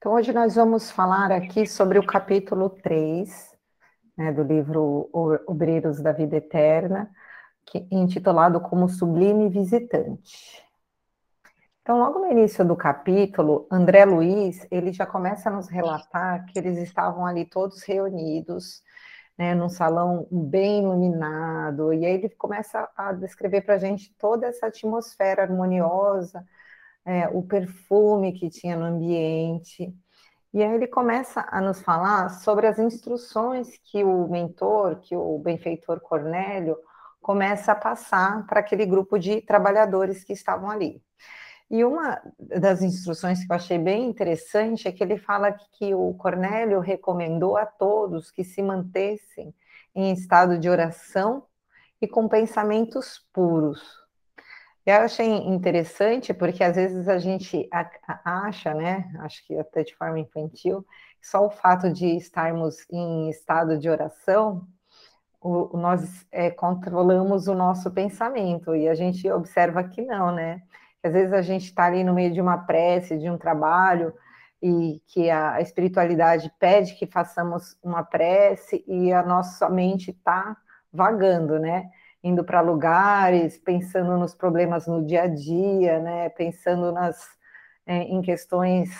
Então, 0.00 0.14
hoje 0.14 0.32
nós 0.32 0.54
vamos 0.54 0.90
falar 0.90 1.30
aqui 1.30 1.66
sobre 1.66 1.98
o 1.98 2.06
capítulo 2.06 2.70
3 2.70 3.54
né, 4.16 4.32
do 4.32 4.42
livro 4.42 5.10
Obreiros 5.46 6.00
da 6.00 6.10
Vida 6.10 6.38
Eterna, 6.38 7.10
que, 7.66 7.86
intitulado 7.90 8.62
como 8.62 8.88
Sublime 8.88 9.50
Visitante. 9.50 10.64
Então, 11.82 11.98
logo 11.98 12.18
no 12.18 12.32
início 12.32 12.64
do 12.64 12.74
capítulo, 12.74 13.68
André 13.70 14.06
Luiz, 14.06 14.66
ele 14.70 14.90
já 14.90 15.04
começa 15.04 15.50
a 15.50 15.52
nos 15.52 15.68
relatar 15.68 16.46
que 16.46 16.58
eles 16.58 16.78
estavam 16.78 17.26
ali 17.26 17.44
todos 17.44 17.82
reunidos, 17.82 18.82
né, 19.36 19.54
num 19.54 19.68
salão 19.68 20.26
bem 20.32 20.80
iluminado, 20.80 21.92
e 21.92 22.06
aí 22.06 22.14
ele 22.14 22.30
começa 22.30 22.88
a 22.96 23.12
descrever 23.12 23.60
para 23.60 23.74
a 23.74 23.78
gente 23.78 24.14
toda 24.16 24.46
essa 24.46 24.68
atmosfera 24.68 25.42
harmoniosa, 25.42 26.42
é, 27.04 27.28
o 27.28 27.42
perfume 27.42 28.32
que 28.32 28.50
tinha 28.50 28.76
no 28.76 28.84
ambiente. 28.84 29.94
E 30.52 30.62
aí 30.62 30.74
ele 30.74 30.86
começa 30.86 31.46
a 31.48 31.60
nos 31.60 31.80
falar 31.80 32.28
sobre 32.28 32.66
as 32.66 32.78
instruções 32.78 33.78
que 33.84 34.02
o 34.02 34.28
mentor, 34.28 34.96
que 35.00 35.16
o 35.16 35.38
benfeitor 35.38 36.00
Cornélio, 36.00 36.76
começa 37.20 37.72
a 37.72 37.76
passar 37.76 38.46
para 38.46 38.60
aquele 38.60 38.86
grupo 38.86 39.18
de 39.18 39.40
trabalhadores 39.42 40.24
que 40.24 40.32
estavam 40.32 40.70
ali. 40.70 41.02
E 41.70 41.84
uma 41.84 42.20
das 42.36 42.82
instruções 42.82 43.44
que 43.44 43.52
eu 43.52 43.54
achei 43.54 43.78
bem 43.78 44.08
interessante 44.08 44.88
é 44.88 44.92
que 44.92 45.04
ele 45.04 45.16
fala 45.16 45.52
que 45.52 45.94
o 45.94 46.14
Cornélio 46.14 46.80
recomendou 46.80 47.56
a 47.56 47.64
todos 47.64 48.32
que 48.32 48.42
se 48.42 48.60
mantessem 48.60 49.54
em 49.94 50.12
estado 50.12 50.58
de 50.58 50.68
oração 50.68 51.44
e 52.02 52.08
com 52.08 52.28
pensamentos 52.28 53.24
puros. 53.32 53.99
Eu 54.90 55.02
achei 55.02 55.28
interessante 55.46 56.34
porque 56.34 56.64
às 56.64 56.74
vezes 56.74 57.06
a 57.06 57.16
gente 57.16 57.68
acha, 58.24 58.74
né, 58.74 59.08
acho 59.20 59.46
que 59.46 59.56
até 59.56 59.84
de 59.84 59.94
forma 59.94 60.18
infantil, 60.18 60.84
só 61.22 61.46
o 61.46 61.50
fato 61.50 61.92
de 61.92 62.16
estarmos 62.16 62.84
em 62.90 63.30
estado 63.30 63.78
de 63.78 63.88
oração, 63.88 64.66
o, 65.40 65.76
nós 65.76 66.26
é, 66.32 66.50
controlamos 66.50 67.46
o 67.46 67.54
nosso 67.54 67.88
pensamento 67.92 68.74
e 68.74 68.88
a 68.88 68.94
gente 68.96 69.30
observa 69.30 69.84
que 69.84 70.02
não, 70.02 70.32
né? 70.34 70.60
Às 71.04 71.12
vezes 71.12 71.32
a 71.32 71.40
gente 71.40 71.66
está 71.66 71.84
ali 71.84 72.02
no 72.02 72.12
meio 72.12 72.32
de 72.32 72.40
uma 72.40 72.58
prece, 72.58 73.16
de 73.16 73.30
um 73.30 73.38
trabalho, 73.38 74.12
e 74.60 75.00
que 75.06 75.30
a 75.30 75.60
espiritualidade 75.60 76.52
pede 76.58 76.96
que 76.96 77.06
façamos 77.06 77.76
uma 77.80 78.02
prece 78.02 78.84
e 78.88 79.12
a 79.12 79.22
nossa 79.22 79.68
mente 79.70 80.10
está 80.10 80.56
vagando, 80.92 81.60
né? 81.60 81.88
Indo 82.22 82.44
para 82.44 82.60
lugares, 82.60 83.58
pensando 83.58 84.16
nos 84.18 84.34
problemas 84.34 84.86
no 84.86 85.04
dia 85.04 85.22
a 85.22 85.26
dia, 85.26 85.98
né? 85.98 86.28
Pensando 86.30 86.92
nas 86.92 87.26
é, 87.86 88.02
em 88.02 88.22
questões 88.22 88.90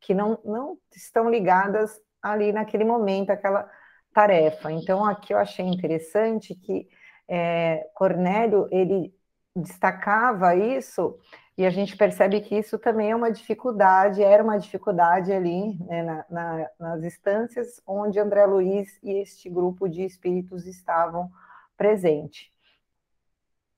que 0.00 0.14
não, 0.14 0.38
não 0.44 0.78
estão 0.94 1.30
ligadas 1.30 2.00
ali 2.22 2.52
naquele 2.52 2.84
momento, 2.84 3.30
aquela 3.30 3.70
tarefa. 4.12 4.72
Então, 4.72 5.04
aqui 5.04 5.32
eu 5.32 5.38
achei 5.38 5.64
interessante 5.64 6.54
que 6.54 6.88
é, 7.28 7.88
Cornélio 7.94 8.68
ele 8.70 9.14
destacava 9.54 10.54
isso 10.54 11.18
e 11.56 11.66
a 11.66 11.70
gente 11.70 11.96
percebe 11.96 12.40
que 12.40 12.56
isso 12.56 12.78
também 12.78 13.10
é 13.10 13.16
uma 13.16 13.30
dificuldade, 13.30 14.22
era 14.22 14.42
uma 14.42 14.58
dificuldade 14.58 15.32
ali 15.32 15.78
né, 15.84 16.02
na, 16.02 16.24
na, 16.30 16.70
nas 16.78 17.04
instâncias 17.04 17.80
onde 17.86 18.18
André 18.18 18.46
Luiz 18.46 18.98
e 19.02 19.12
este 19.12 19.48
grupo 19.48 19.88
de 19.88 20.02
espíritos 20.02 20.66
estavam 20.66 21.30
presentes. 21.76 22.50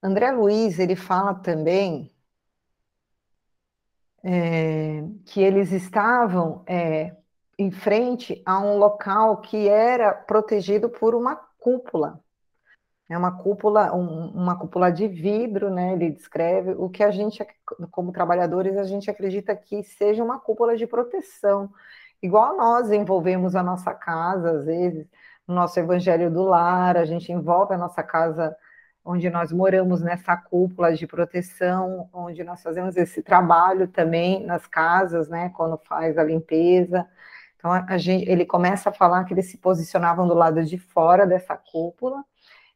André 0.03 0.33
Luiz, 0.33 0.79
ele 0.81 0.97
fala 0.97 1.35
também 1.35 2.11
é, 4.25 5.05
que 5.25 5.41
eles 5.41 5.71
estavam 5.71 6.65
é, 6.67 7.15
em 7.57 7.71
frente 7.71 8.43
a 8.45 8.59
um 8.59 8.79
local 8.79 9.41
que 9.41 9.69
era 9.69 10.13
protegido 10.13 10.91
por 10.91 11.15
uma 11.15 11.37
cúpula. 11.59 12.21
É 13.09 13.17
uma 13.17 13.37
cúpula, 13.37 13.95
um, 13.95 14.31
uma 14.31 14.59
cúpula 14.59 14.91
de 14.91 15.07
vidro, 15.07 15.71
né? 15.71 15.93
Ele 15.93 16.11
descreve 16.11 16.73
o 16.73 16.89
que 16.89 17.05
a 17.05 17.11
gente, 17.11 17.47
como 17.91 18.11
trabalhadores, 18.11 18.77
a 18.77 18.85
gente 18.85 19.11
acredita 19.11 19.55
que 19.55 19.83
seja 19.85 20.25
uma 20.25 20.41
cúpula 20.41 20.77
de 20.77 20.87
proteção, 20.87 21.71
igual 22.23 22.57
nós 22.57 22.91
envolvemos 22.91 23.55
a 23.55 23.63
nossa 23.63 23.93
casa, 23.93 24.51
às 24.53 24.65
vezes, 24.65 25.07
no 25.47 25.55
nosso 25.55 25.79
evangelho 25.79 26.31
do 26.31 26.43
lar, 26.43 26.97
a 26.97 27.05
gente 27.05 27.31
envolve 27.31 27.75
a 27.75 27.79
nossa 27.79 28.03
casa 28.03 28.57
onde 29.05 29.29
nós 29.31 29.53
moramos 29.53 30.01
nessa 30.01 30.37
cúpula 30.37 30.95
de 30.95 31.07
proteção, 31.07 32.09
onde 32.13 32.45
nós 32.45 32.63
fazemos 32.63 32.97
esse 32.97 33.23
trabalho 33.23 33.89
também 33.89 34.45
nas 34.45 34.67
casas, 34.67 35.29
né, 35.29 35.51
quando 35.57 35.77
faz 35.79 36.17
a 36.17 36.25
limpeza. 36.25 37.07
Então, 37.57 37.73
a 37.73 37.99
gente, 37.99 38.29
ele 38.29 38.45
começa 38.45 38.91
a 38.91 38.93
falar 38.93 39.25
que 39.25 39.35
eles 39.35 39.51
se 39.51 39.59
posicionavam 39.59 40.27
do 40.27 40.35
lado 40.35 40.65
de 40.65 40.79
fora 40.79 41.27
dessa 41.27 41.57
cúpula 41.57 42.25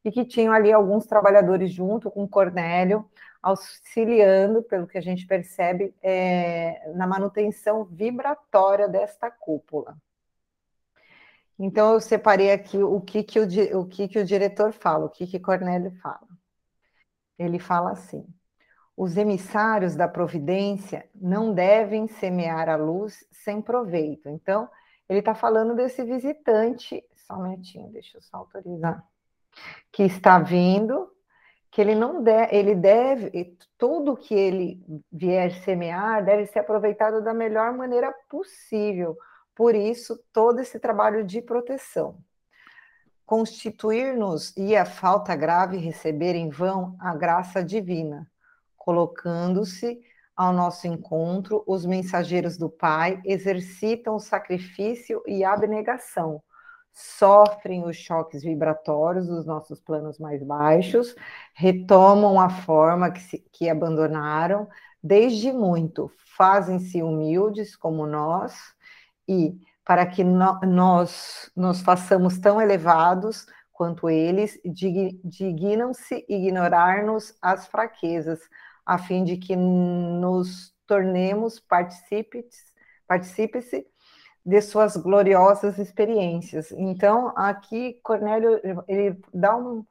e 0.05 0.11
que 0.13 0.25
tinham 0.25 0.53
ali 0.53 0.73
alguns 0.73 1.07
trabalhadores 1.07 1.73
junto 1.73 2.11
com 2.11 2.29
Cornélio, 2.29 3.05
auxiliando, 3.43 4.63
pelo 4.63 4.87
que 4.87 4.99
a 4.99 5.01
gente 5.01 5.27
percebe, 5.27 5.95
é, 6.03 6.93
na 6.95 7.07
manutenção 7.07 7.85
vibratória 7.85 8.89
desta 8.89 9.31
cúpula. 9.31 9.97
Então, 11.59 11.95
eu 11.95 12.01
separei 12.01 12.53
aqui 12.53 12.83
o 12.83 13.01
que, 13.01 13.23
que, 13.23 13.41
o, 13.41 13.81
o, 13.81 13.87
que, 13.87 14.09
que 14.09 14.19
o 14.19 14.25
diretor 14.25 14.73
fala, 14.73 15.07
o 15.07 15.11
que, 15.11 15.27
que 15.27 15.41
Cornélio 15.41 15.91
fala. 16.03 16.29
Ele 17.39 17.59
fala 17.59 17.93
assim: 17.93 18.27
os 18.97 19.17
emissários 19.17 19.95
da 19.95 20.09
providência 20.09 21.09
não 21.15 21.55
devem 21.55 22.09
semear 22.09 22.69
a 22.69 22.77
luz 22.77 23.27
sem 23.31 23.61
proveito. 23.61 24.29
Então, 24.29 24.69
ele 25.09 25.21
está 25.21 25.35
falando 25.35 25.75
desse 25.75 26.03
visitante, 26.03 27.05
só 27.15 27.35
um 27.35 27.43
minutinho, 27.43 27.91
deixa 27.91 28.17
eu 28.19 28.23
só 28.23 28.39
autorizar, 28.39 29.05
que 29.93 30.03
está 30.03 30.39
vindo, 30.39 31.11
que 31.71 31.81
ele 31.81 31.95
não 31.95 32.23
deve, 32.23 32.57
ele 32.57 32.75
deve, 32.75 33.59
tudo 33.77 34.17
que 34.17 34.35
ele 34.35 34.83
vier 35.13 35.53
semear 35.63 36.25
deve 36.25 36.47
ser 36.47 36.61
aproveitado 36.61 37.23
da 37.23 37.35
melhor 37.35 37.73
maneira 37.73 38.15
possível 38.29 39.17
por 39.57 39.75
isso, 39.75 40.23
todo 40.35 40.61
esse 40.61 40.79
trabalho 40.79 41.25
de 41.25 41.41
proteção. 41.41 42.19
Constituir-nos 43.25 44.55
e 44.55 44.77
a 44.77 44.85
falta 44.85 45.35
grave 45.35 45.79
receber 45.79 46.35
em 46.35 46.51
vão 46.51 46.95
a 47.01 47.17
graça 47.17 47.65
divina, 47.65 48.31
colocando-se 48.77 49.99
ao 50.37 50.53
nosso 50.53 50.87
encontro, 50.87 51.65
os 51.67 51.87
mensageiros 51.87 52.59
do 52.59 52.69
Pai 52.69 53.19
exercitam 53.25 54.17
o 54.17 54.21
sacrifício 54.21 55.23
e 55.27 55.43
abnegação, 55.43 56.43
sofrem 56.93 57.83
os 57.85 57.97
choques 57.97 58.43
vibratórios 58.43 59.27
dos 59.27 59.47
nossos 59.47 59.81
planos 59.81 60.19
mais 60.19 60.43
baixos, 60.43 61.17
retomam 61.55 62.39
a 62.39 62.51
forma 62.51 63.11
que, 63.11 63.21
se, 63.21 63.39
que 63.51 63.71
abandonaram 63.71 64.69
desde 65.03 65.51
muito, 65.51 66.11
fazem-se 66.37 67.03
humildes 67.03 67.75
como 67.75 68.07
nós 68.07 68.77
e 69.29 69.59
para 69.85 70.05
que 70.07 70.25
no, 70.25 70.59
nós 70.61 71.51
nos 71.57 71.81
façamos 71.81 72.39
tão 72.39 72.61
elevados 72.61 73.47
quanto 73.73 74.09
eles, 74.09 74.59
dignam-se 74.65 76.25
ignorar-nos 76.29 77.37
as 77.43 77.67
fraquezas, 77.67 78.41
a 78.85 78.99
fim 78.99 79.23
de 79.23 79.37
que 79.37 79.55
nos 79.55 80.75
tornemos 80.87 81.61
partícipes, 81.61 82.73
partícipe 83.07 83.61
de 84.45 84.63
suas 84.63 84.97
gloriosas 84.97 85.79
experiências. 85.79 86.73
Então, 86.73 87.33
aqui 87.37 88.01
Cornélio 88.03 88.61
ele 88.89 89.21
dá 89.35 89.57
um 89.57 89.85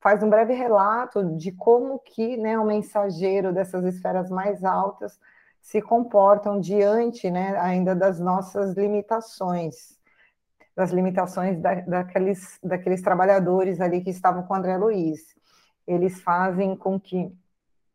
faz 0.00 0.22
um 0.22 0.30
breve 0.30 0.54
relato 0.54 1.36
de 1.36 1.52
como 1.52 1.98
que, 1.98 2.36
né, 2.38 2.58
o 2.58 2.64
mensageiro 2.64 3.52
dessas 3.52 3.84
esferas 3.84 4.30
mais 4.30 4.64
altas 4.64 5.18
se 5.60 5.80
comportam 5.80 6.60
diante 6.60 7.30
né, 7.30 7.56
ainda 7.58 7.94
das 7.94 8.18
nossas 8.18 8.74
limitações, 8.74 9.98
das 10.74 10.90
limitações 10.90 11.60
da, 11.60 11.74
daqueles, 11.76 12.58
daqueles 12.62 13.02
trabalhadores 13.02 13.80
ali 13.80 14.00
que 14.00 14.10
estavam 14.10 14.42
com 14.42 14.54
André 14.54 14.76
Luiz. 14.76 15.20
Eles 15.86 16.20
fazem 16.22 16.76
com 16.76 16.98
que 16.98 17.32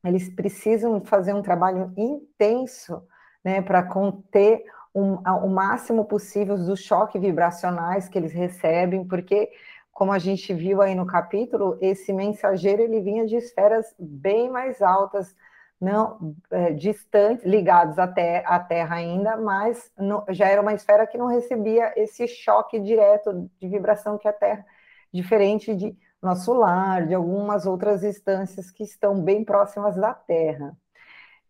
eles 0.03 0.29
precisam 0.29 1.03
fazer 1.03 1.33
um 1.33 1.41
trabalho 1.41 1.91
intenso 1.97 3.03
né, 3.43 3.61
para 3.61 3.83
conter 3.83 4.63
um, 4.93 5.15
o 5.15 5.49
máximo 5.49 6.05
possível 6.05 6.57
dos 6.57 6.79
choques 6.79 7.21
vibracionais 7.21 8.07
que 8.07 8.17
eles 8.17 8.31
recebem, 8.31 9.05
porque 9.05 9.51
como 9.91 10.11
a 10.11 10.19
gente 10.19 10.53
viu 10.53 10.81
aí 10.81 10.93
no 10.93 11.05
capítulo, 11.05 11.77
esse 11.81 12.13
mensageiro 12.13 12.81
ele 12.81 13.01
vinha 13.01 13.25
de 13.25 13.35
esferas 13.35 13.93
bem 13.97 14.49
mais 14.49 14.81
altas 14.81 15.35
não 15.79 16.35
é, 16.49 16.71
distantes, 16.71 17.45
ligados 17.45 17.97
à, 17.99 18.05
à 18.45 18.59
Terra 18.59 18.95
ainda, 18.95 19.37
mas 19.37 19.91
no, 19.97 20.23
já 20.29 20.47
era 20.47 20.61
uma 20.61 20.73
esfera 20.73 21.05
que 21.05 21.17
não 21.17 21.27
recebia 21.27 21.93
esse 21.97 22.27
choque 22.27 22.79
direto 22.79 23.49
de 23.59 23.67
vibração 23.67 24.17
que 24.17 24.27
a 24.27 24.33
Terra, 24.33 24.65
diferente 25.13 25.75
de 25.75 25.95
nosso 26.21 26.53
lar, 26.53 27.05
de 27.05 27.13
algumas 27.13 27.65
outras 27.65 28.03
instâncias 28.03 28.71
que 28.71 28.83
estão 28.83 29.21
bem 29.21 29.43
próximas 29.43 29.95
da 29.95 30.13
Terra. 30.13 30.75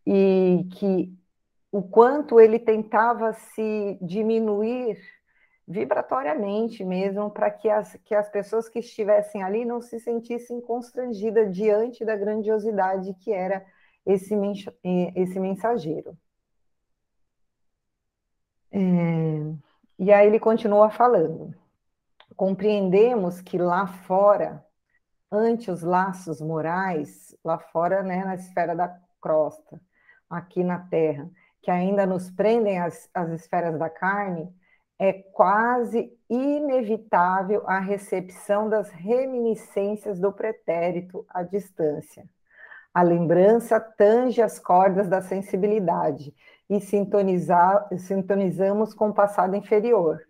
E 0.06 0.68
que 0.74 1.14
o 1.72 1.82
quanto 1.82 2.40
ele 2.40 2.60
tentava 2.60 3.34
se 3.34 3.98
diminuir 4.02 4.98
vibratoriamente 5.68 6.84
mesmo, 6.84 7.30
para 7.32 7.50
que 7.50 7.70
as, 7.70 7.96
que 8.06 8.14
as 8.14 8.30
pessoas 8.30 8.70
que 8.70 8.80
estivessem 8.80 9.42
ali 9.42 9.66
não 9.66 9.82
se 9.82 10.00
sentissem 10.00 10.62
constrangidas 10.62 11.52
diante 11.54 12.06
da 12.06 12.16
grandiosidade 12.16 13.14
que 13.16 13.32
era 13.34 13.66
esse, 14.06 14.36
esse 15.16 15.40
mensageiro. 15.40 16.18
É, 18.72 18.78
e 19.98 20.12
aí 20.12 20.28
ele 20.28 20.40
continua 20.40 20.90
falando. 20.90 21.56
Compreendemos 22.36 23.42
que 23.42 23.58
lá 23.58 23.88
fora, 23.88 24.66
ante 25.32 25.72
os 25.72 25.82
laços 25.82 26.42
morais, 26.42 27.36
lá 27.44 27.58
fora, 27.58 28.04
né, 28.04 28.24
na 28.26 28.36
esfera 28.36 28.76
da 28.76 29.00
crosta, 29.22 29.82
aqui 30.30 30.64
na 30.64 30.80
Terra, 30.80 31.30
que 31.62 31.72
ainda 31.72 32.06
nos 32.06 32.30
prendem 32.30 32.80
as, 32.80 33.10
as 33.14 33.30
esferas 33.32 33.80
da 33.80 33.90
carne, 33.90 34.54
é 35.00 35.14
quase 35.14 36.12
inevitável 36.30 37.64
a 37.68 37.80
recepção 37.80 38.70
das 38.70 38.90
reminiscências 38.92 40.20
do 40.20 40.32
pretérito 40.32 41.26
à 41.30 41.44
distância. 41.44 42.28
A 42.96 43.04
lembrança 43.04 43.80
tange 43.80 44.42
as 44.42 44.58
cordas 44.58 45.10
da 45.10 45.22
sensibilidade 45.22 46.34
e 46.70 46.80
sintonizamos 46.80 48.94
com 48.94 49.10
o 49.10 49.14
passado 49.14 49.56
inferior. 49.56 50.22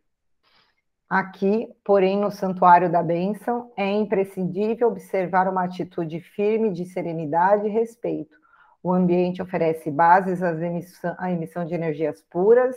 Aqui, 1.07 1.71
porém, 1.83 2.19
no 2.19 2.31
Santuário 2.31 2.91
da 2.91 3.03
Bênção, 3.03 3.71
é 3.77 3.91
imprescindível 3.91 4.87
observar 4.87 5.47
uma 5.47 5.63
atitude 5.63 6.19
firme 6.19 6.71
de 6.71 6.85
serenidade 6.85 7.67
e 7.67 7.71
respeito. 7.71 8.35
O 8.81 8.91
ambiente 8.91 9.41
oferece 9.41 9.91
bases 9.91 10.41
à 10.41 11.31
emissão 11.31 11.63
de 11.63 11.75
energias 11.75 12.23
puras 12.23 12.75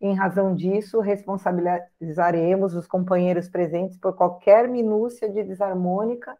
em 0.00 0.14
razão 0.14 0.54
disso, 0.54 1.00
responsabilizaremos 1.00 2.74
os 2.74 2.86
companheiros 2.86 3.48
presentes 3.48 3.96
por 3.96 4.14
qualquer 4.14 4.68
minúcia 4.68 5.30
de 5.30 5.42
desarmônica 5.42 6.36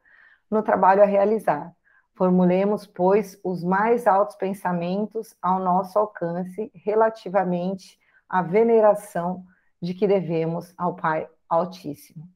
no 0.51 0.63
trabalho 0.63 1.03
a 1.03 1.07
realizar. 1.07 1.73
Formulemos, 2.15 2.87
pois, 2.87 3.39
os 3.43 3.65
mais 3.65 4.07
altos 4.07 4.37
pensamentos 4.37 5.35
ao 5.43 5.59
nosso 5.59 5.99
alcance 5.99 6.71
relativamente 6.75 7.99
à 8.29 8.41
veneração 8.41 9.45
de 9.83 9.95
que 9.95 10.07
devemos 10.07 10.73
ao 10.79 10.95
Pai 10.95 11.29
Altíssimo. 11.49 12.29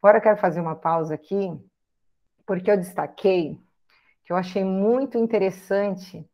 Agora 0.00 0.18
eu 0.18 0.22
quero 0.22 0.38
fazer 0.38 0.60
uma 0.60 0.76
pausa 0.76 1.14
aqui, 1.14 1.52
porque 2.46 2.70
eu 2.70 2.76
destaquei 2.76 3.60
que 4.24 4.32
eu 4.32 4.36
achei 4.36 4.62
muito 4.62 5.18
interessante 5.18 6.24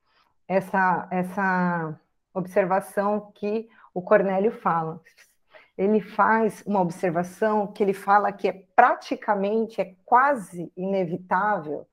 essa, 0.47 1.09
essa 1.11 1.99
observação 2.35 3.33
que 3.35 3.69
o 3.95 4.03
Cornélio 4.03 4.53
fala. 4.53 5.01
Ele 5.79 6.01
faz 6.01 6.63
uma 6.67 6.83
observação 6.83 7.67
que 7.67 7.83
ele 7.83 7.95
fala 7.95 8.33
que 8.33 8.49
é 8.49 8.65
praticamente, 8.75 9.81
é 9.81 9.95
quase 10.05 10.71
inevitável 10.77 11.87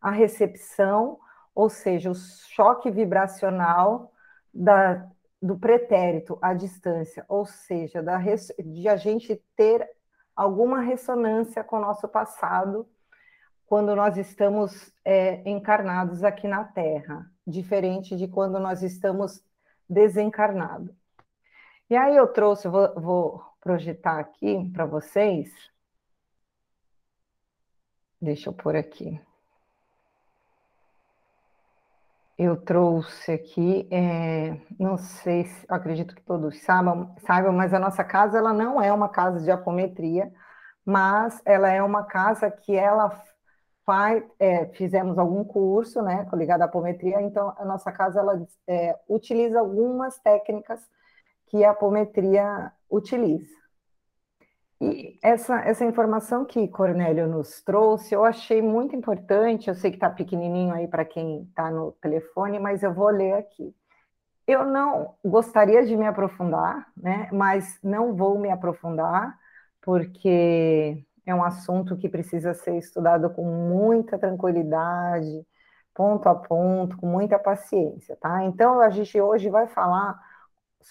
a 0.00 0.10
recepção, 0.10 1.18
ou 1.54 1.68
seja, 1.68 2.10
o 2.10 2.14
choque 2.14 2.90
vibracional 2.90 4.12
da, 4.52 5.08
do 5.40 5.58
pretérito 5.58 6.38
à 6.40 6.54
distância, 6.54 7.24
ou 7.28 7.46
seja, 7.46 8.02
da, 8.02 8.18
de 8.18 8.88
a 8.88 8.96
gente 8.96 9.36
ter 9.56 9.88
alguma 10.34 10.80
ressonância 10.80 11.64
com 11.64 11.76
o 11.76 11.80
nosso 11.80 12.08
passado 12.08 12.88
quando 13.66 13.96
nós 13.96 14.16
estamos 14.16 14.92
é, 15.04 15.48
encarnados 15.48 16.22
aqui 16.22 16.46
na 16.46 16.64
Terra, 16.64 17.28
diferente 17.46 18.16
de 18.16 18.28
quando 18.28 18.60
nós 18.60 18.82
estamos 18.82 19.42
desencarnados. 19.88 20.94
E 21.90 21.96
aí 21.96 22.16
eu 22.16 22.26
trouxe, 22.28 22.68
vou, 22.68 22.94
vou 22.94 23.44
projetar 23.60 24.18
aqui 24.18 24.70
para 24.72 24.84
vocês. 24.84 25.52
Deixa 28.20 28.48
eu 28.48 28.52
pôr 28.52 28.76
aqui. 28.76 29.20
Eu 32.38 32.56
trouxe 32.56 33.32
aqui, 33.32 33.88
é, 33.90 34.60
não 34.78 34.98
sei 34.98 35.46
se, 35.46 35.64
acredito 35.70 36.14
que 36.14 36.22
todos 36.22 36.60
saibam, 36.62 37.14
saibam, 37.26 37.52
mas 37.52 37.72
a 37.72 37.78
nossa 37.78 38.04
casa 38.04 38.36
ela 38.36 38.52
não 38.52 38.80
é 38.80 38.92
uma 38.92 39.08
casa 39.08 39.40
de 39.42 39.50
apometria, 39.50 40.30
mas 40.84 41.40
ela 41.46 41.70
é 41.70 41.82
uma 41.82 42.04
casa 42.04 42.50
que 42.50 42.74
ela 42.76 43.10
faz, 43.86 44.22
é, 44.38 44.66
fizemos 44.74 45.18
algum 45.18 45.44
curso, 45.44 46.02
né, 46.02 46.28
ligado 46.34 46.62
à 46.62 46.64
apometria, 46.66 47.22
então 47.22 47.54
a 47.56 47.64
nossa 47.64 47.90
casa 47.90 48.20
ela 48.20 48.46
é, 48.68 48.98
utiliza 49.08 49.58
algumas 49.60 50.18
técnicas 50.18 50.80
que 51.46 51.64
a 51.64 51.70
apometria 51.70 52.70
utiliza. 52.90 53.65
E 54.80 55.18
essa, 55.22 55.58
essa 55.60 55.84
informação 55.84 56.44
que 56.44 56.68
Cornélio 56.68 57.26
nos 57.26 57.62
trouxe, 57.62 58.14
eu 58.14 58.24
achei 58.24 58.60
muito 58.60 58.94
importante. 58.94 59.68
Eu 59.68 59.74
sei 59.74 59.90
que 59.90 59.96
está 59.96 60.10
pequenininho 60.10 60.74
aí 60.74 60.86
para 60.86 61.04
quem 61.04 61.44
está 61.44 61.70
no 61.70 61.92
telefone, 61.92 62.58
mas 62.58 62.82
eu 62.82 62.92
vou 62.92 63.08
ler 63.08 63.34
aqui. 63.34 63.74
Eu 64.46 64.64
não 64.66 65.14
gostaria 65.24 65.84
de 65.84 65.96
me 65.96 66.06
aprofundar, 66.06 66.86
né? 66.96 67.28
Mas 67.32 67.78
não 67.82 68.14
vou 68.14 68.38
me 68.38 68.50
aprofundar, 68.50 69.36
porque 69.82 71.04
é 71.26 71.34
um 71.34 71.42
assunto 71.44 71.96
que 71.96 72.08
precisa 72.08 72.54
ser 72.54 72.76
estudado 72.78 73.30
com 73.30 73.44
muita 73.44 74.18
tranquilidade, 74.18 75.46
ponto 75.94 76.28
a 76.28 76.34
ponto, 76.34 76.96
com 76.98 77.06
muita 77.06 77.38
paciência, 77.38 78.16
tá? 78.20 78.44
Então 78.44 78.80
a 78.80 78.90
gente 78.90 79.20
hoje 79.20 79.48
vai 79.50 79.66
falar 79.68 80.20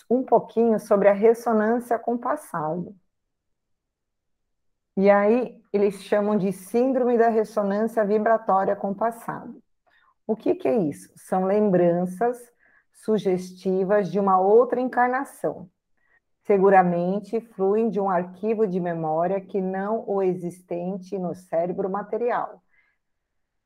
um 0.09 0.23
pouquinho 0.23 0.79
sobre 0.79 1.07
a 1.09 1.13
ressonância 1.13 1.97
com 1.99 2.15
o 2.15 2.19
passado. 2.19 2.95
E 4.97 5.09
aí 5.09 5.61
eles 5.73 6.03
chamam 6.03 6.37
de 6.37 6.51
síndrome 6.51 7.17
da 7.17 7.27
ressonância 7.27 8.03
vibratória 8.05 8.75
com 8.75 8.91
o 8.91 8.95
passado. 8.95 9.61
O 10.25 10.35
que, 10.35 10.55
que 10.55 10.67
é 10.67 10.77
isso? 10.77 11.11
São 11.15 11.45
lembranças 11.45 12.37
sugestivas 12.93 14.09
de 14.09 14.19
uma 14.19 14.39
outra 14.39 14.79
encarnação. 14.79 15.69
Seguramente 16.43 17.41
fluem 17.41 17.89
de 17.89 17.99
um 17.99 18.09
arquivo 18.09 18.67
de 18.67 18.79
memória 18.79 19.41
que 19.41 19.59
não 19.61 20.03
o 20.07 20.21
existente 20.21 21.17
no 21.17 21.35
cérebro 21.35 21.89
material 21.89 22.61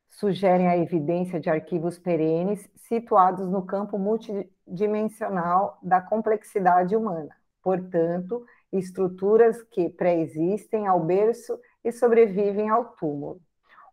sugerem 0.09 0.67
a 0.67 0.77
evidência 0.77 1.39
de 1.39 1.49
arquivos 1.49 1.98
perenes 1.98 2.69
situados 2.75 3.48
no 3.50 3.65
campo 3.65 3.98
multidimensional 3.98 5.77
da 5.81 6.01
complexidade 6.01 6.95
humana, 6.95 7.36
portanto, 7.62 8.43
estruturas 8.71 9.61
que 9.63 9.89
pré-existem 9.89 10.88
ao 10.88 10.99
berço 10.99 11.59
e 11.83 11.91
sobrevivem 11.91 12.69
ao 12.69 12.85
túmulo. 12.85 13.41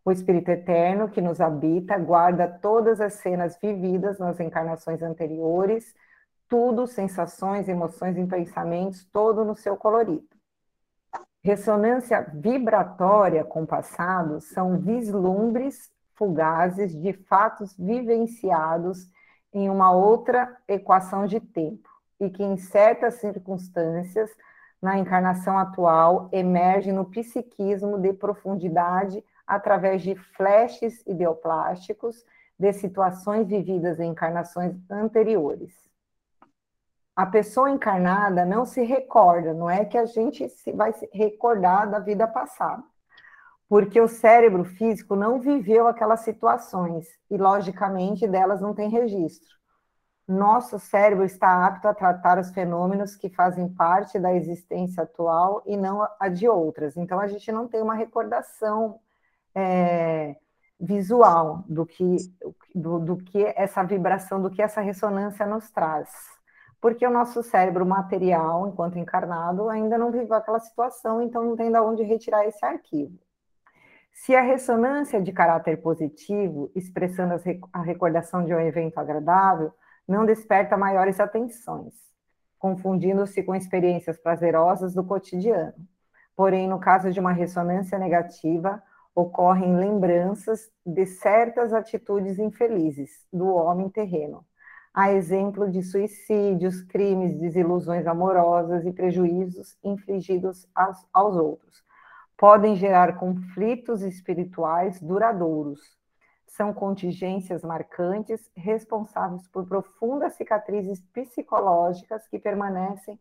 O 0.03 0.11
Espírito 0.11 0.49
Eterno 0.49 1.09
que 1.09 1.19
nos 1.19 1.41
habita 1.41 1.97
guarda 1.97 2.47
todas 2.47 3.01
as 3.01 3.15
cenas 3.15 3.57
vividas 3.61 4.19
nas 4.19 4.39
encarnações 4.39 5.01
anteriores, 5.01 5.93
tudo, 6.47 6.87
sensações, 6.87 7.67
emoções 7.67 8.17
e 8.17 8.25
pensamentos, 8.25 9.03
todo 9.11 9.43
no 9.43 9.55
seu 9.55 9.75
colorido. 9.75 10.27
Ressonância 11.43 12.25
vibratória 12.33 13.43
com 13.43 13.63
o 13.63 13.67
passado 13.67 14.39
são 14.41 14.77
vislumbres 14.79 15.91
fugazes 16.15 16.95
de 16.99 17.13
fatos 17.13 17.75
vivenciados 17.77 19.09
em 19.53 19.69
uma 19.69 19.91
outra 19.91 20.57
equação 20.67 21.25
de 21.25 21.39
tempo 21.39 21.89
e 22.19 22.29
que, 22.29 22.43
em 22.43 22.57
certas 22.57 23.15
circunstâncias, 23.15 24.29
na 24.81 24.97
encarnação 24.97 25.57
atual, 25.57 26.29
emerge 26.31 26.91
no 26.91 27.05
psiquismo 27.05 27.99
de 27.99 28.13
profundidade 28.13 29.23
através 29.45 30.01
de 30.01 30.15
flashes 30.15 31.03
ideoplásticos 31.05 32.23
de 32.59 32.73
situações 32.73 33.47
vividas 33.47 33.99
em 33.99 34.11
encarnações 34.11 34.75
anteriores. 34.89 35.73
A 37.15 37.25
pessoa 37.25 37.71
encarnada 37.71 38.45
não 38.45 38.65
se 38.65 38.83
recorda, 38.83 39.53
não 39.53 39.69
é 39.69 39.83
que 39.83 39.97
a 39.97 40.05
gente 40.05 40.47
vai 40.73 40.93
se 40.93 41.09
recordar 41.11 41.89
da 41.89 41.99
vida 41.99 42.27
passada 42.27 42.83
porque 43.69 43.99
o 43.99 44.07
cérebro 44.07 44.63
físico 44.63 45.15
não 45.15 45.39
viveu 45.39 45.87
aquelas 45.87 46.21
situações 46.21 47.07
e, 47.29 47.37
logicamente, 47.37 48.27
delas 48.27 48.61
não 48.61 48.73
tem 48.73 48.89
registro. 48.89 49.56
Nosso 50.27 50.77
cérebro 50.77 51.23
está 51.23 51.65
apto 51.65 51.87
a 51.87 51.93
tratar 51.93 52.37
os 52.37 52.51
fenômenos 52.51 53.15
que 53.15 53.29
fazem 53.29 53.69
parte 53.69 54.19
da 54.19 54.33
existência 54.33 55.03
atual 55.03 55.63
e 55.65 55.77
não 55.77 56.05
a 56.19 56.27
de 56.27 56.49
outras. 56.49 56.97
Então, 56.97 57.19
a 57.19 57.27
gente 57.27 57.49
não 57.51 57.67
tem 57.67 57.81
uma 57.81 57.93
recordação 57.93 58.99
é, 59.55 60.35
visual 60.79 61.63
do 61.67 61.85
que, 61.85 62.17
do, 62.75 62.99
do 62.99 63.17
que 63.17 63.41
essa 63.55 63.83
vibração, 63.83 64.41
do 64.41 64.49
que 64.49 64.61
essa 64.61 64.81
ressonância 64.81 65.45
nos 65.45 65.69
traz. 65.71 66.09
Porque 66.81 67.07
o 67.07 67.09
nosso 67.09 67.41
cérebro 67.41 67.85
material, 67.85 68.67
enquanto 68.67 68.99
encarnado, 68.99 69.69
ainda 69.69 69.97
não 69.97 70.11
viveu 70.11 70.35
aquela 70.35 70.59
situação, 70.59 71.21
então 71.21 71.43
não 71.43 71.55
tem 71.55 71.71
de 71.71 71.79
onde 71.79 72.03
retirar 72.03 72.45
esse 72.45 72.63
arquivo. 72.63 73.17
Se 74.11 74.35
a 74.35 74.41
ressonância 74.41 75.17
é 75.17 75.21
de 75.21 75.31
caráter 75.31 75.81
positivo, 75.81 76.71
expressando 76.75 77.33
a 77.71 77.81
recordação 77.81 78.43
de 78.43 78.53
um 78.53 78.59
evento 78.59 78.97
agradável, 78.97 79.73
não 80.07 80.25
desperta 80.25 80.77
maiores 80.77 81.19
atenções, 81.19 81.93
confundindo-se 82.57 83.43
com 83.43 83.53
experiências 83.53 84.17
prazerosas 84.17 84.93
do 84.93 85.03
cotidiano. 85.03 85.75
Porém, 86.35 86.67
no 86.67 86.79
caso 86.79 87.11
de 87.11 87.19
uma 87.19 87.33
ressonância 87.33 87.97
negativa, 87.97 88.81
ocorrem 89.15 89.75
lembranças 89.75 90.71
de 90.85 91.05
certas 91.07 91.73
atitudes 91.73 92.37
infelizes 92.37 93.25
do 93.33 93.47
homem 93.47 93.89
terreno, 93.89 94.45
a 94.93 95.11
exemplo 95.11 95.69
de 95.71 95.81
suicídios, 95.81 96.83
crimes, 96.83 97.35
desilusões 97.39 98.05
amorosas 98.05 98.85
e 98.85 98.91
prejuízos 98.91 99.75
infligidos 99.83 100.67
aos, 100.73 101.35
outros. 101.35 101.83
Podem 102.37 102.75
gerar 102.75 103.17
conflitos 103.17 104.03
espirituais 104.03 105.01
duradouros. 105.01 105.96
São 106.47 106.73
contingências 106.73 107.61
marcantes 107.63 108.49
responsáveis 108.55 109.47
por 109.49 109.67
profundas 109.67 110.33
cicatrizes 110.33 110.99
psicológicas 111.13 112.27
que 112.27 112.39
permanecem 112.39 113.19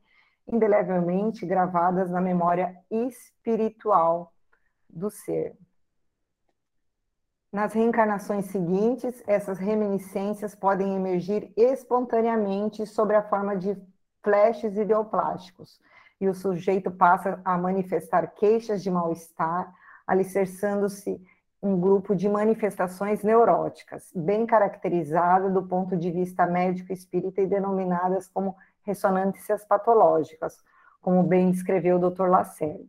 indelevelmente 0.49 1.45
gravadas 1.45 2.11
na 2.11 2.21
memória 2.21 2.77
espiritual 2.91 4.33
do 4.89 5.11
ser. 5.11 5.57
Nas 7.53 7.73
reencarnações 7.73 8.47
seguintes, 8.47 9.23
essas 9.27 9.59
reminiscências 9.59 10.55
podem 10.55 10.95
emergir 10.95 11.53
espontaneamente 11.57 12.87
sobre 12.87 13.17
a 13.17 13.23
forma 13.23 13.57
de 13.57 13.77
flashes 14.23 14.77
ideoplásticos, 14.77 15.81
e 16.21 16.29
o 16.29 16.35
sujeito 16.35 16.91
passa 16.91 17.41
a 17.45 17.57
manifestar 17.59 18.27
queixas 18.35 18.83
de 18.83 18.91
mal-estar, 18.91 19.73
alicerçando-se 20.07 21.21
um 21.67 21.81
grupo 21.81 22.15
de 22.15 22.29
manifestações 22.29 23.23
neuróticas, 23.23 24.11
bem 24.15 24.47
caracterizada 24.47 25.51
do 25.51 25.63
ponto 25.63 25.97
de 25.97 26.11
vista 26.11 26.47
médico 26.47 26.93
espírita 26.93 27.41
e 27.41 27.47
denominadas 27.47 28.29
como 28.29 28.57
ressonâncias 28.83 29.65
patológicas, 29.65 30.59
como 31.01 31.23
bem 31.23 31.51
descreveu 31.51 31.97
o 31.97 32.11
Dr. 32.11 32.29
Lacerda. 32.29 32.85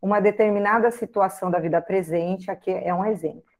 Uma 0.00 0.20
determinada 0.20 0.90
situação 0.90 1.50
da 1.50 1.58
vida 1.58 1.80
presente, 1.80 2.50
aqui 2.50 2.70
é 2.70 2.94
um 2.94 3.04
exemplo 3.04 3.54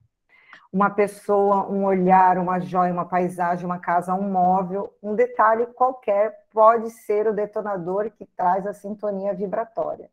uma 0.74 0.90
pessoa, 0.90 1.70
um 1.70 1.84
olhar, 1.84 2.36
uma 2.36 2.58
joia, 2.58 2.92
uma 2.92 3.04
paisagem, 3.04 3.64
uma 3.64 3.78
casa, 3.78 4.12
um 4.12 4.28
móvel, 4.28 4.92
um 5.00 5.14
detalhe 5.14 5.66
qualquer 5.66 6.34
pode 6.52 6.90
ser 6.90 7.28
o 7.28 7.32
detonador 7.32 8.10
que 8.10 8.26
traz 8.36 8.66
a 8.66 8.74
sintonia 8.74 9.32
vibratória. 9.32 10.10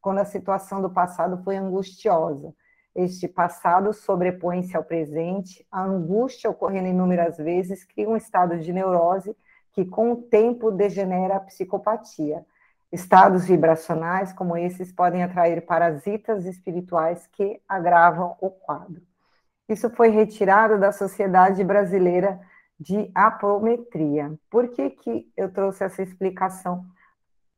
Quando 0.00 0.18
a 0.18 0.24
situação 0.24 0.80
do 0.80 0.88
passado 0.88 1.42
foi 1.42 1.56
angustiosa, 1.56 2.54
este 2.94 3.26
passado 3.26 3.92
sobrepõe-se 3.92 4.76
ao 4.76 4.84
presente, 4.84 5.66
a 5.70 5.82
angústia 5.82 6.48
ocorrendo 6.48 6.88
inúmeras 6.88 7.36
vezes 7.36 7.84
cria 7.84 8.08
um 8.08 8.16
estado 8.16 8.58
de 8.58 8.72
neurose 8.72 9.36
que 9.72 9.84
com 9.84 10.12
o 10.12 10.22
tempo 10.22 10.70
degenera 10.70 11.36
a 11.36 11.40
psicopatia. 11.40 12.46
Estados 12.92 13.46
vibracionais 13.46 14.32
como 14.32 14.56
esses 14.56 14.92
podem 14.92 15.24
atrair 15.24 15.66
parasitas 15.66 16.44
espirituais 16.46 17.26
que 17.26 17.60
agravam 17.68 18.36
o 18.40 18.48
quadro. 18.48 19.02
Isso 19.68 19.90
foi 19.90 20.10
retirado 20.10 20.78
da 20.78 20.92
Sociedade 20.92 21.64
Brasileira 21.64 22.40
de 22.78 23.10
Apometria. 23.12 24.38
Por 24.48 24.68
que, 24.68 24.90
que 24.90 25.32
eu 25.36 25.52
trouxe 25.52 25.82
essa 25.82 26.02
explicação 26.02 26.86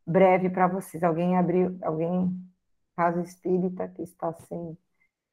breve 0.07 0.49
para 0.49 0.69
vocês? 0.69 1.03
Alguém 1.03 1.37
abriu, 1.37 1.77
alguém, 1.83 2.35
caso 2.97 3.21
espírita, 3.21 3.89
que 3.89 4.03
está 4.03 4.33
sem. 4.33 4.79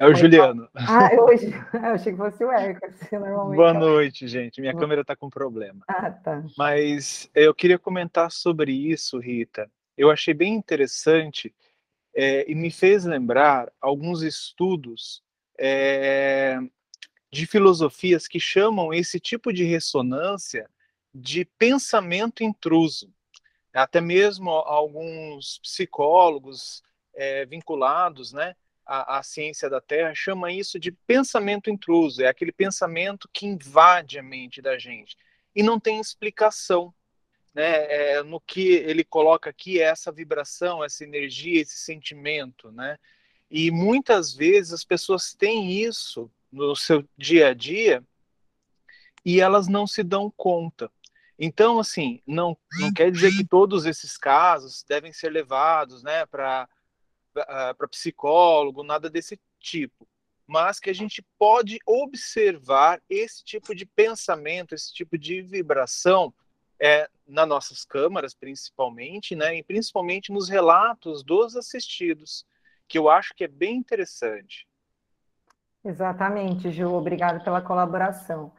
É 0.03 0.07
o 0.07 0.15
Juliano. 0.15 0.69
Ah, 0.75 1.09
eu, 1.13 1.27
eu 1.73 1.93
achei 1.93 2.11
que 2.11 2.17
fosse 2.17 2.43
o 2.43 2.51
Érico. 2.51 2.85
Normalmente 3.13 3.55
Boa 3.55 3.73
noite, 3.73 4.27
gente. 4.27 4.59
Minha 4.59 4.75
câmera 4.75 4.99
está 4.99 5.15
com 5.15 5.29
problema. 5.29 5.79
Ah, 5.87 6.11
tá. 6.11 6.43
Mas 6.57 7.29
eu 7.33 7.55
queria 7.55 7.79
comentar 7.79 8.29
sobre 8.29 8.73
isso, 8.73 9.17
Rita. 9.17 9.71
Eu 9.97 10.11
achei 10.11 10.33
bem 10.33 10.53
interessante 10.53 11.55
é, 12.13 12.49
e 12.51 12.53
me 12.53 12.69
fez 12.69 13.05
lembrar 13.05 13.71
alguns 13.79 14.23
estudos 14.23 15.23
é, 15.57 16.59
de 17.31 17.45
filosofias 17.45 18.27
que 18.27 18.41
chamam 18.41 18.93
esse 18.93 19.21
tipo 19.21 19.53
de 19.53 19.63
ressonância 19.63 20.69
de 21.15 21.45
pensamento 21.57 22.43
intruso. 22.43 23.09
Até 23.73 24.01
mesmo 24.01 24.49
alguns 24.49 25.59
psicólogos 25.59 26.83
é, 27.15 27.45
vinculados 27.45 28.33
né, 28.33 28.53
à, 28.85 29.17
à, 29.17 29.23
ciência 29.23 29.69
da 29.69 29.81
Terra 29.81 30.13
chamam 30.15 30.49
isso 30.49 30.79
de 30.79 30.91
pensamento 30.91 31.69
intruso. 31.69 32.21
É 32.21 32.27
aquele 32.27 32.51
pensamento 32.51 33.29
que 33.31 33.45
invade 33.45 34.19
a 34.19 34.23
mente 34.23 34.61
da 34.61 34.77
gente 34.77 35.17
e 35.55 35.63
não 35.63 35.79
tem 35.79 35.99
explicação. 35.99 36.93
Né, 37.53 38.15
é, 38.15 38.23
no 38.23 38.41
que 38.41 38.69
ele 38.69 39.03
coloca 39.03 39.47
aqui 39.47 39.79
é 39.79 39.83
essa 39.83 40.11
vibração, 40.11 40.83
essa 40.83 41.03
energia, 41.03 41.61
esse 41.61 41.77
sentimento, 41.77 42.71
né? 42.71 42.97
E 43.47 43.69
muitas 43.69 44.33
vezes 44.33 44.73
as 44.73 44.83
pessoas 44.83 45.35
têm 45.35 45.71
isso 45.71 46.31
no 46.51 46.75
seu 46.75 47.07
dia 47.15 47.49
a 47.49 47.53
dia 47.53 48.03
e 49.23 49.39
elas 49.39 49.67
não 49.67 49.85
se 49.85 50.01
dão 50.01 50.33
conta. 50.35 50.91
Então, 51.37 51.79
assim, 51.79 52.21
não, 52.25 52.57
não 52.79 52.93
quer 52.93 53.11
dizer 53.11 53.31
que 53.31 53.45
todos 53.45 53.85
esses 53.85 54.17
casos 54.17 54.83
devem 54.87 55.11
ser 55.11 55.29
levados 55.29 56.03
né, 56.03 56.25
para 56.25 56.67
psicólogo, 57.89 58.83
nada 58.83 59.09
desse 59.09 59.39
tipo. 59.59 60.07
Mas 60.45 60.79
que 60.79 60.89
a 60.89 60.93
gente 60.93 61.25
pode 61.37 61.79
observar 61.85 63.01
esse 63.09 63.43
tipo 63.43 63.73
de 63.73 63.85
pensamento, 63.85 64.75
esse 64.75 64.93
tipo 64.93 65.17
de 65.17 65.41
vibração 65.41 66.33
é, 66.79 67.09
nas 67.27 67.47
nossas 67.47 67.85
câmaras, 67.85 68.33
principalmente, 68.33 69.35
né, 69.35 69.57
e 69.57 69.63
principalmente 69.63 70.31
nos 70.31 70.49
relatos 70.49 71.23
dos 71.23 71.55
assistidos 71.55 72.45
que 72.87 72.97
eu 72.97 73.09
acho 73.09 73.33
que 73.33 73.45
é 73.45 73.47
bem 73.47 73.77
interessante. 73.77 74.67
Exatamente, 75.83 76.71
Ju, 76.71 76.93
obrigado 76.93 77.43
pela 77.43 77.61
colaboração. 77.61 78.51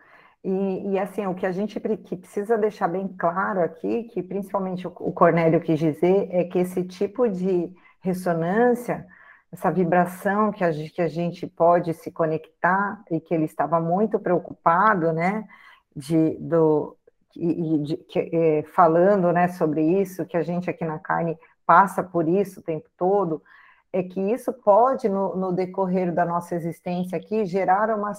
E, 0.42 0.92
e, 0.92 0.98
assim, 0.98 1.26
o 1.26 1.34
que 1.34 1.46
a 1.46 1.52
gente 1.52 1.80
que 1.80 2.16
precisa 2.16 2.58
deixar 2.58 2.88
bem 2.88 3.08
claro 3.08 3.60
aqui, 3.60 4.04
que 4.04 4.22
principalmente 4.22 4.86
o, 4.86 4.90
o 5.00 5.12
Cornélio 5.12 5.60
quis 5.60 5.78
dizer, 5.78 6.28
é 6.30 6.44
que 6.44 6.58
esse 6.58 6.84
tipo 6.84 7.26
de 7.28 7.74
ressonância, 8.04 9.06
essa 9.50 9.70
vibração 9.70 10.52
que 10.52 10.62
a, 10.62 10.70
gente, 10.70 10.92
que 10.92 11.00
a 11.00 11.08
gente 11.08 11.46
pode 11.46 11.94
se 11.94 12.10
conectar, 12.10 13.02
e 13.10 13.18
que 13.18 13.32
ele 13.32 13.46
estava 13.46 13.80
muito 13.80 14.18
preocupado, 14.18 15.10
né, 15.12 15.48
de, 15.96 16.36
do, 16.38 16.96
e, 17.34 17.78
de, 17.78 17.96
que, 17.96 18.18
é, 18.18 18.62
falando, 18.74 19.32
né, 19.32 19.48
sobre 19.48 19.82
isso, 20.02 20.26
que 20.26 20.36
a 20.36 20.42
gente 20.42 20.68
aqui 20.68 20.84
na 20.84 20.98
carne 20.98 21.38
passa 21.66 22.02
por 22.02 22.28
isso 22.28 22.60
o 22.60 22.62
tempo 22.62 22.88
todo, 22.96 23.42
é 23.90 24.02
que 24.02 24.20
isso 24.20 24.52
pode, 24.52 25.08
no, 25.08 25.34
no 25.34 25.52
decorrer 25.52 26.12
da 26.12 26.26
nossa 26.26 26.54
existência 26.54 27.16
aqui, 27.16 27.46
gerar 27.46 27.88
uma, 27.96 28.12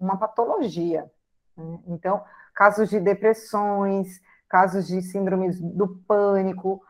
uma 0.00 0.16
patologia. 0.16 1.10
Né? 1.56 1.78
Então, 1.88 2.22
casos 2.54 2.88
de 2.88 2.98
depressões, 3.00 4.20
casos 4.48 4.86
de 4.86 5.02
síndromes 5.02 5.60
do 5.60 5.88
pânico, 6.08 6.80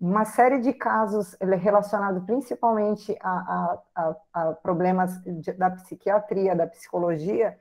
uma 0.00 0.24
série 0.24 0.60
de 0.60 0.72
casos 0.72 1.36
relacionados 1.40 2.22
principalmente 2.24 3.16
a, 3.20 3.78
a, 3.94 4.16
a, 4.32 4.52
problemas 4.52 5.20
de, 5.22 5.52
da 5.52 5.70
psiquiatria, 5.70 6.54
da 6.54 6.66
psicologia, 6.66 7.58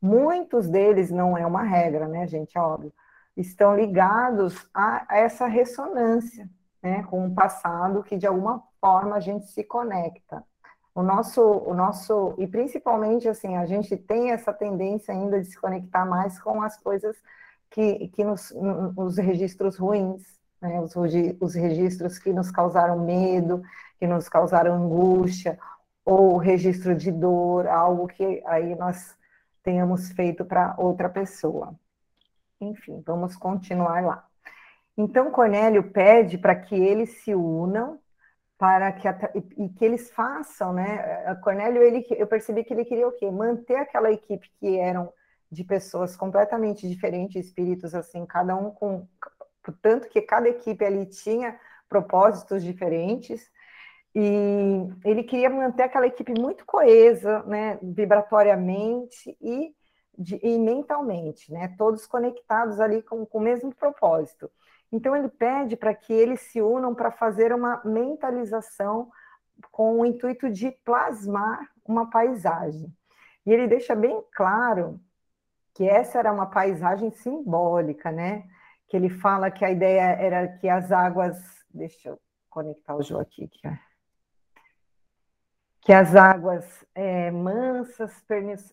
muitos 0.00 0.68
deles 0.68 1.10
não 1.10 1.38
é 1.38 1.46
uma 1.46 1.62
regra, 1.62 2.06
né, 2.06 2.26
gente, 2.26 2.58
óbvio, 2.58 2.92
estão 3.34 3.74
ligados 3.74 4.68
a, 4.74 5.06
a 5.08 5.18
essa 5.18 5.46
ressonância, 5.46 6.48
né, 6.82 7.02
com 7.04 7.26
o 7.26 7.34
passado 7.34 8.02
que 8.02 8.18
de 8.18 8.26
alguma 8.26 8.62
forma 8.78 9.16
a 9.16 9.20
gente 9.20 9.46
se 9.46 9.64
conecta. 9.64 10.44
O 10.94 11.02
nosso, 11.02 11.42
o 11.42 11.74
nosso, 11.74 12.34
e 12.38 12.46
principalmente 12.46 13.28
assim, 13.28 13.56
a 13.56 13.66
gente 13.66 13.96
tem 13.96 14.30
essa 14.30 14.52
tendência 14.52 15.12
ainda 15.12 15.40
de 15.40 15.46
se 15.46 15.58
conectar 15.58 16.04
mais 16.04 16.38
com 16.38 16.62
as 16.62 16.76
coisas 16.76 17.16
que, 17.70 18.08
que 18.08 18.22
nos, 18.22 18.54
os 18.96 19.16
registros 19.16 19.76
ruins, 19.76 20.33
né, 20.64 20.80
os, 20.80 20.94
os 21.40 21.54
registros 21.54 22.18
que 22.18 22.32
nos 22.32 22.50
causaram 22.50 23.04
medo, 23.04 23.62
que 23.98 24.06
nos 24.06 24.28
causaram 24.28 24.74
angústia, 24.74 25.58
ou 26.04 26.38
registro 26.38 26.94
de 26.94 27.12
dor, 27.12 27.66
algo 27.66 28.08
que 28.08 28.42
aí 28.46 28.74
nós 28.74 29.16
tenhamos 29.62 30.10
feito 30.12 30.44
para 30.44 30.74
outra 30.78 31.08
pessoa. 31.08 31.74
Enfim, 32.60 33.02
vamos 33.06 33.36
continuar 33.36 34.02
lá. 34.02 34.26
Então, 34.96 35.30
Cornélio 35.30 35.90
pede 35.90 36.38
para 36.38 36.54
que 36.54 36.74
eles 36.74 37.22
se 37.22 37.34
unam 37.34 37.98
para 38.56 38.92
que 38.92 39.08
e, 39.58 39.68
que 39.68 39.84
eles 39.84 40.10
façam, 40.12 40.72
né? 40.72 41.24
A 41.26 41.34
Cornélio, 41.34 41.82
ele, 41.82 42.06
eu 42.10 42.26
percebi 42.26 42.64
que 42.64 42.72
ele 42.72 42.84
queria 42.84 43.08
o 43.08 43.12
quê? 43.12 43.30
Manter 43.30 43.76
aquela 43.76 44.10
equipe 44.12 44.48
que 44.58 44.78
eram 44.78 45.12
de 45.50 45.64
pessoas 45.64 46.16
completamente 46.16 46.88
diferentes, 46.88 47.46
espíritos 47.46 47.94
assim, 47.94 48.24
cada 48.24 48.54
um 48.56 48.70
com 48.70 49.06
tanto 49.72 50.08
que 50.08 50.20
cada 50.20 50.48
equipe 50.48 50.84
ali 50.84 51.06
tinha 51.06 51.58
propósitos 51.88 52.62
diferentes 52.62 53.50
e 54.14 54.88
ele 55.04 55.24
queria 55.24 55.50
manter 55.50 55.84
aquela 55.84 56.06
equipe 56.06 56.32
muito 56.38 56.64
coesa, 56.64 57.42
né, 57.44 57.78
vibratoriamente 57.82 59.36
e 59.40 59.74
de, 60.16 60.38
e 60.42 60.58
mentalmente, 60.58 61.52
né? 61.52 61.74
Todos 61.76 62.06
conectados 62.06 62.80
ali 62.80 63.02
com, 63.02 63.26
com 63.26 63.38
o 63.38 63.40
mesmo 63.40 63.74
propósito. 63.74 64.48
Então 64.92 65.16
ele 65.16 65.28
pede 65.28 65.76
para 65.76 65.92
que 65.92 66.12
eles 66.12 66.40
se 66.40 66.62
unam 66.62 66.94
para 66.94 67.10
fazer 67.10 67.52
uma 67.52 67.82
mentalização 67.84 69.10
com 69.72 70.00
o 70.00 70.06
intuito 70.06 70.48
de 70.48 70.70
plasmar 70.84 71.68
uma 71.84 72.08
paisagem. 72.08 72.92
E 73.44 73.52
ele 73.52 73.66
deixa 73.66 73.94
bem 73.96 74.22
claro 74.32 75.00
que 75.74 75.88
essa 75.88 76.20
era 76.20 76.32
uma 76.32 76.46
paisagem 76.46 77.10
simbólica, 77.10 78.12
né? 78.12 78.44
Que 78.88 78.96
ele 78.96 79.08
fala 79.08 79.50
que 79.50 79.64
a 79.64 79.70
ideia 79.70 80.02
era 80.02 80.48
que 80.48 80.68
as 80.68 80.92
águas. 80.92 81.38
Deixa 81.72 82.10
eu 82.10 82.20
conectar 82.48 82.94
o 82.94 83.02
João 83.02 83.20
aqui. 83.20 83.48
Que, 83.48 83.60
que 85.80 85.92
as 85.92 86.14
águas 86.14 86.84
é, 86.94 87.30
mansas 87.30 88.12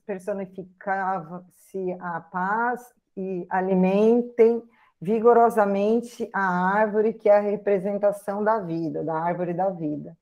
personificavam-se 0.05 1.97
a 1.99 2.21
paz 2.21 2.93
e 3.17 3.45
alimentem 3.49 4.63
vigorosamente 5.01 6.29
a 6.31 6.73
árvore 6.75 7.13
que 7.13 7.27
é 7.27 7.37
a 7.37 7.41
representação 7.41 8.43
da 8.43 8.59
vida, 8.59 9.03
da 9.03 9.15
árvore 9.15 9.53
da 9.53 9.69
vida. 9.69 10.15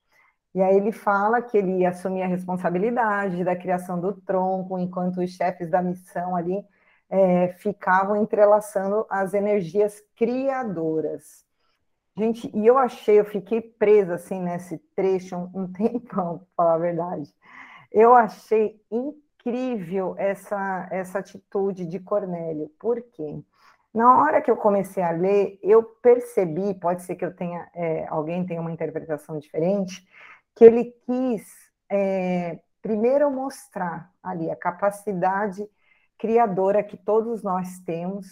E 0.56 0.62
aí 0.62 0.78
ele 0.78 0.92
fala 0.92 1.42
que 1.42 1.58
ele 1.58 1.80
ia 1.80 1.90
assumir 1.90 2.24
a 2.24 2.28
responsabilidade 2.28 3.44
da 3.44 3.56
criação 3.56 4.00
do 4.00 4.14
tronco, 4.14 4.80
enquanto 4.80 5.22
os 5.22 5.32
chefes 5.32 5.70
da 5.70 5.82
missão 5.82 6.36
ali 6.36 6.66
é, 7.10 7.50
ficavam 7.54 8.16
entrelaçando 8.16 9.06
as 9.10 9.34
energias 9.34 10.02
criadoras. 10.16 11.44
Gente, 12.16 12.52
e 12.54 12.68
eu 12.68 12.78
achei, 12.78 13.20
eu 13.20 13.26
fiquei 13.26 13.62
presa 13.62 14.16
assim 14.16 14.42
nesse 14.42 14.78
trecho 14.96 15.36
um, 15.54 15.68
tempão, 15.74 16.40
para 16.40 16.48
falar 16.56 16.74
a 16.76 16.78
verdade. 16.78 17.34
Eu 17.92 18.14
achei 18.14 18.80
incrível 18.92 20.16
essa, 20.18 20.88
essa 20.92 21.20
atitude 21.20 21.86
de 21.86 22.00
Cornélio. 22.00 22.70
Por 22.78 23.02
quê? 23.02 23.42
Na 23.94 24.22
hora 24.22 24.42
que 24.42 24.52
eu 24.52 24.58
comecei 24.58 25.02
a 25.02 25.12
ler, 25.12 25.58
eu 25.64 25.82
percebi, 25.82 26.74
pode 26.76 27.02
ser 27.04 27.16
que 27.16 27.26
eu 27.26 27.36
tenha, 27.36 27.68
é, 27.74 28.06
alguém 28.08 28.46
tenha 28.46 28.62
uma 28.62 28.72
interpretação 28.72 29.40
diferente, 29.40 30.08
que 30.56 30.64
ele 30.64 30.94
quis 31.06 31.48
é, 31.90 32.60
primeiro 32.82 33.32
mostrar 33.32 34.12
ali 34.22 34.52
a 34.52 34.56
capacidade 34.56 35.68
criadora 36.20 36.84
que 36.84 36.98
todos 36.98 37.42
nós 37.42 37.80
temos, 37.80 38.28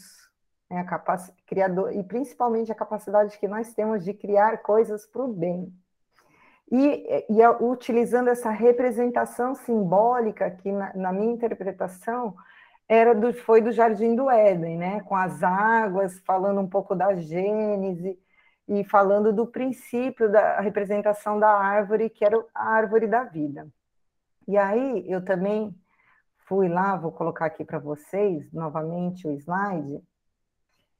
né, 0.69 0.81
a 0.81 0.83
capacidade 0.83 1.41
criador 1.47 1.95
e 1.95 2.03
principalmente 2.03 2.71
a 2.71 2.75
capacidade 2.75 3.39
que 3.39 3.47
nós 3.47 3.73
temos 3.73 4.03
de 4.03 4.13
criar 4.13 4.57
coisas 4.57 5.07
para 5.07 5.23
o 5.23 5.27
bem. 5.33 5.73
E, 6.69 7.25
e, 7.29 7.47
utilizando 7.61 8.27
essa 8.27 8.51
representação 8.51 9.55
simbólica 9.55 10.51
que 10.51 10.69
na, 10.69 10.93
na 10.93 11.13
minha 11.13 11.31
interpretação 11.31 12.35
era 12.89 13.15
do, 13.15 13.33
foi 13.33 13.61
do 13.61 13.71
Jardim 13.71 14.15
do 14.15 14.29
Éden, 14.29 14.77
né? 14.77 14.99
Com 15.01 15.15
as 15.15 15.41
águas, 15.41 16.19
falando 16.25 16.59
um 16.59 16.67
pouco 16.67 16.93
da 16.93 17.15
Gênese 17.15 18.19
e 18.67 18.83
falando 18.83 19.31
do 19.31 19.47
princípio 19.47 20.29
da 20.29 20.59
representação 20.59 21.39
da 21.39 21.49
árvore, 21.49 22.09
que 22.09 22.25
era 22.25 22.37
a 22.53 22.69
árvore 22.69 23.07
da 23.07 23.23
vida. 23.23 23.65
E 24.45 24.57
aí 24.57 25.09
eu 25.09 25.23
também 25.23 25.73
fui 26.47 26.69
lá, 26.69 26.95
vou 26.95 27.11
colocar 27.11 27.45
aqui 27.45 27.65
para 27.65 27.77
vocês 27.77 28.51
novamente 28.53 29.27
o 29.27 29.31
slide. 29.31 30.01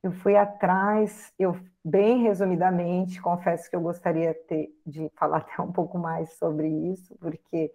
Eu 0.04 0.12
fui 0.12 0.36
atrás, 0.36 1.34
eu 1.39 1.58
bem 1.84 2.22
resumidamente, 2.24 3.22
confesso 3.22 3.70
que 3.70 3.75
eu 3.75 3.82
gostaria 3.82 4.34
ter, 4.34 4.70
de 4.86 5.10
falar 5.18 5.38
até 5.50 5.62
um 5.62 5.72
pouco 5.72 5.98
mais 5.98 6.38
sobre 6.38 6.68
isso, 6.68 7.16
porque 7.20 7.72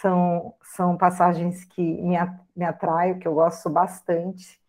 são, 0.00 0.54
são 0.62 0.96
passagens 0.96 1.64
que 1.64 1.80
me, 1.80 2.16
me 2.54 2.64
atraem, 2.64 3.18
que 3.18 3.28
eu 3.28 3.34
gosto 3.34 3.70
bastante. 3.70 4.60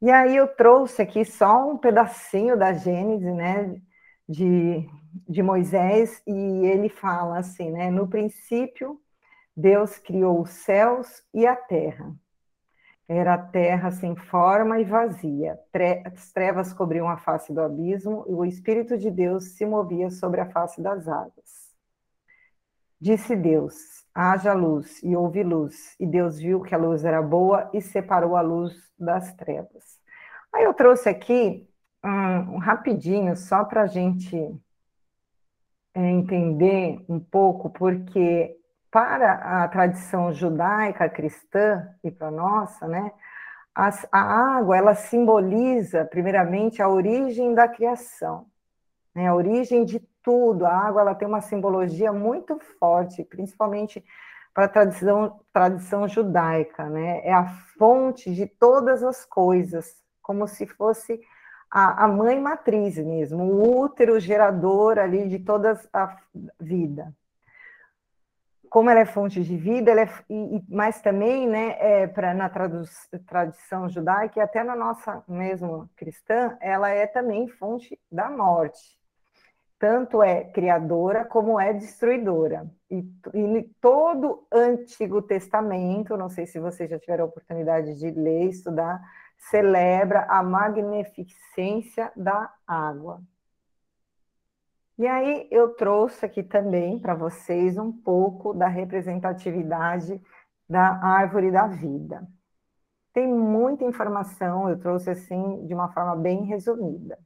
E 0.00 0.10
aí 0.10 0.36
eu 0.36 0.48
trouxe 0.48 1.02
aqui 1.02 1.24
só 1.24 1.70
um 1.70 1.78
pedacinho 1.78 2.58
da 2.58 2.72
Gênese, 2.72 3.30
né, 3.30 3.80
de, 4.28 4.88
de 5.28 5.42
Moisés, 5.42 6.22
e 6.26 6.66
ele 6.66 6.88
fala 6.88 7.38
assim, 7.38 7.70
né, 7.70 7.90
no 7.90 8.08
princípio 8.08 9.00
Deus 9.56 9.98
criou 9.98 10.40
os 10.40 10.50
céus 10.50 11.22
e 11.32 11.46
a 11.46 11.54
terra. 11.54 12.14
Era 13.08 13.34
a 13.34 13.38
terra 13.38 13.90
sem 13.90 14.16
forma 14.16 14.80
e 14.80 14.84
vazia. 14.84 15.58
As 16.04 16.32
trevas 16.32 16.72
cobriam 16.72 17.08
a 17.08 17.16
face 17.16 17.52
do 17.52 17.60
abismo 17.60 18.24
e 18.28 18.32
o 18.32 18.44
Espírito 18.44 18.96
de 18.96 19.10
Deus 19.10 19.56
se 19.56 19.66
movia 19.66 20.10
sobre 20.10 20.40
a 20.40 20.50
face 20.50 20.80
das 20.80 21.06
águas. 21.08 21.72
Disse 23.00 23.34
Deus: 23.36 23.74
haja 24.14 24.52
luz, 24.52 25.02
e 25.02 25.16
houve 25.16 25.42
luz. 25.42 25.96
E 25.98 26.06
Deus 26.06 26.38
viu 26.38 26.60
que 26.60 26.74
a 26.74 26.78
luz 26.78 27.04
era 27.04 27.20
boa 27.20 27.70
e 27.74 27.80
separou 27.80 28.36
a 28.36 28.40
luz 28.40 28.92
das 28.98 29.34
trevas. 29.34 30.00
Aí 30.52 30.64
eu 30.64 30.74
trouxe 30.74 31.08
aqui 31.08 31.68
um, 32.04 32.54
um 32.54 32.58
rapidinho, 32.58 33.36
só 33.36 33.64
para 33.64 33.82
a 33.82 33.86
gente 33.86 34.36
é, 35.94 36.10
entender 36.10 37.04
um 37.08 37.18
pouco, 37.18 37.70
porque 37.70 38.56
para 38.92 39.62
a 39.64 39.68
tradição 39.68 40.30
judaica 40.34 41.08
cristã 41.08 41.88
e 42.04 42.10
para 42.10 42.28
a 42.28 42.30
nossa, 42.30 42.86
né, 42.86 43.10
as, 43.74 44.06
a 44.12 44.20
água 44.58 44.76
ela 44.76 44.94
simboliza 44.94 46.04
primeiramente 46.04 46.82
a 46.82 46.88
origem 46.90 47.54
da 47.54 47.66
criação, 47.66 48.44
né, 49.14 49.28
a 49.28 49.34
origem 49.34 49.86
de 49.86 49.98
tudo. 50.22 50.66
A 50.66 50.76
água 50.76 51.00
ela 51.00 51.14
tem 51.14 51.26
uma 51.26 51.40
simbologia 51.40 52.12
muito 52.12 52.58
forte, 52.78 53.24
principalmente 53.24 54.04
para 54.52 54.66
a 54.66 54.68
tradição, 54.68 55.40
tradição 55.50 56.06
judaica, 56.06 56.84
né? 56.90 57.22
É 57.24 57.32
a 57.32 57.46
fonte 57.78 58.30
de 58.34 58.46
todas 58.46 59.02
as 59.02 59.24
coisas, 59.24 59.96
como 60.20 60.46
se 60.46 60.66
fosse 60.66 61.18
a, 61.70 62.04
a 62.04 62.08
mãe 62.08 62.38
matriz 62.38 62.98
mesmo, 62.98 63.42
o 63.42 63.80
útero 63.80 64.20
gerador 64.20 64.98
ali 64.98 65.26
de 65.26 65.38
toda 65.38 65.80
a 65.94 66.14
vida 66.60 67.14
como 68.72 68.88
ela 68.88 69.00
é 69.00 69.04
fonte 69.04 69.44
de 69.44 69.54
vida, 69.54 69.90
ela 69.90 70.00
é, 70.00 70.08
e, 70.30 70.64
mas 70.66 71.02
também, 71.02 71.46
né, 71.46 71.76
é, 71.78 72.06
pra, 72.06 72.32
na 72.32 72.48
tradição 72.48 73.86
judaica 73.86 74.40
e 74.40 74.42
até 74.42 74.64
na 74.64 74.74
nossa 74.74 75.22
mesmo 75.28 75.90
cristã, 75.94 76.56
ela 76.58 76.88
é 76.88 77.06
também 77.06 77.46
fonte 77.48 78.00
da 78.10 78.30
morte. 78.30 78.98
Tanto 79.78 80.22
é 80.22 80.44
criadora 80.44 81.22
como 81.22 81.60
é 81.60 81.74
destruidora. 81.74 82.66
E, 82.90 83.04
e 83.34 83.62
todo 83.78 84.46
Antigo 84.50 85.20
Testamento, 85.20 86.16
não 86.16 86.30
sei 86.30 86.46
se 86.46 86.58
vocês 86.58 86.88
já 86.88 86.98
tiveram 86.98 87.24
a 87.24 87.28
oportunidade 87.28 87.94
de 87.98 88.10
ler, 88.10 88.48
estudar, 88.48 89.02
celebra 89.50 90.24
a 90.30 90.42
magnificência 90.42 92.10
da 92.16 92.50
água. 92.66 93.20
E 95.02 95.06
aí 95.08 95.48
eu 95.50 95.74
trouxe 95.74 96.24
aqui 96.24 96.44
também 96.44 96.96
para 96.96 97.12
vocês 97.12 97.76
um 97.76 97.90
pouco 97.90 98.54
da 98.54 98.68
representatividade 98.68 100.22
da 100.68 101.04
árvore 101.04 101.50
da 101.50 101.66
vida. 101.66 102.24
Tem 103.12 103.26
muita 103.26 103.82
informação, 103.82 104.70
eu 104.70 104.78
trouxe 104.78 105.10
assim 105.10 105.66
de 105.66 105.74
uma 105.74 105.92
forma 105.92 106.14
bem 106.14 106.44
resumida. 106.44 107.18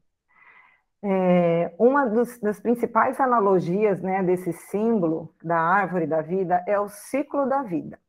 É, 1.03 1.75
uma 1.79 2.07
dos, 2.07 2.41
das 2.41 2.59
principais 2.59 3.21
analogias 3.21 4.01
né, 4.01 4.23
desse 4.23 4.55
símbolo 4.55 5.35
da 5.45 5.59
árvore 5.59 6.07
da 6.07 6.23
vida 6.23 6.65
é 6.67 6.81
o 6.81 6.89
ciclo 6.89 7.47
da 7.47 7.63
vida, 7.63 8.01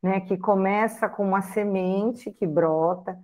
né, 0.00 0.20
que 0.20 0.38
começa 0.38 1.08
com 1.08 1.26
uma 1.26 1.42
semente 1.42 2.30
que 2.30 2.46
brota, 2.46 3.18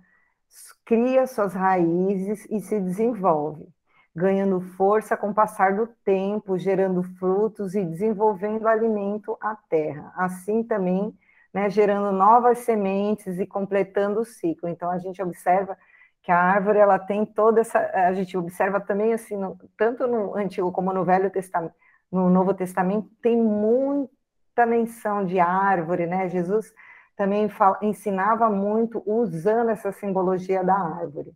cria 0.83 1.25
suas 1.27 1.53
raízes 1.53 2.45
e 2.51 2.59
se 2.59 2.77
desenvolve 2.77 3.73
ganhando 4.15 4.59
força 4.61 5.15
com 5.15 5.29
o 5.29 5.33
passar 5.33 5.75
do 5.75 5.87
tempo, 6.03 6.57
gerando 6.57 7.01
frutos 7.17 7.75
e 7.75 7.83
desenvolvendo 7.83 8.67
alimento 8.67 9.37
à 9.41 9.55
terra. 9.55 10.11
Assim 10.15 10.63
também, 10.63 11.17
né, 11.53 11.69
gerando 11.69 12.11
novas 12.11 12.59
sementes 12.59 13.39
e 13.39 13.45
completando 13.45 14.19
o 14.19 14.25
ciclo. 14.25 14.67
Então 14.69 14.89
a 14.91 14.97
gente 14.97 15.21
observa 15.21 15.77
que 16.21 16.31
a 16.31 16.37
árvore 16.37 16.79
ela 16.79 16.99
tem 16.99 17.25
toda 17.25 17.61
essa, 17.61 17.79
a 17.79 18.13
gente 18.13 18.37
observa 18.37 18.79
também 18.79 19.13
assim, 19.13 19.35
no, 19.35 19.57
tanto 19.77 20.05
no 20.07 20.35
Antigo 20.35 20.71
como 20.71 20.93
no 20.93 21.03
Velho 21.03 21.29
Testamento, 21.31 21.73
no 22.11 22.29
Novo 22.29 22.53
Testamento 22.53 23.09
tem 23.21 23.35
muita 23.37 24.65
menção 24.67 25.25
de 25.25 25.39
árvore, 25.39 26.05
né? 26.05 26.29
Jesus 26.29 26.71
também 27.15 27.49
fala, 27.49 27.79
ensinava 27.81 28.49
muito 28.49 29.01
usando 29.05 29.69
essa 29.69 29.91
simbologia 29.91 30.63
da 30.63 30.75
árvore. 30.75 31.33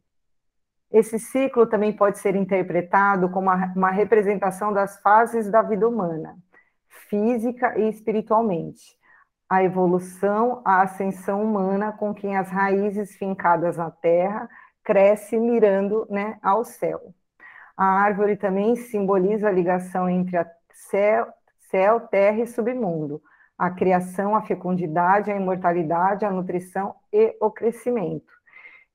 Esse 0.95 1.19
ciclo 1.19 1.67
também 1.67 1.91
pode 1.91 2.19
ser 2.19 2.37
interpretado 2.37 3.27
como 3.27 3.49
uma 3.75 3.91
representação 3.91 4.71
das 4.71 4.97
fases 5.01 5.51
da 5.51 5.61
vida 5.61 5.85
humana, 5.85 6.37
física 7.09 7.77
e 7.77 7.89
espiritualmente. 7.89 8.97
A 9.49 9.61
evolução, 9.61 10.61
a 10.63 10.83
ascensão 10.83 11.43
humana 11.43 11.91
com 11.91 12.13
quem 12.13 12.37
as 12.37 12.49
raízes 12.49 13.13
fincadas 13.17 13.75
na 13.75 13.91
terra 13.91 14.49
cresce 14.85 15.37
mirando 15.37 16.07
né, 16.09 16.39
ao 16.41 16.63
céu. 16.63 17.13
A 17.75 17.85
árvore 17.85 18.37
também 18.37 18.77
simboliza 18.77 19.49
a 19.49 19.51
ligação 19.51 20.07
entre 20.07 20.37
a 20.37 20.49
céu, 20.71 21.27
céu, 21.69 21.99
terra 22.07 22.39
e 22.39 22.47
submundo, 22.47 23.21
a 23.57 23.69
criação, 23.69 24.33
a 24.33 24.43
fecundidade, 24.43 25.29
a 25.29 25.35
imortalidade, 25.35 26.23
a 26.23 26.31
nutrição 26.31 26.95
e 27.11 27.35
o 27.41 27.51
crescimento. 27.51 28.33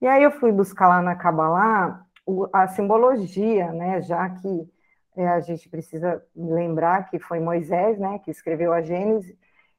E 0.00 0.06
aí 0.06 0.22
eu 0.22 0.30
fui 0.30 0.50
buscar 0.50 0.88
lá 0.88 1.02
na 1.02 1.14
Kabbalah 1.14 2.06
a 2.52 2.68
simbologia, 2.68 3.72
né, 3.72 4.00
já 4.02 4.28
que 4.30 4.70
é, 5.16 5.28
a 5.28 5.40
gente 5.40 5.68
precisa 5.68 6.22
lembrar 6.34 7.10
que 7.10 7.18
foi 7.18 7.40
Moisés, 7.40 7.98
né, 7.98 8.18
que 8.20 8.30
escreveu 8.30 8.72
a 8.72 8.80
Gênesis, 8.80 9.36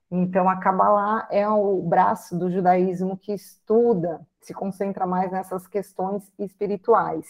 então 0.09 0.49
a 0.49 0.57
Kabbalah 0.57 1.27
é 1.31 1.47
o 1.47 1.81
braço 1.81 2.37
do 2.37 2.51
judaísmo 2.51 3.17
que 3.17 3.33
estuda, 3.33 4.19
se 4.41 4.53
concentra 4.53 5.07
mais 5.07 5.31
nessas 5.31 5.65
questões 5.67 6.31
espirituais. 6.37 7.25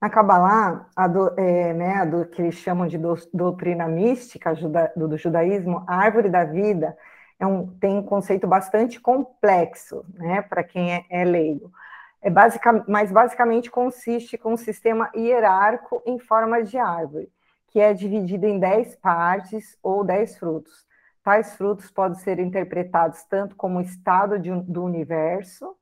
Na 0.00 0.10
Kabbalah, 0.10 0.88
a 0.96 1.06
do, 1.06 1.38
é, 1.38 1.72
né, 1.72 1.94
a 1.94 2.04
do, 2.04 2.26
que 2.26 2.42
eles 2.42 2.56
chamam 2.56 2.88
de 2.88 2.98
do, 2.98 3.14
doutrina 3.32 3.86
mística 3.86 4.52
juda, 4.52 4.92
do, 4.96 5.06
do, 5.06 5.16
judaísmo, 5.16 5.84
a 5.86 5.94
árvore 5.94 6.28
da 6.28 6.44
vida 6.44 6.96
é 7.42 7.46
um, 7.46 7.66
tem 7.66 7.98
um 7.98 8.02
conceito 8.04 8.46
bastante 8.46 9.00
complexo, 9.00 10.04
né, 10.14 10.42
para 10.42 10.62
quem 10.62 10.94
é, 10.94 11.04
é 11.10 11.24
leigo. 11.24 11.72
É 12.20 12.30
basic, 12.30 12.64
mas 12.86 13.10
basicamente 13.10 13.68
consiste 13.68 14.38
com 14.38 14.52
um 14.52 14.56
sistema 14.56 15.10
hierárquico 15.12 16.00
em 16.06 16.20
forma 16.20 16.62
de 16.62 16.78
árvore, 16.78 17.28
que 17.66 17.80
é 17.80 17.92
dividido 17.92 18.46
em 18.46 18.60
dez 18.60 18.94
partes 18.94 19.76
ou 19.82 20.04
dez 20.04 20.38
frutos. 20.38 20.86
Tais 21.24 21.56
frutos 21.56 21.90
podem 21.90 22.16
ser 22.20 22.38
interpretados 22.38 23.24
tanto 23.24 23.56
como 23.56 23.80
estado 23.80 24.38
de, 24.38 24.52
do 24.62 24.84
universo, 24.84 25.76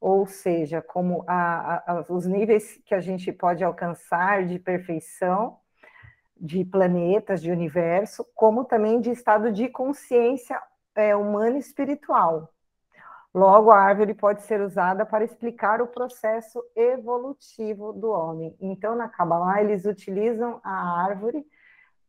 ou 0.00 0.24
seja, 0.24 0.80
como 0.80 1.24
a, 1.26 1.82
a, 1.84 2.04
os 2.08 2.26
níveis 2.26 2.80
que 2.84 2.94
a 2.94 3.00
gente 3.00 3.32
pode 3.32 3.64
alcançar 3.64 4.46
de 4.46 4.56
perfeição 4.56 5.58
de 6.36 6.64
planetas, 6.64 7.42
de 7.42 7.50
universo, 7.50 8.24
como 8.34 8.64
também 8.64 9.00
de 9.00 9.10
estado 9.10 9.52
de 9.52 9.68
consciência 9.68 10.60
é, 10.94 11.14
humana 11.16 11.56
e 11.56 11.60
espiritual. 11.60 12.52
Logo, 13.34 13.70
a 13.70 13.80
árvore 13.80 14.12
pode 14.12 14.42
ser 14.42 14.60
usada 14.60 15.06
para 15.06 15.24
explicar 15.24 15.80
o 15.80 15.86
processo 15.86 16.62
evolutivo 16.76 17.92
do 17.92 18.10
homem. 18.10 18.54
Então, 18.60 18.94
na 18.94 19.08
Kabbalah, 19.08 19.62
eles 19.62 19.86
utilizam 19.86 20.60
a 20.62 21.02
árvore 21.02 21.46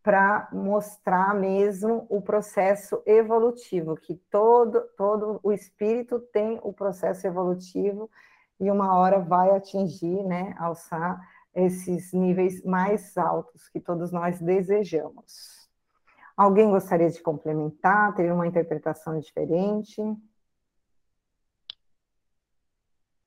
para 0.04 0.50
mostrar 0.52 1.34
mesmo 1.34 2.06
o 2.10 2.22
processo 2.22 3.02
evolutivo, 3.06 3.96
que 3.96 4.15
todo, 4.30 4.82
todo 4.98 5.39
o 5.41 5.54
espírito 5.54 6.19
tem 6.19 6.60
o 6.62 6.74
processo 6.74 7.26
evolutivo 7.26 8.12
e 8.60 8.69
uma 8.69 8.98
hora 8.98 9.19
vai 9.19 9.52
atingir, 9.52 10.24
né, 10.24 10.54
alçar 10.58 11.22
esses 11.56 12.12
níveis 12.12 12.62
mais 12.65 13.17
altos 13.17 13.69
que 13.69 13.80
todos 13.80 14.12
nós 14.12 14.41
desejamos. 14.41 15.62
Alguém 16.36 16.69
gostaria 16.69 17.10
de 17.10 17.22
complementar? 17.22 18.13
Teve 18.15 18.32
uma 18.32 18.48
interpretação 18.48 19.19
diferente? 19.19 20.02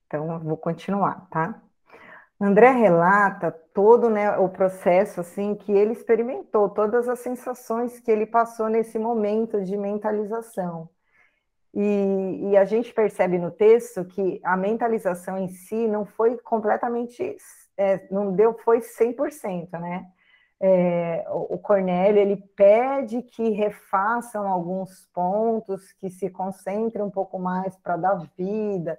Então, 0.07 0.39
vou 0.41 0.57
continuar, 0.57 1.29
tá? 1.31 1.61
André 2.41 2.71
relata 2.71 3.51
todo 3.51 4.11
né, 4.11 4.37
o 4.37 4.49
processo 4.49 5.21
assim 5.21 5.55
que 5.55 5.73
ele 5.73 5.93
experimentou, 5.93 6.69
todas 6.69 7.09
as 7.09 7.21
sensações 7.21 7.99
que 7.99 8.11
ele 8.11 8.27
passou 8.27 8.69
nesse 8.69 8.99
momento 8.99 9.63
de 9.63 9.77
mentalização. 9.77 10.89
E, 11.75 12.51
e, 12.51 12.57
a 12.57 12.65
gente 12.65 12.93
percebe 12.95 13.39
no 13.39 13.51
texto 13.51 14.05
que 14.05 14.41
a 14.43 14.57
mentalização 14.57 15.37
em 15.37 15.49
si 15.49 15.87
não 15.87 16.07
foi 16.07 16.39
completamente, 16.39 17.37
é, 17.77 18.07
não 18.11 18.33
deu, 18.35 18.55
foi 18.55 18.81
100%, 18.81 19.79
né? 19.79 20.07
É, 20.59 21.25
o 21.29 21.59
Cornélio, 21.59 22.21
ele 22.21 22.37
pede 22.57 23.23
que 23.23 23.51
refaçam 23.51 24.49
alguns 24.49 25.07
pontos, 25.13 25.93
que 25.93 26.09
se 26.11 26.31
concentrem 26.31 27.05
um 27.05 27.11
pouco 27.11 27.39
mais 27.39 27.77
para 27.77 27.97
dar 27.97 28.27
vida, 28.37 28.99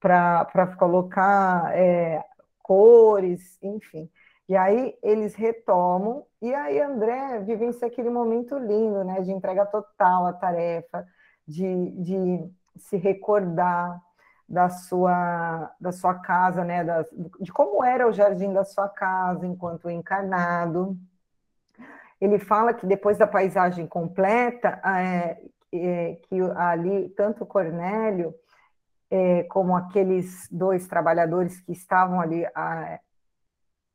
para 0.00 0.76
colocar 0.78 1.76
é, 1.76 2.24
cores, 2.62 3.58
enfim. 3.62 4.10
E 4.48 4.56
aí 4.56 4.96
eles 5.02 5.34
retomam, 5.34 6.24
e 6.40 6.54
aí 6.54 6.80
André 6.80 7.40
vivencia 7.40 7.86
aquele 7.88 8.10
momento 8.10 8.58
lindo, 8.58 9.02
né, 9.04 9.20
de 9.20 9.32
entrega 9.32 9.66
total 9.66 10.26
à 10.26 10.32
tarefa, 10.32 11.04
de, 11.46 11.90
de 12.02 12.50
se 12.76 12.96
recordar 12.96 14.00
da 14.48 14.68
sua, 14.68 15.74
da 15.80 15.90
sua 15.92 16.14
casa, 16.14 16.64
né, 16.64 16.84
da, 16.84 17.04
de 17.40 17.52
como 17.52 17.84
era 17.84 18.06
o 18.06 18.12
jardim 18.12 18.52
da 18.52 18.64
sua 18.64 18.88
casa 18.88 19.46
enquanto 19.46 19.90
encarnado. 19.90 20.96
Ele 22.20 22.38
fala 22.38 22.72
que 22.72 22.86
depois 22.86 23.18
da 23.18 23.26
paisagem 23.26 23.86
completa, 23.86 24.80
é, 24.84 25.38
é, 25.72 26.14
que 26.22 26.40
ali 26.56 27.08
tanto 27.10 27.44
Cornélio 27.44 28.34
é, 29.10 29.42
como 29.44 29.76
aqueles 29.76 30.48
dois 30.50 30.86
trabalhadores 30.86 31.60
que 31.60 31.72
estavam 31.72 32.20
ali 32.20 32.46
a, 32.54 33.00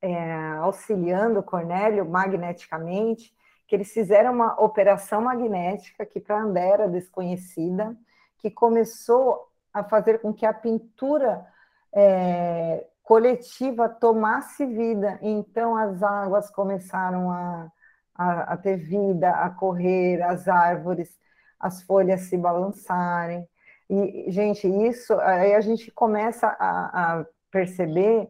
é, 0.02 0.34
auxiliando 0.60 1.44
Cornélio 1.44 2.06
magneticamente, 2.06 3.34
que 3.68 3.76
eles 3.76 3.92
fizeram 3.94 4.34
uma 4.34 4.60
operação 4.62 5.22
magnética 5.22 6.06
que 6.06 6.20
para 6.20 6.42
André 6.42 6.68
era 6.68 6.88
desconhecida, 6.88 7.96
que 8.38 8.52
começou 8.52 9.51
a 9.74 9.84
fazer 9.84 10.20
com 10.20 10.34
que 10.34 10.46
a 10.46 10.54
pintura 10.54 11.46
é, 11.94 12.86
coletiva 13.04 13.90
tomasse 13.90 14.66
vida. 14.66 15.20
Então 15.22 15.76
as 15.76 16.02
águas 16.02 16.50
começaram 16.50 17.32
a, 17.32 17.72
a, 18.16 18.54
a 18.54 18.58
ter 18.58 18.78
vida, 18.78 19.32
a 19.32 19.50
correr, 19.50 20.22
as 20.22 20.48
árvores, 20.48 21.20
as 21.60 21.82
folhas 21.84 22.22
se 22.22 22.38
balançarem. 22.38 23.48
E, 23.90 24.32
gente, 24.32 24.68
isso, 24.68 25.14
aí 25.20 25.54
a 25.54 25.62
gente 25.62 25.92
começa 25.92 26.48
a, 26.48 27.20
a 27.20 27.26
perceber 27.52 28.30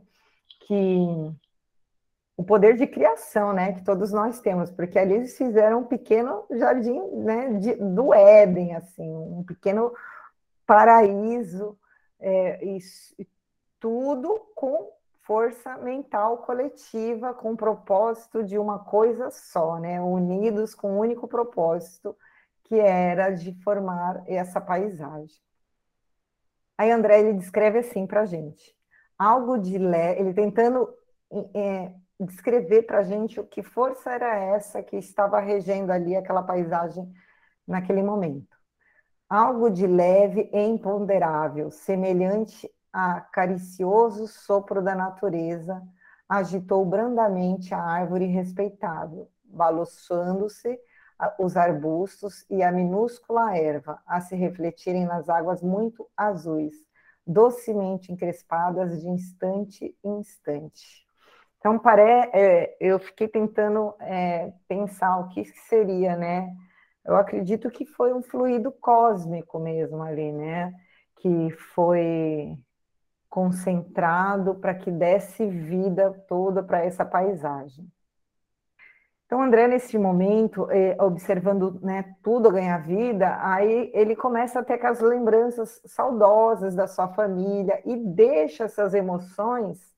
que 0.66 1.32
o 2.36 2.44
poder 2.44 2.76
de 2.76 2.88
criação, 2.88 3.54
né, 3.54 3.74
que 3.74 3.84
todos 3.84 4.12
nós 4.12 4.40
temos, 4.40 4.72
porque 4.72 4.98
ali 4.98 5.14
eles 5.14 5.38
fizeram 5.38 5.82
um 5.82 5.84
pequeno 5.84 6.44
jardim, 6.50 7.00
né, 7.18 7.54
de, 7.60 7.76
do 7.76 8.12
Éden, 8.12 8.76
assim, 8.76 9.08
um 9.08 9.44
pequeno 9.44 9.94
paraíso, 10.72 11.78
é, 12.18 12.64
e, 12.64 12.78
e 13.20 13.28
tudo 13.78 14.40
com 14.56 14.90
força 15.24 15.78
mental 15.80 16.38
coletiva, 16.38 17.34
com 17.34 17.52
o 17.52 17.58
propósito 17.58 18.42
de 18.42 18.58
uma 18.58 18.80
coisa 18.80 19.30
só, 19.32 19.78
né, 19.78 20.00
unidos 20.00 20.74
com 20.74 20.94
um 20.94 21.00
único 21.00 21.28
propósito, 21.28 22.16
que 22.64 22.76
era 22.80 23.32
de 23.32 23.54
formar 23.66 24.24
essa 24.26 24.62
paisagem. 24.62 25.36
Aí 26.78 26.90
André 26.90 27.20
ele 27.20 27.34
descreve 27.34 27.80
assim 27.80 28.08
para 28.08 28.22
a 28.22 28.26
gente, 28.26 28.74
algo 29.20 29.58
de 29.58 29.78
lé, 29.78 30.18
ele 30.18 30.34
tentando 30.34 30.88
é, 31.54 31.92
descrever 32.18 32.84
para 32.84 33.00
a 33.00 33.04
gente 33.04 33.42
o 33.42 33.46
que 33.46 33.62
força 33.62 34.10
era 34.10 34.40
essa 34.40 34.82
que 34.82 34.96
estava 34.96 35.38
regendo 35.42 35.92
ali 35.92 36.16
aquela 36.16 36.42
paisagem 36.42 37.12
naquele 37.68 38.02
momento. 38.02 38.61
Algo 39.32 39.70
de 39.70 39.88
leve 39.88 40.50
e 40.52 40.60
imponderável, 40.60 41.72
semelhante 41.72 42.70
a 42.92 43.22
caricioso 43.22 44.28
sopro 44.28 44.82
da 44.82 44.94
natureza, 44.94 45.82
agitou 46.28 46.84
brandamente 46.84 47.74
a 47.74 47.82
árvore 47.82 48.26
respeitável, 48.26 49.30
balançando-se 49.46 50.78
os 51.40 51.56
arbustos 51.56 52.46
e 52.50 52.62
a 52.62 52.74
minúscula 52.74 53.56
erva 53.56 54.02
a 54.06 54.20
se 54.20 54.36
refletirem 54.36 55.06
nas 55.06 55.30
águas 55.30 55.62
muito 55.62 56.06
azuis, 56.18 56.76
docemente 57.26 58.12
encrespadas 58.12 59.00
de 59.00 59.08
instante 59.08 59.98
em 60.04 60.20
instante. 60.20 61.06
Então, 61.58 61.80
pare, 61.80 62.02
é, 62.34 62.76
eu 62.82 63.00
fiquei 63.00 63.30
tentando 63.30 63.96
é, 64.02 64.52
pensar 64.68 65.20
o 65.20 65.30
que 65.30 65.46
seria, 65.46 66.18
né? 66.18 66.54
Eu 67.04 67.16
acredito 67.16 67.70
que 67.70 67.86
foi 67.86 68.14
um 68.14 68.22
fluido 68.22 68.72
cósmico 68.72 69.60
mesmo 69.60 70.02
ali, 70.04 70.32
né? 70.32 70.74
Que 71.18 71.50
foi 71.74 72.58
concentrado 73.30 74.56
para 74.56 74.76
que 74.76 74.92
desse 74.92 75.48
vida 75.48 76.12
toda 76.28 76.62
para 76.62 76.84
essa 76.84 77.06
paisagem. 77.06 77.90
Então, 79.26 79.42
André, 79.42 79.66
nesse 79.66 79.98
momento, 79.98 80.70
eh, 80.70 80.98
observando 81.00 81.80
né, 81.82 82.14
tudo 82.22 82.52
ganhar 82.52 82.80
vida, 82.80 83.38
aí 83.42 83.90
ele 83.94 84.14
começa 84.14 84.60
a 84.60 84.64
ter 84.64 84.74
aquelas 84.74 85.00
lembranças 85.00 85.82
saudosas 85.86 86.76
da 86.76 86.86
sua 86.86 87.08
família 87.08 87.82
e 87.86 87.96
deixa 87.96 88.66
essas 88.66 88.94
emoções 88.94 89.96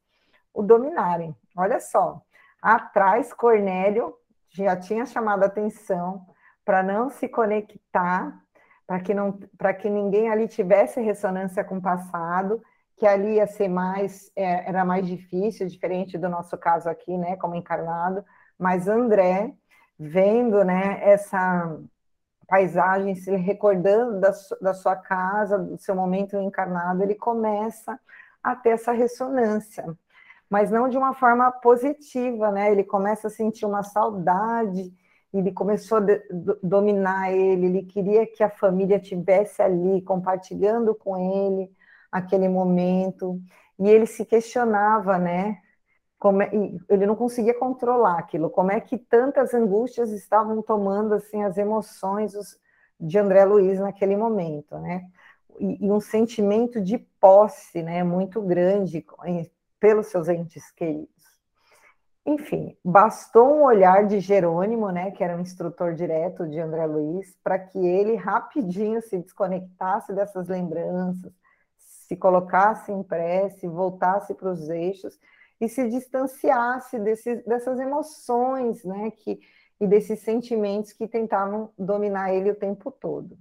o 0.53 0.61
dominarem. 0.61 1.35
Olha 1.57 1.79
só, 1.79 2.21
atrás 2.61 3.33
Cornélio 3.33 4.13
já 4.51 4.77
tinha 4.77 5.03
chamado 5.03 5.41
a 5.41 5.47
atenção 5.47 6.23
para 6.65 6.83
não 6.83 7.09
se 7.09 7.27
conectar, 7.27 8.41
para 8.87 8.99
que 8.99 9.13
não, 9.13 9.39
que 9.79 9.89
ninguém 9.89 10.29
ali 10.29 10.47
tivesse 10.47 11.01
ressonância 11.01 11.63
com 11.63 11.77
o 11.77 11.81
passado, 11.81 12.61
que 12.97 13.07
ali 13.07 13.35
ia 13.35 13.47
ser 13.47 13.67
mais, 13.67 14.31
é, 14.35 14.69
era 14.69 14.85
mais 14.85 15.07
difícil, 15.07 15.67
diferente 15.67 16.17
do 16.17 16.29
nosso 16.29 16.57
caso 16.57 16.89
aqui, 16.89 17.17
né, 17.17 17.35
como 17.37 17.55
encarnado 17.55 18.23
mas 18.57 18.87
André, 18.87 19.51
vendo 19.99 20.63
né, 20.63 20.99
essa, 21.01 21.77
paisagem, 22.47 23.15
se 23.15 23.35
recordando 23.35 24.19
da, 24.19 24.31
da 24.61 24.73
sua 24.73 24.95
casa, 24.95 25.57
do 25.57 25.77
seu 25.77 25.95
momento 25.95 26.37
encarnado, 26.37 27.03
ele 27.03 27.15
começa 27.15 27.99
a 28.43 28.55
ter 28.55 28.69
essa 28.69 28.91
ressonância, 28.91 29.85
mas 30.49 30.69
não 30.69 30.87
de 30.87 30.97
uma 30.97 31.13
forma 31.13 31.51
positiva, 31.51 32.51
né? 32.51 32.71
Ele 32.71 32.83
começa 32.83 33.27
a 33.27 33.31
sentir 33.31 33.65
uma 33.65 33.81
saudade, 33.81 34.93
ele 35.33 35.51
começou 35.51 35.97
a 35.97 36.05
dominar 36.61 37.31
ele, 37.31 37.65
ele 37.65 37.83
queria 37.83 38.25
que 38.27 38.43
a 38.43 38.49
família 38.49 38.99
tivesse 38.99 39.61
ali 39.61 40.01
compartilhando 40.01 40.93
com 40.95 41.17
ele 41.17 41.71
aquele 42.11 42.47
momento, 42.47 43.41
e 43.79 43.89
ele 43.89 44.05
se 44.05 44.23
questionava, 44.25 45.17
né? 45.17 45.57
É, 46.41 46.93
ele 46.93 47.05
não 47.05 47.15
conseguia 47.15 47.53
controlar 47.53 48.17
aquilo, 48.17 48.49
como 48.49 48.71
é 48.71 48.79
que 48.79 48.97
tantas 48.97 49.53
angústias 49.53 50.09
estavam 50.11 50.61
tomando 50.61 51.13
assim 51.15 51.43
as 51.43 51.57
emoções 51.57 52.33
de 52.99 53.19
André 53.19 53.43
Luiz 53.43 53.79
naquele 53.79 54.15
momento, 54.15 54.77
né? 54.79 55.05
E, 55.59 55.85
e 55.85 55.91
um 55.91 55.99
sentimento 55.99 56.79
de 56.79 56.97
posse, 57.19 57.83
né, 57.83 58.03
muito 58.03 58.41
grande 58.41 59.05
pelos 59.79 60.07
seus 60.07 60.29
entes 60.29 60.71
queridos. 60.71 61.12
Enfim, 62.25 62.77
bastou 62.83 63.53
um 63.53 63.63
olhar 63.63 64.07
de 64.07 64.21
Jerônimo, 64.21 64.89
né, 64.91 65.11
que 65.11 65.23
era 65.23 65.35
um 65.35 65.41
instrutor 65.41 65.93
direto 65.93 66.47
de 66.47 66.57
André 66.57 66.85
Luiz, 66.85 67.35
para 67.43 67.59
que 67.59 67.77
ele 67.77 68.15
rapidinho 68.15 69.01
se 69.01 69.17
desconectasse 69.17 70.13
dessas 70.13 70.47
lembranças, 70.47 71.33
se 71.77 72.15
colocasse 72.15 72.93
em 72.93 73.03
prece, 73.03 73.67
voltasse 73.67 74.33
para 74.33 74.49
os 74.49 74.69
eixos 74.69 75.19
e 75.59 75.67
se 75.67 75.89
distanciasse 75.89 76.97
desse, 76.97 77.35
dessas 77.47 77.77
emoções, 77.77 78.85
né, 78.85 79.11
que, 79.11 79.41
e 79.79 79.85
desses 79.85 80.21
sentimentos 80.21 80.93
que 80.93 81.07
tentavam 81.07 81.71
dominar 81.77 82.33
ele 82.33 82.51
o 82.51 82.55
tempo 82.55 82.89
todo. 82.89 83.37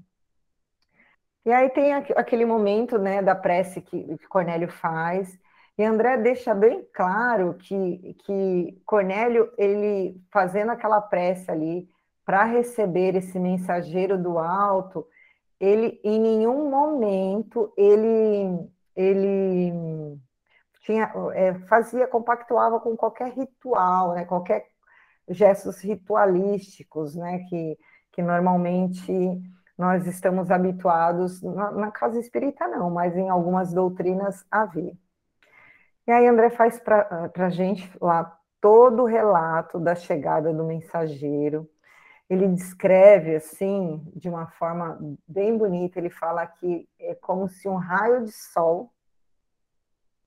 E 1.44 1.52
aí 1.52 1.70
tem 1.70 1.92
aquele 1.92 2.44
momento, 2.44 2.98
né, 2.98 3.22
da 3.22 3.34
prece 3.34 3.80
que, 3.80 4.16
que 4.16 4.28
Cornélio 4.28 4.68
faz, 4.68 5.38
e 5.78 5.84
André 5.84 6.18
deixa 6.18 6.54
bem 6.54 6.86
claro 6.92 7.54
que, 7.54 8.14
que 8.24 8.82
Cornélio, 8.84 9.52
ele 9.56 10.20
fazendo 10.30 10.70
aquela 10.70 11.00
prece 11.00 11.50
ali 11.50 11.88
para 12.24 12.44
receber 12.44 13.16
esse 13.16 13.38
mensageiro 13.38 14.16
do 14.16 14.38
alto, 14.38 15.06
ele 15.58 16.00
em 16.04 16.20
nenhum 16.20 16.70
momento 16.70 17.72
ele 17.76 18.68
ele 18.94 19.72
tinha, 20.82 21.10
é, 21.34 21.54
fazia, 21.66 22.06
compactuava 22.06 22.80
com 22.80 22.96
qualquer 22.96 23.32
ritual, 23.32 24.14
né, 24.14 24.24
qualquer 24.24 24.66
gestos 25.28 25.80
ritualísticos, 25.80 27.14
né, 27.14 27.38
que, 27.48 27.78
que 28.12 28.22
normalmente 28.22 29.12
nós 29.78 30.06
estamos 30.06 30.50
habituados, 30.50 31.40
na, 31.42 31.70
na 31.70 31.90
casa 31.90 32.18
espírita 32.18 32.68
não, 32.68 32.90
mas 32.90 33.16
em 33.16 33.28
algumas 33.30 33.72
doutrinas 33.72 34.44
havia. 34.50 34.94
E 36.06 36.10
aí 36.10 36.26
André 36.26 36.50
faz 36.50 36.80
para 36.80 37.30
a 37.34 37.50
gente 37.50 37.90
lá 38.00 38.38
todo 38.60 39.02
o 39.02 39.06
relato 39.06 39.78
da 39.78 39.94
chegada 39.94 40.52
do 40.52 40.64
mensageiro, 40.64 41.68
ele 42.30 42.48
descreve 42.48 43.36
assim, 43.36 44.02
de 44.14 44.28
uma 44.28 44.46
forma 44.46 44.98
bem 45.26 45.58
bonita, 45.58 45.98
ele 45.98 46.08
fala 46.10 46.46
que 46.46 46.88
é 46.98 47.14
como 47.14 47.48
se 47.48 47.68
um 47.68 47.76
raio 47.76 48.24
de 48.24 48.32
sol 48.32 48.90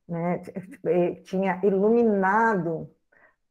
né, 0.08 0.42
é, 0.86 1.16
tinha 1.16 1.60
iluminado 1.64 2.90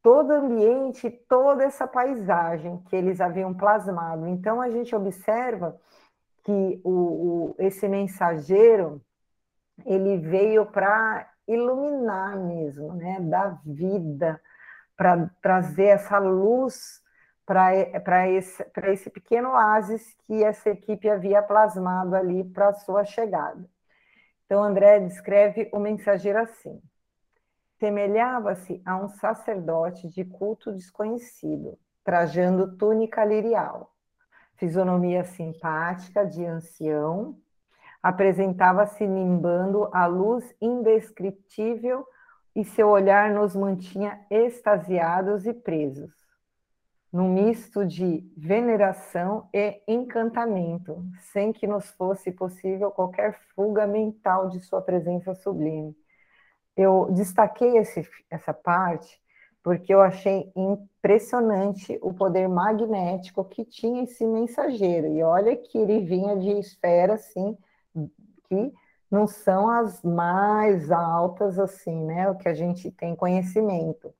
todo 0.03 0.31
o 0.31 0.37
ambiente, 0.37 1.11
toda 1.11 1.65
essa 1.65 1.87
paisagem 1.87 2.79
que 2.89 2.95
eles 2.95 3.21
haviam 3.21 3.55
plasmado. 3.55 4.29
Então 4.29 4.61
a 4.61 4.71
gente 4.71 4.95
observa 4.95 5.81
que 6.45 6.81
o, 6.85 6.91
o 6.91 7.55
esse 7.59 7.89
mensageiro 7.89 9.01
ele 9.85 10.19
veio 10.19 10.67
para 10.67 11.29
iluminar 11.47 12.37
mesmo, 12.37 12.95
né, 12.95 13.21
da 13.21 13.59
vida, 13.65 14.41
para 14.97 15.29
trazer 15.43 15.87
essa 15.87 16.19
luz 16.19 17.03
para 17.45 18.29
esse, 18.31 18.65
esse 18.85 19.11
pequeno 19.11 19.51
oásis 19.51 20.15
que 20.21 20.43
essa 20.43 20.71
equipe 20.71 21.11
havia 21.11 21.43
plasmado 21.43 22.17
ali 22.17 22.43
para 22.43 22.73
sua 22.73 23.05
chegada. 23.05 23.69
Então, 24.47 24.63
André 24.63 25.01
descreve 25.01 25.69
o 25.73 25.79
mensageiro 25.79 26.39
assim: 26.39 26.81
semelhava-se 27.79 28.81
a 28.85 28.97
um 28.97 29.09
sacerdote 29.09 30.09
de 30.09 30.25
culto 30.25 30.73
desconhecido, 30.73 31.79
trajando 32.03 32.77
túnica 32.77 33.25
lirial, 33.25 33.93
fisionomia 34.57 35.25
simpática 35.25 36.25
de 36.25 36.45
ancião, 36.45 37.39
apresentava-se 38.05 39.07
nimbando 39.07 39.89
a 39.91 40.05
luz 40.05 40.55
indescritível 40.61 42.07
e 42.55 42.63
seu 42.63 42.91
olhar 42.91 43.33
nos 43.33 43.57
mantinha 43.57 44.21
extasiados 44.31 45.47
e 45.47 45.55
presos, 45.55 46.13
num 47.11 47.33
misto 47.33 47.87
de 47.87 48.23
veneração 48.37 49.49
e 49.55 49.81
encantamento, 49.89 51.03
sem 51.33 51.51
que 51.51 51.67
nos 51.67 51.89
fosse 51.93 52.31
possível 52.31 52.91
qualquer 52.91 53.41
fuga 53.57 53.87
mental 53.87 54.51
de 54.51 54.61
sua 54.61 54.83
presença 54.83 55.35
sublime. 55.35 55.97
Eu 56.77 57.09
destaquei 57.11 57.79
esse, 57.79 58.07
essa 58.31 58.53
parte 58.53 59.19
porque 59.63 59.95
eu 59.95 60.03
achei 60.03 60.53
impressionante 60.55 61.99
o 62.03 62.13
poder 62.13 62.51
magnético 62.51 63.43
que 63.47 63.65
tinha 63.65 64.05
esse 64.05 64.27
mensageiro. 64.27 65.07
E 65.07 65.23
olha 65.23 65.57
que 65.57 65.79
ele 65.79 66.01
vinha 66.01 66.37
de 66.37 66.51
esferas 66.59 67.23
assim 67.23 67.57
que 68.49 68.73
não 69.11 69.27
são 69.27 69.71
as 69.71 70.03
mais 70.03 70.91
altas 70.91 71.59
assim, 71.59 72.05
né? 72.05 72.29
O 72.29 72.37
que 72.37 72.49
a 72.49 72.55
gente 72.55 72.91
tem 72.91 73.15
conhecimento. 73.15 74.13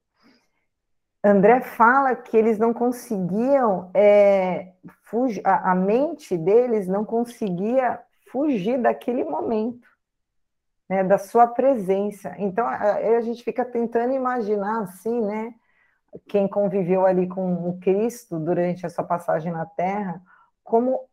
André 1.23 1.63
fala 1.63 2.15
que 2.15 2.37
eles 2.37 2.59
não 2.59 2.75
conseguiam 2.75 3.91
é, 3.95 4.75
fugir, 5.05 5.41
a, 5.45 5.73
a 5.73 5.75
mente 5.75 6.37
deles 6.37 6.87
não 6.87 7.03
conseguia 7.03 7.99
fugir 8.31 8.79
daquele 8.79 9.25
momento, 9.25 9.89
né, 10.87 11.03
da 11.03 11.17
sua 11.17 11.47
presença. 11.47 12.35
Então 12.37 12.67
a, 12.67 12.77
a 12.97 13.21
gente 13.23 13.43
fica 13.43 13.65
tentando 13.65 14.13
imaginar 14.13 14.83
assim, 14.83 15.19
né? 15.23 15.55
Quem 16.29 16.47
conviveu 16.47 17.07
ali 17.07 17.27
com 17.27 17.71
o 17.71 17.79
Cristo 17.81 18.39
durante 18.39 18.85
a 18.85 18.91
sua 18.91 19.03
passagem 19.03 19.51
na 19.51 19.65
Terra, 19.65 20.21
como 20.63 21.09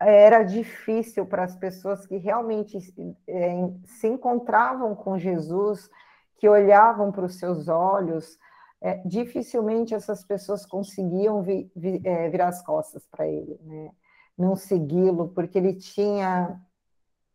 era 0.00 0.42
difícil 0.42 1.26
para 1.26 1.44
as 1.44 1.56
pessoas 1.56 2.06
que 2.06 2.16
realmente 2.16 2.78
é, 3.26 3.54
se 3.84 4.06
encontravam 4.06 4.94
com 4.94 5.18
Jesus, 5.18 5.90
que 6.38 6.48
olhavam 6.48 7.10
para 7.10 7.24
os 7.24 7.38
seus 7.38 7.68
olhos, 7.68 8.38
é, 8.80 8.96
dificilmente 9.06 9.94
essas 9.94 10.22
pessoas 10.22 10.66
conseguiam 10.66 11.42
vi, 11.42 11.70
vi, 11.74 12.00
é, 12.04 12.28
virar 12.28 12.48
as 12.48 12.62
costas 12.62 13.06
para 13.06 13.26
ele, 13.26 13.58
né? 13.62 13.90
não 14.36 14.54
segui-lo, 14.54 15.28
porque 15.28 15.56
ele 15.56 15.74
tinha 15.74 16.60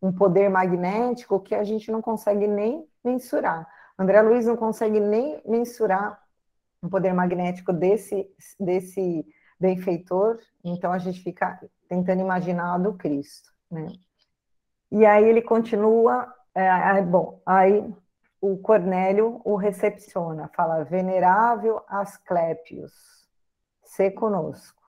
um 0.02 0.12
poder 0.12 0.50
magnético 0.50 1.40
que 1.40 1.56
a 1.56 1.64
gente 1.64 1.92
não 1.92 2.02
consegue 2.02 2.48
nem 2.48 2.88
mensurar. 3.04 3.68
André 3.98 4.22
Luiz 4.22 4.46
não 4.46 4.56
consegue 4.56 5.00
nem 5.00 5.42
mensurar 5.46 6.20
o 6.82 6.90
poder 6.90 7.14
magnético 7.14 7.74
desse, 7.74 8.28
desse 8.60 9.26
benfeitor, 9.62 10.40
então 10.64 10.92
a 10.92 10.98
gente 10.98 11.22
fica 11.22 11.60
tentando 11.88 12.22
imaginar 12.22 12.74
a 12.74 12.78
do 12.78 12.94
Cristo, 12.94 13.52
né? 13.70 13.88
E 14.92 15.06
aí 15.06 15.24
ele 15.24 15.42
continua, 15.42 16.34
é, 16.54 17.02
bom, 17.02 17.40
aí 17.46 17.94
o 18.42 18.58
Cornélio 18.58 19.40
o 19.46 19.56
recepciona, 19.56 20.50
fala, 20.54 20.84
venerável 20.84 21.82
Asclépios, 21.88 22.92
se 23.84 24.10
conosco. 24.12 24.82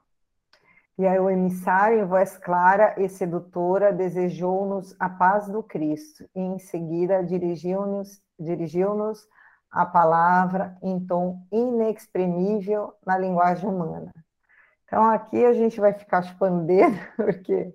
E 0.97 1.07
aí 1.07 1.19
o 1.19 1.29
emissário, 1.29 1.99
em 1.99 2.05
voz 2.05 2.37
clara 2.37 2.95
e 2.97 3.07
sedutora, 3.07 3.93
desejou-nos 3.93 4.95
a 4.99 5.09
paz 5.09 5.47
do 5.47 5.63
Cristo, 5.63 6.27
e 6.35 6.41
em 6.41 6.59
seguida 6.59 7.23
dirigiu-nos 7.23 8.21
dirigiu 8.39 8.93
a 9.71 9.85
palavra 9.85 10.77
em 10.83 10.99
tom 10.99 11.45
inexprimível 11.51 12.93
na 13.05 13.17
linguagem 13.17 13.67
humana. 13.67 14.13
Então 14.93 15.09
aqui 15.09 15.43
a 15.43 15.53
gente 15.53 15.79
vai 15.79 15.91
ficar 15.91 16.21
chupando 16.21 16.67
dedo, 16.67 16.95
porque 17.17 17.73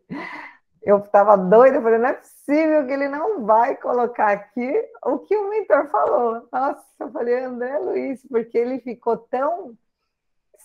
eu 0.81 0.99
estava 0.99 1.37
doida, 1.37 1.79
eu 1.79 1.83
falei, 1.83 1.99
não 1.99 2.11
é 2.11 2.13
possível 2.13 2.87
que 2.87 2.93
ele 2.93 3.09
não 3.09 3.45
vai 3.45 3.75
colocar 3.75 4.29
aqui 4.29 4.73
o 5.05 5.19
que 5.19 5.37
o 5.37 5.51
mentor 5.51 5.89
falou. 5.89 6.47
Nossa, 6.53 6.87
eu 7.01 7.11
falei, 7.11 7.41
André 7.41 7.77
Luiz, 7.81 8.25
porque 8.29 8.57
ele 8.57 8.79
ficou 8.79 9.17
tão 9.17 9.77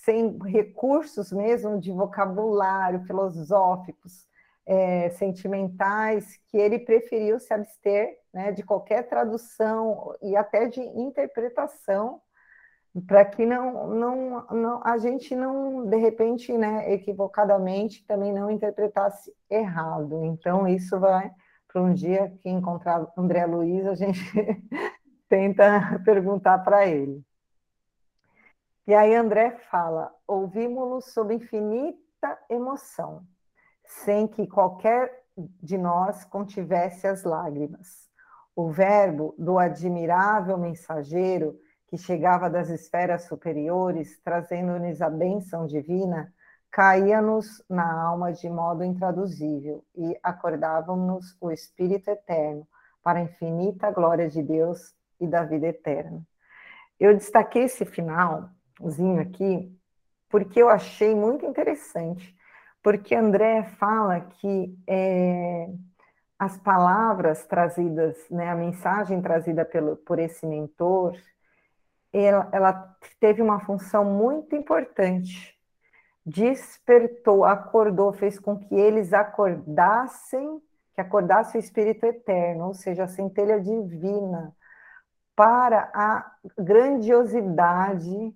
sem 0.06 0.38
recursos 0.44 1.32
mesmo 1.32 1.80
de 1.80 1.92
vocabulário, 1.92 3.04
filosóficos, 3.06 4.28
é, 4.64 5.10
sentimentais, 5.10 6.40
que 6.50 6.58
ele 6.58 6.78
preferiu 6.78 7.40
se 7.40 7.52
abster 7.52 8.16
né, 8.32 8.52
de 8.52 8.62
qualquer 8.62 9.10
tradução 9.10 10.16
e 10.22 10.36
até 10.36 10.68
de 10.68 10.82
interpretação 10.82 12.22
para 13.02 13.26
que 13.26 13.46
não, 13.46 13.88
não, 13.88 14.46
não, 14.52 14.82
a 14.84 14.98
gente 14.98 15.36
não, 15.36 15.86
de 15.86 15.98
repente, 15.98 16.56
né, 16.56 16.94
equivocadamente, 16.94 18.06
também 18.06 18.32
não 18.32 18.52
interpretasse 18.52 19.34
errado. 19.50 20.24
Então, 20.24 20.68
isso 20.68 21.00
vai 21.00 21.32
para 21.68 21.82
um 21.82 21.92
dia 21.92 22.30
que 22.42 22.50
encontrar 22.50 23.12
André 23.18 23.46
Luiz, 23.48 23.88
a 23.88 23.96
gente 23.96 24.22
tenta 25.28 26.00
perguntar 26.06 26.60
para 26.60 26.86
ele. 26.86 27.26
E 28.86 28.94
aí 28.94 29.16
André 29.16 29.58
fala: 29.72 30.14
ouvimos-lo 30.28 31.02
sob 31.02 31.34
infinita 31.34 32.38
emoção, 32.48 33.26
sem 33.84 34.28
que 34.28 34.46
qualquer 34.46 35.24
de 35.36 35.80
nós 35.80 36.24
contivesse 36.26 37.08
as 37.08 37.24
lágrimas. 37.24 38.08
O 38.56 38.70
verbo 38.70 39.34
do 39.36 39.58
admirável 39.58 40.60
mensageiro 40.60 41.60
que 41.94 41.98
chegava 42.00 42.50
das 42.50 42.70
esferas 42.70 43.26
superiores, 43.26 44.20
trazendo-nos 44.24 45.00
a 45.00 45.12
bênção 45.12 45.68
divina, 45.68 46.34
caía-nos 46.72 47.64
na 47.70 48.02
alma 48.02 48.34
de 48.34 48.50
modo 48.50 48.84
intraduzível 48.84 49.86
e 49.96 50.18
acordávamos 50.24 51.38
o 51.40 51.52
Espírito 51.52 52.10
Eterno 52.10 52.68
para 53.04 53.20
a 53.20 53.22
infinita 53.22 53.92
glória 53.92 54.28
de 54.28 54.42
Deus 54.42 54.96
e 55.20 55.28
da 55.28 55.44
vida 55.44 55.68
eterna. 55.68 56.26
Eu 57.00 57.14
destaquei 57.14 57.66
esse 57.66 57.86
finalzinho 57.86 59.22
aqui 59.22 59.72
porque 60.30 60.64
eu 60.64 60.70
achei 60.70 61.14
muito 61.14 61.46
interessante, 61.46 62.36
porque 62.82 63.14
André 63.14 63.66
fala 63.78 64.20
que 64.20 64.76
é, 64.88 65.70
as 66.40 66.58
palavras 66.58 67.46
trazidas, 67.46 68.18
né, 68.32 68.50
a 68.50 68.56
mensagem 68.56 69.22
trazida 69.22 69.64
pelo, 69.64 69.96
por 69.98 70.18
esse 70.18 70.44
mentor, 70.48 71.16
ela, 72.14 72.50
ela 72.52 72.98
teve 73.20 73.42
uma 73.42 73.60
função 73.60 74.06
muito 74.06 74.56
importante 74.56 75.54
despertou, 76.26 77.44
acordou, 77.44 78.14
fez 78.14 78.40
com 78.40 78.58
que 78.58 78.74
eles 78.74 79.14
acordassem, 79.14 80.62
que 80.94 81.02
acordasse 81.02 81.58
o 81.58 81.60
Espírito 81.60 82.06
Eterno, 82.06 82.68
ou 82.68 82.74
seja, 82.74 83.04
a 83.04 83.08
centelha 83.08 83.60
divina, 83.60 84.56
para 85.36 85.92
a 85.94 86.32
grandiosidade 86.58 88.34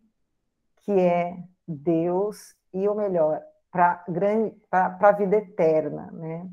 que 0.78 0.92
é 0.92 1.38
Deus 1.68 2.56
e 2.74 2.88
o 2.88 2.96
melhor, 2.96 3.42
para 3.72 4.04
a 5.00 5.12
vida 5.12 5.38
eterna, 5.38 6.10
né? 6.12 6.48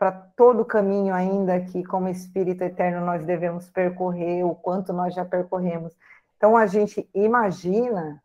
Para 0.00 0.12
todo 0.34 0.62
o 0.62 0.64
caminho 0.64 1.12
ainda 1.12 1.60
que, 1.60 1.84
como 1.84 2.08
Espírito 2.08 2.64
Eterno, 2.64 3.04
nós 3.04 3.26
devemos 3.26 3.68
percorrer, 3.68 4.42
o 4.42 4.54
quanto 4.54 4.94
nós 4.94 5.14
já 5.14 5.26
percorremos. 5.26 5.94
Então, 6.38 6.56
a 6.56 6.66
gente 6.66 7.06
imagina 7.14 8.22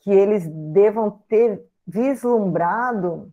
que 0.00 0.10
eles 0.10 0.48
devam 0.48 1.10
ter 1.28 1.62
vislumbrado 1.86 3.30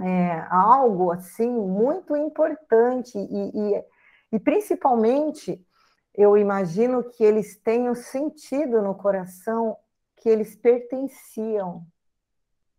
é, 0.00 0.46
algo 0.50 1.12
assim 1.12 1.48
muito 1.48 2.16
importante 2.16 3.16
e, 3.16 3.50
e, 3.54 3.84
e, 4.32 4.38
principalmente 4.40 5.64
eu 6.12 6.36
imagino 6.36 7.04
que 7.04 7.22
eles 7.22 7.56
tenham 7.56 7.94
sentido 7.94 8.82
no 8.82 8.96
coração 8.96 9.76
que 10.16 10.28
eles 10.28 10.56
pertenciam 10.56 11.86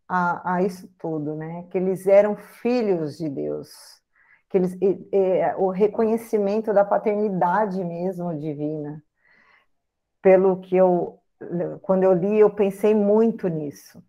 a, 0.08 0.56
a 0.56 0.64
isso 0.64 0.90
tudo, 1.00 1.34
né? 1.34 1.66
Que 1.72 1.78
eles 1.78 2.08
eram 2.08 2.36
filhos 2.36 3.18
de 3.18 3.30
Deus, 3.30 3.97
que 4.50 4.58
eles 4.58 4.78
o 5.58 5.70
reconhecimento 5.70 6.74
da 6.74 6.86
paternidade 6.86 7.84
mesmo 7.84 8.38
divina, 8.38 9.04
pelo 10.22 10.60
que 10.62 10.76
eu 10.76 11.20
quando 11.82 12.04
eu 12.04 12.14
li, 12.14 12.40
eu 12.40 12.50
pensei 12.50 12.96
muito 12.96 13.48
nisso. 13.48 14.04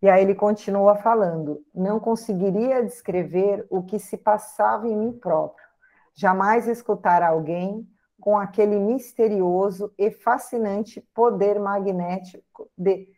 E 0.00 0.08
aí 0.08 0.22
ele 0.22 0.34
continua 0.34 0.96
falando: 0.96 1.64
não 1.74 1.98
conseguiria 1.98 2.84
descrever 2.84 3.66
o 3.70 3.82
que 3.82 3.98
se 3.98 4.16
passava 4.16 4.86
em 4.86 4.96
mim 4.96 5.12
próprio, 5.12 5.66
jamais 6.14 6.68
escutar 6.68 7.22
alguém 7.22 7.86
com 8.20 8.36
aquele 8.36 8.78
misterioso 8.78 9.92
e 9.98 10.10
fascinante 10.10 11.00
poder 11.14 11.60
magnético 11.60 12.68
de 12.76 13.08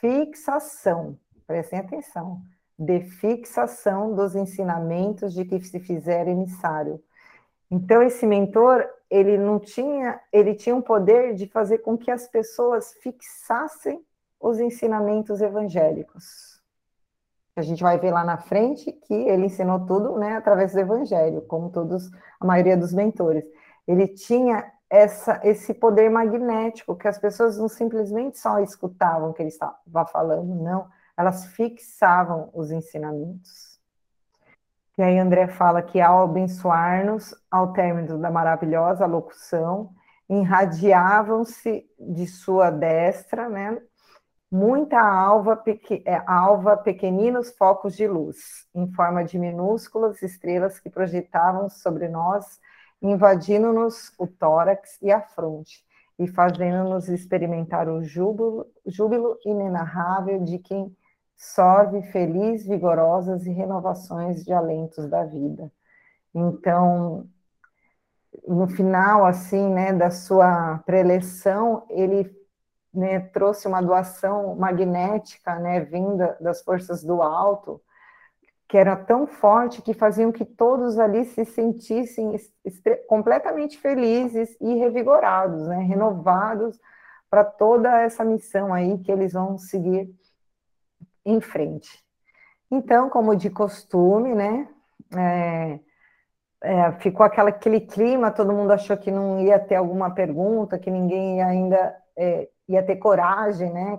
fixação, 0.00 1.18
prestem 1.46 1.80
atenção, 1.80 2.40
de 2.78 3.00
fixação 3.00 4.14
dos 4.14 4.34
ensinamentos 4.34 5.32
de 5.32 5.44
que 5.44 5.60
se 5.60 5.78
fizer 5.78 6.26
emissário. 6.26 7.00
Então, 7.70 8.02
esse 8.02 8.26
mentor, 8.26 8.86
ele 9.10 9.38
não 9.38 9.58
tinha, 9.58 10.20
ele 10.32 10.54
tinha 10.54 10.74
um 10.74 10.82
poder 10.82 11.34
de 11.34 11.46
fazer 11.46 11.78
com 11.78 11.96
que 11.96 12.10
as 12.10 12.28
pessoas 12.28 12.92
fixassem 12.94 14.04
os 14.40 14.60
ensinamentos 14.60 15.40
evangélicos. 15.40 16.60
A 17.56 17.62
gente 17.62 17.82
vai 17.82 17.98
ver 17.98 18.10
lá 18.10 18.24
na 18.24 18.36
frente 18.36 18.92
que 18.92 19.14
ele 19.14 19.46
ensinou 19.46 19.86
tudo, 19.86 20.18
né, 20.18 20.36
através 20.36 20.72
do 20.72 20.80
evangelho, 20.80 21.42
como 21.42 21.70
todos, 21.70 22.10
a 22.40 22.44
maioria 22.44 22.76
dos 22.76 22.92
mentores. 22.92 23.44
Ele 23.86 24.08
tinha 24.08 24.72
essa, 24.90 25.40
esse 25.44 25.72
poder 25.72 26.10
magnético 26.10 26.96
que 26.96 27.08
as 27.08 27.18
pessoas 27.18 27.56
não 27.56 27.68
simplesmente 27.68 28.38
só 28.38 28.58
escutavam 28.60 29.30
o 29.30 29.34
que 29.34 29.42
ele 29.42 29.48
estava 29.48 30.06
falando, 30.06 30.54
não, 30.54 30.86
elas 31.16 31.46
fixavam 31.46 32.50
os 32.52 32.70
ensinamentos. 32.70 33.78
E 34.96 35.02
aí 35.02 35.18
André 35.18 35.48
fala 35.48 35.82
que 35.82 36.00
ao 36.00 36.24
abençoar-nos, 36.24 37.34
ao 37.50 37.72
término 37.72 38.18
da 38.18 38.30
maravilhosa 38.30 39.06
locução, 39.06 39.90
irradiavam-se 40.28 41.84
de 41.98 42.26
sua 42.26 42.70
destra, 42.70 43.48
né, 43.48 43.80
muita 44.50 45.00
alva, 45.00 45.56
pequ... 45.56 46.00
É, 46.06 46.22
alva, 46.26 46.76
pequeninos 46.76 47.50
focos 47.56 47.96
de 47.96 48.06
luz, 48.06 48.68
em 48.72 48.86
forma 48.92 49.24
de 49.24 49.36
minúsculas 49.36 50.22
estrelas 50.22 50.78
que 50.78 50.88
projetavam 50.88 51.68
sobre 51.68 52.08
nós, 52.08 52.60
invadindo-nos 53.02 54.12
o 54.16 54.28
tórax 54.28 54.96
e 55.02 55.10
a 55.10 55.20
fronte, 55.20 55.84
e 56.16 56.28
fazendo-nos 56.28 57.08
experimentar 57.08 57.88
o 57.88 58.02
júbilo, 58.04 58.66
júbilo 58.86 59.36
inenarrável 59.44 60.44
de 60.44 60.58
quem 60.60 60.96
sorve 61.36 62.02
feliz, 62.10 62.66
vigorosas 62.66 63.46
e 63.46 63.50
renovações 63.50 64.44
de 64.44 64.52
alentos 64.52 65.08
da 65.08 65.24
vida. 65.24 65.70
Então, 66.34 67.28
no 68.46 68.66
final, 68.66 69.24
assim, 69.24 69.68
né, 69.72 69.92
da 69.92 70.10
sua 70.10 70.78
preleção, 70.84 71.84
ele 71.88 72.30
né, 72.92 73.20
trouxe 73.20 73.66
uma 73.66 73.80
doação 73.80 74.54
magnética, 74.56 75.58
né, 75.58 75.80
vinda 75.80 76.36
das 76.40 76.62
forças 76.62 77.02
do 77.02 77.22
alto, 77.22 77.80
que 78.68 78.78
era 78.78 78.96
tão 78.96 79.26
forte 79.26 79.82
que 79.82 79.92
faziam 79.92 80.32
que 80.32 80.44
todos 80.44 80.98
ali 80.98 81.24
se 81.24 81.44
sentissem 81.44 82.34
completamente 83.06 83.78
felizes 83.78 84.56
e 84.60 84.74
revigorados, 84.74 85.66
né, 85.68 85.78
renovados 85.78 86.80
para 87.30 87.44
toda 87.44 88.00
essa 88.00 88.24
missão 88.24 88.72
aí 88.72 88.98
que 88.98 89.12
eles 89.12 89.32
vão 89.32 89.58
seguir 89.58 90.12
em 91.24 91.40
frente. 91.40 92.04
Então, 92.70 93.08
como 93.08 93.36
de 93.36 93.50
costume, 93.50 94.34
né? 94.34 94.68
É, 95.16 95.80
é, 96.62 96.92
ficou 96.92 97.24
aquela, 97.24 97.50
aquele 97.50 97.80
clima, 97.80 98.30
todo 98.30 98.52
mundo 98.52 98.72
achou 98.72 98.96
que 98.96 99.10
não 99.10 99.40
ia 99.40 99.58
ter 99.58 99.76
alguma 99.76 100.10
pergunta, 100.14 100.78
que 100.78 100.90
ninguém 100.90 101.42
ainda 101.42 101.94
é, 102.16 102.48
ia 102.68 102.82
ter 102.82 102.96
coragem, 102.96 103.72
né? 103.72 103.98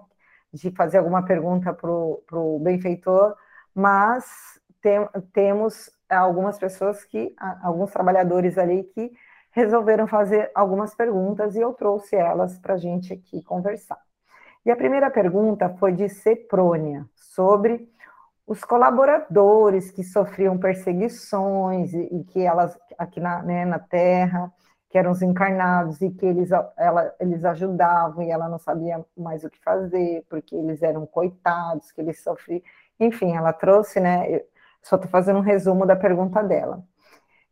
De 0.53 0.71
fazer 0.71 0.97
alguma 0.97 1.23
pergunta 1.23 1.73
para 1.73 1.89
o 1.89 2.59
benfeitor, 2.59 3.35
mas 3.73 4.25
tem, 4.81 5.07
temos 5.33 5.91
algumas 6.09 6.57
pessoas 6.57 7.03
que, 7.03 7.35
alguns 7.61 7.91
trabalhadores 7.91 8.57
ali 8.57 8.83
que 8.83 9.11
resolveram 9.51 10.07
fazer 10.07 10.51
algumas 10.53 10.93
perguntas 10.93 11.55
e 11.55 11.61
eu 11.61 11.73
trouxe 11.73 12.15
elas 12.15 12.59
para 12.59 12.75
a 12.75 12.77
gente 12.77 13.13
aqui 13.13 13.41
conversar. 13.43 14.04
E 14.66 14.72
a 14.72 14.76
primeira 14.76 15.11
pergunta 15.11 15.70
foi 15.78 15.91
de 15.91 16.09
Seprônia, 16.09 17.05
sobre 17.16 17.88
os 18.47 18.63
colaboradores 18.63 19.91
que 19.91 20.03
sofriam 20.03 20.57
perseguições 20.57 21.93
e, 21.93 22.01
e 22.11 22.24
que 22.24 22.41
elas, 22.41 22.78
aqui 22.97 23.20
na, 23.20 23.43
né, 23.43 23.63
na 23.66 23.78
Terra, 23.78 24.51
que 24.89 24.97
eram 24.97 25.11
os 25.11 25.22
encarnados 25.22 26.01
e 26.01 26.09
que 26.09 26.26
eles, 26.26 26.49
ela, 26.78 27.13
eles 27.20 27.43
ajudavam 27.43 28.24
e 28.24 28.32
ela 28.32 28.47
não 28.47 28.57
sabia 28.57 29.05
mais 29.16 29.43
o 29.43 29.49
que 29.49 29.61
fazer, 29.61 30.26
porque 30.30 30.55
eles 30.55 30.82
eram 30.82 31.05
coitados, 31.05 31.91
que 31.91 32.01
eles 32.01 32.24
sofriam. 32.24 32.61
Enfim, 32.99 33.36
ela 33.36 33.51
trouxe, 33.53 33.99
né? 33.99 34.41
Só 34.82 34.95
estou 34.95 35.11
fazendo 35.11 35.38
um 35.38 35.41
resumo 35.41 35.86
da 35.86 35.95
pergunta 35.95 36.41
dela. 36.41 36.84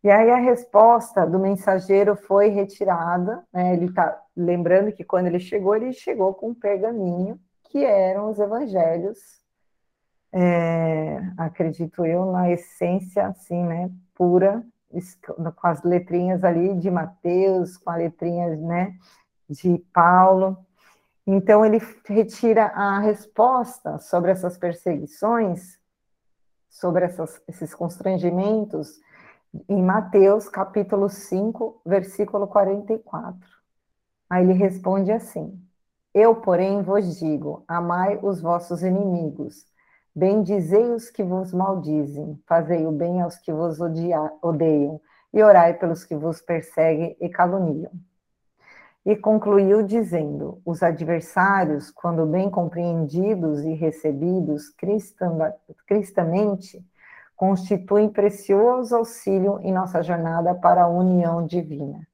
E 0.04 0.12
aí 0.12 0.30
a 0.30 0.38
resposta 0.38 1.26
do 1.26 1.40
mensageiro 1.40 2.16
foi 2.16 2.50
retirada, 2.50 3.44
né? 3.54 3.74
Ele 3.74 3.86
está 3.86 4.22
lembrando 4.36 4.92
que 4.92 5.04
quando 5.04 5.28
ele 5.28 5.40
chegou, 5.40 5.76
ele 5.76 5.94
chegou 5.94 6.34
com 6.34 6.50
um 6.50 6.54
pergaminho 6.54 7.40
que 7.64 7.84
eram 7.84 8.30
os 8.30 8.38
evangelhos, 8.38 9.18
é, 10.32 11.20
acredito 11.38 12.06
eu, 12.06 12.32
na 12.32 12.52
essência, 12.52 13.28
assim, 13.28 13.64
né, 13.64 13.90
pura, 14.14 14.64
com 15.56 15.68
as 15.68 15.82
letrinhas 15.84 16.44
ali 16.44 16.76
de 16.76 16.92
Mateus, 16.92 17.78
com 17.78 17.90
as 17.90 17.98
letrinhas, 17.98 18.60
né, 18.60 18.96
de 19.50 19.78
Paulo. 19.94 20.58
Então, 21.26 21.66
ele 21.66 21.82
retira 22.06 22.66
a 22.66 23.00
resposta 23.00 23.98
sobre 23.98 24.32
essas 24.32 24.58
perseguições, 24.58 25.80
sobre 26.70 27.06
essas, 27.06 27.42
esses 27.48 27.74
constrangimentos, 27.74 29.00
em 29.70 29.84
Mateus, 29.84 30.50
capítulo 30.50 31.10
5, 31.10 31.82
versículo 31.86 32.48
44. 32.48 33.40
Aí 34.30 34.44
ele 34.44 34.54
responde 34.54 35.12
assim: 35.12 35.62
Eu, 36.14 36.36
porém, 36.36 36.82
vos 36.82 37.20
digo: 37.20 37.64
amai 37.68 38.20
os 38.22 38.42
vossos 38.42 38.82
inimigos, 38.82 39.66
bendizei 40.16 40.92
os 40.92 41.10
que 41.10 41.24
vos 41.24 41.54
maldizem, 41.54 42.42
fazei 42.48 42.86
o 42.88 42.92
bem 42.92 43.22
aos 43.22 43.38
que 43.38 43.54
vos 43.54 43.80
odeiam, 43.80 45.00
e 45.32 45.44
orai 45.44 45.76
pelos 45.76 46.04
que 46.04 46.16
vos 46.16 46.42
perseguem 46.42 47.16
e 47.22 47.30
caluniam. 47.30 47.92
E 49.06 49.16
concluiu 49.16 49.84
dizendo: 49.84 50.62
Os 50.66 50.82
adversários, 50.82 51.92
quando 51.92 52.26
bem 52.26 52.50
compreendidos 52.50 53.64
e 53.64 53.74
recebidos 53.74 54.70
cristamente, 55.86 56.84
constituem 57.36 58.10
precioso 58.10 58.96
auxílio 58.96 59.60
em 59.62 59.72
nossa 59.72 60.02
jornada 60.02 60.54
para 60.56 60.84
a 60.84 60.88
união 60.88 61.46
divina. 61.46 62.08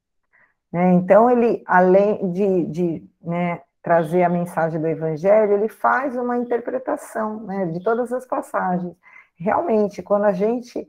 Né? 0.72 0.94
Então, 0.94 1.30
ele, 1.30 1.64
além 1.66 2.32
de, 2.32 2.66
de 2.66 3.10
né, 3.22 3.62
trazer 3.82 4.24
a 4.24 4.30
mensagem 4.30 4.80
do 4.80 4.88
Evangelho, 4.88 5.54
ele 5.54 5.70
faz 5.70 6.16
uma 6.16 6.38
interpretação 6.38 7.42
né, 7.42 7.66
de 7.68 7.82
todas 7.82 8.12
as 8.14 8.26
passagens. 8.26 8.96
Realmente, 9.36 10.02
quando 10.02 10.26
a 10.26 10.34
gente 10.34 10.88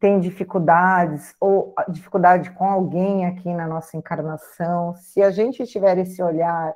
tem 0.00 0.20
dificuldades 0.20 1.34
ou 1.40 1.74
dificuldade 1.88 2.50
com 2.52 2.64
alguém 2.64 3.26
aqui 3.26 3.52
na 3.52 3.66
nossa 3.66 3.96
encarnação, 3.96 4.94
se 4.94 5.22
a 5.22 5.30
gente 5.30 5.66
tiver 5.66 5.98
esse 5.98 6.22
olhar 6.22 6.72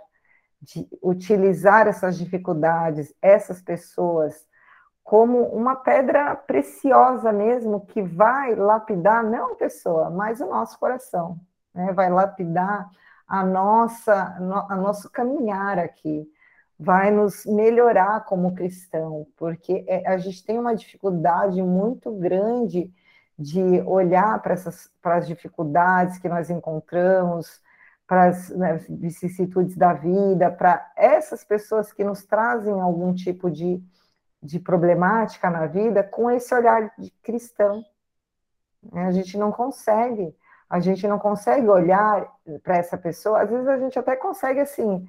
de 0.60 0.88
utilizar 1.02 1.86
essas 1.86 2.16
dificuldades, 2.18 3.12
essas 3.20 3.60
pessoas, 3.60 4.46
como 5.02 5.42
uma 5.48 5.76
pedra 5.76 6.34
preciosa 6.36 7.32
mesmo, 7.32 7.84
que 7.86 8.00
vai 8.02 8.54
lapidar 8.54 9.24
não 9.24 9.52
a 9.52 9.56
pessoa, 9.56 10.10
mas 10.10 10.40
o 10.40 10.46
nosso 10.46 10.78
coração, 10.78 11.38
né? 11.74 11.92
vai 11.92 12.08
lapidar 12.08 12.88
a 13.26 13.44
nossa, 13.44 14.36
a 14.68 14.76
nosso 14.76 15.10
caminhar 15.10 15.78
aqui, 15.78 16.28
vai 16.78 17.10
nos 17.10 17.46
melhorar 17.46 18.24
como 18.24 18.54
cristão, 18.54 19.26
porque 19.36 19.84
é, 19.88 20.06
a 20.08 20.18
gente 20.18 20.44
tem 20.44 20.58
uma 20.58 20.74
dificuldade 20.74 21.62
muito 21.62 22.10
grande 22.12 22.92
de 23.38 23.80
olhar 23.82 24.40
para 24.42 24.52
essas 24.52 24.90
para 25.00 25.16
as 25.16 25.26
dificuldades 25.26 26.18
que 26.18 26.28
nós 26.28 26.50
encontramos, 26.50 27.60
para 28.06 28.26
as 28.26 28.50
né, 28.50 28.78
vicissitudes 28.88 29.76
da 29.76 29.94
vida, 29.94 30.50
para 30.50 30.92
essas 30.96 31.42
pessoas 31.44 31.92
que 31.92 32.04
nos 32.04 32.24
trazem 32.24 32.80
algum 32.80 33.14
tipo 33.14 33.50
de, 33.50 33.82
de 34.42 34.58
problemática 34.58 35.48
na 35.48 35.66
vida, 35.66 36.02
com 36.02 36.30
esse 36.30 36.54
olhar 36.54 36.92
de 36.98 37.10
cristão. 37.22 37.84
A 38.92 39.12
gente 39.12 39.38
não 39.38 39.52
consegue, 39.52 40.34
a 40.68 40.80
gente 40.80 41.06
não 41.06 41.18
consegue 41.18 41.68
olhar 41.68 42.26
para 42.62 42.76
essa 42.76 42.98
pessoa, 42.98 43.42
às 43.42 43.50
vezes 43.50 43.68
a 43.68 43.78
gente 43.78 43.98
até 43.98 44.16
consegue 44.16 44.60
assim. 44.60 45.06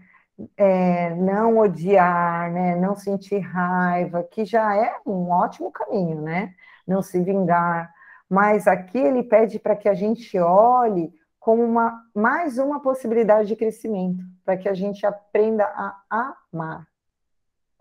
É, 0.57 1.13
não 1.13 1.59
odiar, 1.59 2.51
né, 2.51 2.75
não 2.75 2.95
sentir 2.95 3.37
raiva, 3.37 4.23
que 4.23 4.43
já 4.43 4.75
é 4.75 4.95
um 5.05 5.29
ótimo 5.29 5.71
caminho, 5.71 6.23
né? 6.23 6.55
Não 6.87 7.03
se 7.03 7.23
vingar, 7.23 7.93
mas 8.27 8.67
aqui 8.67 8.97
ele 8.97 9.21
pede 9.21 9.59
para 9.59 9.75
que 9.75 9.87
a 9.87 9.93
gente 9.93 10.39
olhe 10.39 11.13
como 11.39 11.61
uma, 11.61 12.01
mais 12.15 12.57
uma 12.57 12.81
possibilidade 12.81 13.47
de 13.47 13.55
crescimento, 13.55 14.23
para 14.43 14.57
que 14.57 14.67
a 14.67 14.73
gente 14.73 15.05
aprenda 15.05 15.65
a 15.65 16.35
amar, 16.51 16.87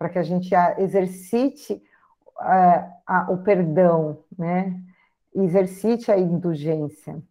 para 0.03 0.09
que 0.09 0.19
a 0.19 0.23
gente 0.23 0.53
exercite 0.79 1.81
uh, 2.41 2.91
a, 3.07 3.27
o 3.29 3.37
perdão, 3.37 4.17
né? 4.37 4.77
exercite 5.33 6.11
a 6.11 6.17
indulgência. 6.17 7.23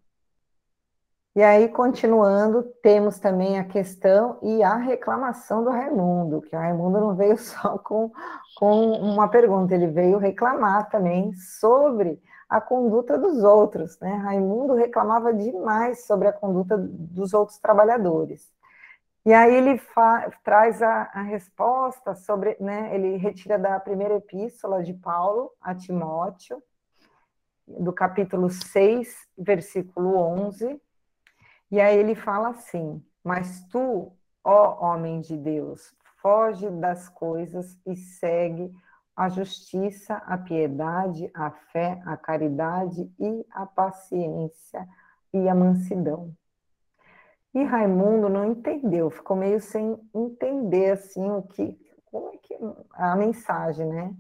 E 1.37 1.43
aí, 1.43 1.69
continuando, 1.69 2.63
temos 2.83 3.19
também 3.19 3.59
a 3.59 3.65
questão 3.65 4.39
e 4.41 4.63
a 4.63 4.77
reclamação 4.77 5.63
do 5.63 5.69
Raimundo, 5.69 6.41
que 6.41 6.57
o 6.57 6.59
Raimundo 6.59 6.99
não 6.99 7.15
veio 7.15 7.37
só 7.37 7.77
com, 7.77 8.11
com 8.57 8.93
uma 8.93 9.29
pergunta, 9.29 9.75
ele 9.75 9.89
veio 9.89 10.17
reclamar 10.17 10.89
também 10.89 11.35
sobre 11.35 12.19
a 12.49 12.59
conduta 12.59 13.19
dos 13.19 13.45
outros. 13.45 13.99
Né? 14.01 14.15
Raimundo 14.15 14.73
reclamava 14.73 15.35
demais 15.35 16.07
sobre 16.07 16.27
a 16.27 16.33
conduta 16.33 16.79
dos 16.79 17.35
outros 17.35 17.59
trabalhadores. 17.59 18.51
E 19.25 19.33
aí 19.33 19.55
ele 19.55 19.81
traz 20.43 20.83
a, 20.83 21.11
a, 21.15 21.23
resposta 21.23 22.13
sobre, 22.13 22.57
né, 22.59 22.93
ele 22.93 23.17
retira 23.17 23.57
da 23.57 23.79
primeira 23.79 24.17
epístola 24.17 24.83
de 24.83 24.93
Paulo 24.95 25.53
a 25.61 25.73
Timóteo, 25.75 26.61
do 27.67 27.93
capítulo 27.93 28.51
6, 28.51 29.29
versículo 29.39 30.17
11, 30.17 30.81
e 31.71 31.81
aí 31.81 31.97
ele 31.97 32.17
fala 32.17 32.49
assim: 32.49 33.01
Mas 33.23 33.65
tu, 33.69 34.13
ó 34.43 34.85
homem 34.85 35.21
de 35.21 35.37
Deus, 35.37 35.95
foge 36.21 36.69
das 36.69 37.09
coisas 37.09 37.79
e 37.87 37.95
segue 37.95 38.75
a 39.15 39.29
justiça, 39.29 40.17
a 40.27 40.37
piedade, 40.37 41.31
a 41.33 41.51
fé, 41.51 42.01
a 42.05 42.17
caridade 42.17 43.09
e 43.21 43.47
a 43.53 43.67
paciência 43.67 44.89
e 45.33 45.49
a 45.49 45.55
mansidão. 45.55 46.35
E 47.55 47.63
Raimundo 47.63 48.31
não 48.31 48.47
entendeu, 48.47 49.11
ficou 49.11 49.37
meio 49.37 49.61
sem 49.61 49.99
entender 50.15 50.93
assim 50.93 51.31
o 51.31 51.43
que, 51.43 51.79
como 52.07 52.29
é 52.31 52.39
que 52.39 52.57
a 52.93 53.15
mensagem, 53.15 53.87
né? 53.87 54.15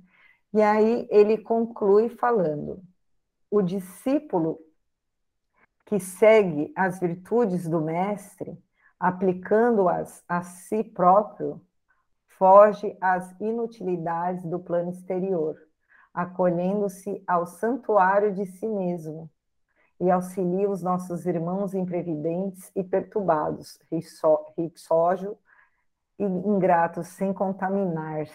E 0.53 0.61
aí 0.61 1.09
ele 1.11 1.39
conclui 1.39 2.11
falando: 2.11 2.83
o 3.51 3.63
discípulo 3.63 4.59
que 5.87 5.99
segue 5.99 6.73
as 6.77 7.01
virtudes 7.01 7.67
do 7.67 7.81
mestre, 7.81 8.63
aplicando-as 9.01 10.23
a 10.29 10.43
si 10.43 10.85
próprio, 10.85 11.61
foge 12.39 12.97
às 13.01 13.35
inutilidades 13.41 14.45
do 14.45 14.59
plano 14.59 14.91
exterior, 14.91 15.57
acolhendo-se 16.13 17.23
ao 17.27 17.47
santuário 17.47 18.35
de 18.35 18.45
si 18.45 18.69
mesmo 18.69 19.31
e 20.03 20.11
auxilia 20.11 20.69
os 20.69 20.83
nossos 20.83 21.27
irmãos 21.27 21.75
imprevidentes 21.75 22.73
e 22.75 22.83
perturbados, 22.83 23.79
rixógio 24.57 25.39
e 26.19 26.25
ingratos, 26.25 27.07
sem 27.07 27.33
contaminar-se. 27.33 28.35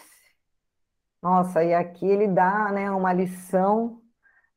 Nossa, 1.22 1.62
e 1.62 1.74
aqui 1.74 2.06
ele 2.06 2.26
dá 2.26 2.72
né, 2.72 2.90
uma 2.90 3.12
lição, 3.12 4.00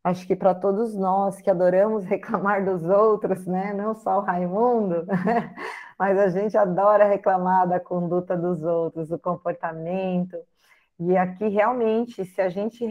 acho 0.01 0.25
que 0.25 0.37
para 0.37 0.55
todos 0.55 0.95
nós 0.95 1.41
que 1.41 1.49
adoramos 1.49 2.05
reclamar 2.07 2.63
dos 2.63 2.83
outros, 2.85 3.45
né, 3.45 3.73
não 3.73 3.93
só 3.93 4.19
o 4.19 4.21
Raimundo, 4.21 5.05
mas 5.99 6.17
a 6.17 6.29
gente 6.29 6.57
adora 6.57 7.03
reclamar 7.03 7.67
da 7.67 7.79
conduta 7.79 8.37
dos 8.37 8.63
outros, 8.63 9.09
do 9.09 9.19
comportamento. 9.19 10.37
E 10.97 11.17
aqui, 11.17 11.49
realmente, 11.49 12.23
se 12.23 12.39
a 12.39 12.47
gente 12.47 12.85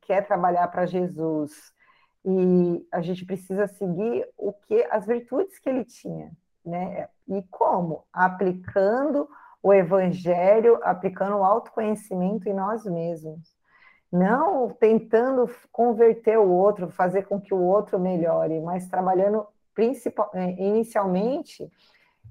quer 0.00 0.26
trabalhar 0.26 0.66
para 0.68 0.86
Jesus 0.86 1.73
e 2.24 2.86
a 2.90 3.02
gente 3.02 3.24
precisa 3.24 3.66
seguir 3.66 4.26
o 4.38 4.52
que 4.52 4.82
as 4.90 5.06
virtudes 5.06 5.58
que 5.58 5.68
ele 5.68 5.84
tinha, 5.84 6.32
né? 6.64 7.08
E 7.28 7.42
como? 7.50 8.04
Aplicando 8.12 9.28
o 9.62 9.72
evangelho, 9.72 10.78
aplicando 10.82 11.36
o 11.36 11.44
autoconhecimento 11.44 12.48
em 12.48 12.54
nós 12.54 12.84
mesmos. 12.84 13.54
Não 14.10 14.70
tentando 14.70 15.50
converter 15.72 16.38
o 16.38 16.48
outro, 16.48 16.88
fazer 16.90 17.24
com 17.24 17.40
que 17.40 17.52
o 17.52 17.60
outro 17.60 17.98
melhore, 17.98 18.60
mas 18.60 18.86
trabalhando 18.86 19.46
principal, 19.74 20.30
eh, 20.34 20.52
inicialmente 20.52 21.70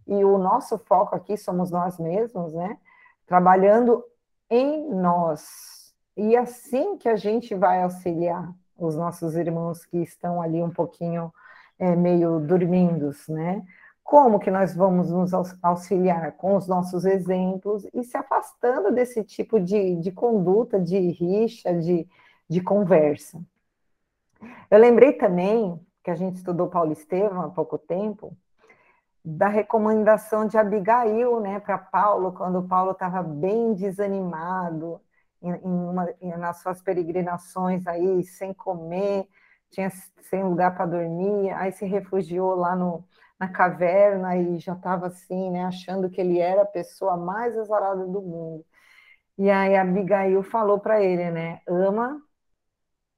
e 0.07 0.23
o 0.23 0.37
nosso 0.37 0.77
foco 0.77 1.15
aqui 1.15 1.37
somos 1.37 1.69
nós 1.71 1.99
mesmos, 1.99 2.53
né? 2.53 2.77
Trabalhando 3.25 4.03
em 4.49 4.89
nós. 4.89 5.93
E 6.15 6.35
assim 6.35 6.97
que 6.97 7.09
a 7.09 7.15
gente 7.15 7.53
vai 7.55 7.83
auxiliar 7.83 8.53
os 8.85 8.95
nossos 8.95 9.35
irmãos 9.35 9.85
que 9.85 9.97
estão 9.97 10.41
ali 10.41 10.61
um 10.61 10.69
pouquinho 10.69 11.33
é, 11.79 11.95
meio 11.95 12.39
dormindo, 12.39 13.11
né? 13.29 13.63
Como 14.03 14.39
que 14.39 14.51
nós 14.51 14.75
vamos 14.75 15.09
nos 15.09 15.31
auxiliar? 15.61 16.33
Com 16.33 16.55
os 16.55 16.67
nossos 16.67 17.05
exemplos 17.05 17.87
e 17.93 18.03
se 18.03 18.17
afastando 18.17 18.91
desse 18.91 19.23
tipo 19.23 19.59
de, 19.59 19.95
de 19.95 20.11
conduta, 20.11 20.79
de 20.79 20.99
rixa, 21.11 21.73
de, 21.73 22.07
de 22.49 22.61
conversa. 22.61 23.41
Eu 24.69 24.77
lembrei 24.77 25.13
também 25.13 25.79
que 26.03 26.11
a 26.11 26.15
gente 26.15 26.35
estudou 26.35 26.67
Paulo 26.67 26.91
Estevam 26.91 27.41
há 27.41 27.49
pouco 27.49 27.77
tempo, 27.77 28.35
da 29.23 29.47
recomendação 29.47 30.45
de 30.45 30.57
Abigail, 30.57 31.39
né, 31.39 31.59
para 31.61 31.77
Paulo, 31.77 32.33
quando 32.33 32.67
Paulo 32.67 32.91
estava 32.91 33.23
bem 33.23 33.73
desanimado 33.73 34.99
em, 35.43 35.53
uma, 35.63 36.07
nas 36.37 36.61
suas 36.61 36.81
peregrinações 36.81 37.85
aí, 37.85 38.23
sem 38.23 38.53
comer, 38.53 39.27
tinha 39.69 39.89
sem 40.29 40.43
lugar 40.43 40.75
para 40.75 40.85
dormir, 40.85 41.51
aí 41.51 41.71
se 41.71 41.85
refugiou 41.85 42.55
lá 42.55 42.75
no, 42.75 43.03
na 43.39 43.49
caverna 43.49 44.37
e 44.37 44.57
já 44.59 44.73
estava 44.73 45.07
assim, 45.07 45.51
né, 45.51 45.65
achando 45.65 46.09
que 46.09 46.21
ele 46.21 46.39
era 46.39 46.61
a 46.61 46.65
pessoa 46.65 47.17
mais 47.17 47.57
azarada 47.57 48.05
do 48.07 48.21
mundo. 48.21 48.65
E 49.37 49.49
aí 49.49 49.75
Abigail 49.75 50.43
falou 50.43 50.79
para 50.79 51.03
ele, 51.03 51.29
né, 51.31 51.59
ama, 51.67 52.21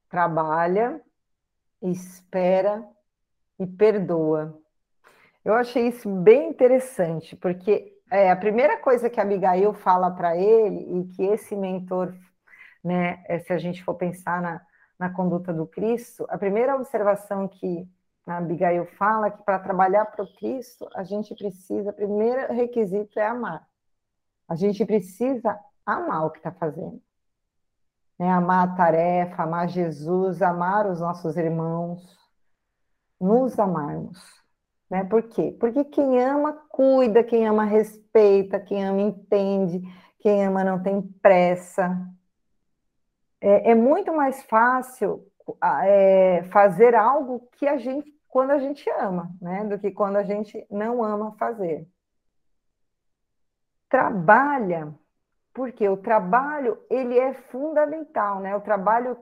trabalha, 0.08 1.00
espera 1.82 2.86
e 3.58 3.66
perdoa. 3.66 4.58
Eu 5.44 5.54
achei 5.54 5.88
isso 5.88 6.08
bem 6.10 6.48
interessante, 6.48 7.36
porque 7.36 7.95
é, 8.10 8.30
a 8.30 8.36
primeira 8.36 8.78
coisa 8.78 9.10
que 9.10 9.18
a 9.18 9.22
Abigail 9.22 9.72
fala 9.72 10.10
para 10.10 10.36
ele, 10.36 11.00
e 11.00 11.04
que 11.08 11.22
esse 11.24 11.56
mentor, 11.56 12.14
né, 12.82 13.22
é, 13.26 13.38
se 13.38 13.52
a 13.52 13.58
gente 13.58 13.82
for 13.82 13.94
pensar 13.94 14.40
na, 14.40 14.60
na 14.98 15.10
conduta 15.10 15.52
do 15.52 15.66
Cristo, 15.66 16.26
a 16.28 16.38
primeira 16.38 16.76
observação 16.76 17.48
que 17.48 17.88
a 18.26 18.38
Abigail 18.38 18.86
fala 18.96 19.28
é 19.28 19.30
que 19.30 19.42
para 19.42 19.58
trabalhar 19.58 20.04
para 20.06 20.24
o 20.24 20.34
Cristo, 20.36 20.88
a 20.94 21.04
gente 21.04 21.34
precisa, 21.34 21.90
o 21.90 21.94
primeiro 21.94 22.52
requisito 22.52 23.18
é 23.18 23.26
amar. 23.26 23.66
A 24.48 24.54
gente 24.54 24.84
precisa 24.84 25.58
amar 25.84 26.26
o 26.26 26.30
que 26.30 26.38
está 26.38 26.52
fazendo. 26.52 27.00
Né? 28.18 28.30
Amar 28.30 28.68
a 28.68 28.74
tarefa, 28.74 29.42
amar 29.42 29.68
Jesus, 29.68 30.42
amar 30.42 30.86
os 30.86 31.00
nossos 31.00 31.36
irmãos, 31.36 32.02
nos 33.20 33.58
amarmos. 33.58 34.45
Né? 34.90 35.04
Por 35.04 35.22
quê? 35.24 35.56
Porque 35.58 35.84
quem 35.84 36.22
ama, 36.22 36.52
cuida, 36.68 37.24
quem 37.24 37.46
ama, 37.46 37.64
respeita, 37.64 38.60
quem 38.60 38.84
ama, 38.84 39.00
entende, 39.00 39.80
quem 40.20 40.44
ama, 40.44 40.62
não 40.64 40.82
tem 40.82 41.02
pressa. 41.02 41.96
É, 43.40 43.72
é 43.72 43.74
muito 43.74 44.12
mais 44.12 44.42
fácil 44.44 45.26
é, 45.84 46.42
fazer 46.50 46.94
algo 46.94 47.48
que 47.52 47.66
a 47.66 47.76
gente, 47.76 48.12
quando 48.28 48.52
a 48.52 48.58
gente 48.58 48.88
ama, 48.90 49.30
né? 49.40 49.64
do 49.64 49.78
que 49.78 49.90
quando 49.90 50.16
a 50.16 50.22
gente 50.22 50.66
não 50.70 51.02
ama 51.02 51.32
fazer. 51.38 51.88
Trabalha, 53.88 54.94
porque 55.54 55.88
o 55.88 55.96
trabalho 55.96 56.78
ele 56.90 57.18
é 57.18 57.32
fundamental, 57.34 58.40
né? 58.40 58.54
O 58.56 58.60
trabalho 58.60 59.16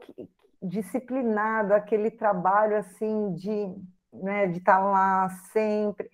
disciplinado, 0.63 1.75
aquele 1.75 2.11
trabalho 2.11 2.77
assim 2.79 3.35
de, 3.35 3.77
né, 4.23 4.47
de 4.47 4.59
estar 4.59 4.79
lá 4.79 5.29
sempre, 5.53 6.11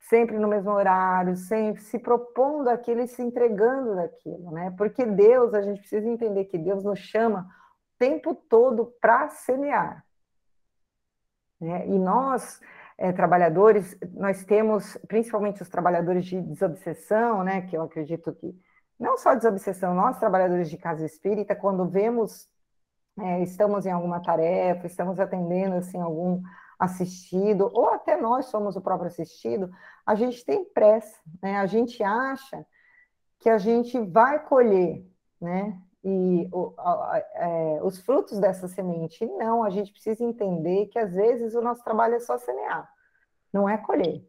sempre 0.00 0.38
no 0.38 0.48
mesmo 0.48 0.70
horário, 0.70 1.36
sempre 1.36 1.82
se 1.82 1.98
propondo 1.98 2.68
aquilo 2.68 3.00
e 3.00 3.08
se 3.08 3.22
entregando 3.22 3.96
daquilo, 3.96 4.50
né? 4.50 4.74
Porque 4.76 5.04
Deus, 5.04 5.54
a 5.54 5.62
gente 5.62 5.80
precisa 5.80 6.08
entender 6.08 6.46
que 6.46 6.58
Deus 6.58 6.82
nos 6.84 6.98
chama 6.98 7.42
o 7.42 7.98
tempo 7.98 8.34
todo 8.34 8.92
para 9.00 9.28
semear. 9.28 10.04
Né? 11.60 11.86
E 11.88 11.98
nós, 11.98 12.60
é, 12.96 13.12
trabalhadores, 13.12 13.98
nós 14.12 14.44
temos, 14.44 14.96
principalmente 15.08 15.62
os 15.62 15.68
trabalhadores 15.68 16.24
de 16.24 16.40
desobsessão, 16.40 17.42
né? 17.44 17.62
Que 17.62 17.76
eu 17.76 17.82
acredito 17.82 18.32
que 18.34 18.54
não 18.98 19.16
só 19.16 19.34
desobsessão, 19.34 19.94
nós 19.94 20.18
trabalhadores 20.18 20.68
de 20.68 20.76
casa 20.76 21.04
espírita, 21.04 21.54
quando 21.54 21.88
vemos 21.88 22.48
é, 23.20 23.42
estamos 23.42 23.84
em 23.84 23.90
alguma 23.90 24.20
tarefa, 24.20 24.86
estamos 24.86 25.18
atendendo 25.18 25.76
assim 25.76 26.00
algum 26.00 26.40
assistido, 26.78 27.70
ou 27.72 27.90
até 27.90 28.16
nós 28.16 28.46
somos 28.46 28.76
o 28.76 28.80
próprio 28.80 29.08
assistido, 29.08 29.70
a 30.06 30.14
gente 30.14 30.44
tem 30.44 30.64
pressa, 30.64 31.18
né? 31.42 31.58
A 31.58 31.66
gente 31.66 32.02
acha 32.02 32.64
que 33.40 33.48
a 33.48 33.58
gente 33.58 33.98
vai 34.00 34.44
colher, 34.44 35.04
né? 35.40 35.80
E 36.04 36.48
o, 36.52 36.72
a, 36.78 37.22
é, 37.34 37.80
os 37.82 37.98
frutos 37.98 38.38
dessa 38.38 38.68
semente. 38.68 39.26
Não, 39.26 39.64
a 39.64 39.70
gente 39.70 39.92
precisa 39.92 40.24
entender 40.24 40.86
que 40.86 40.98
às 40.98 41.14
vezes 41.14 41.54
o 41.54 41.60
nosso 41.60 41.82
trabalho 41.82 42.14
é 42.14 42.20
só 42.20 42.38
semear, 42.38 42.88
não 43.52 43.68
é 43.68 43.76
colher. 43.76 44.24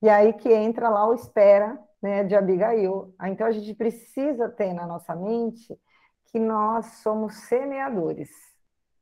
E 0.00 0.08
aí 0.08 0.32
que 0.32 0.52
entra 0.52 0.88
lá 0.88 1.06
o 1.06 1.14
espera 1.14 1.78
né, 2.02 2.24
de 2.24 2.34
Abigail. 2.34 3.14
Então 3.24 3.46
a 3.46 3.52
gente 3.52 3.72
precisa 3.74 4.48
ter 4.48 4.72
na 4.72 4.86
nossa 4.86 5.14
mente 5.14 5.78
que 6.26 6.38
nós 6.38 6.86
somos 7.02 7.34
semeadores 7.42 8.30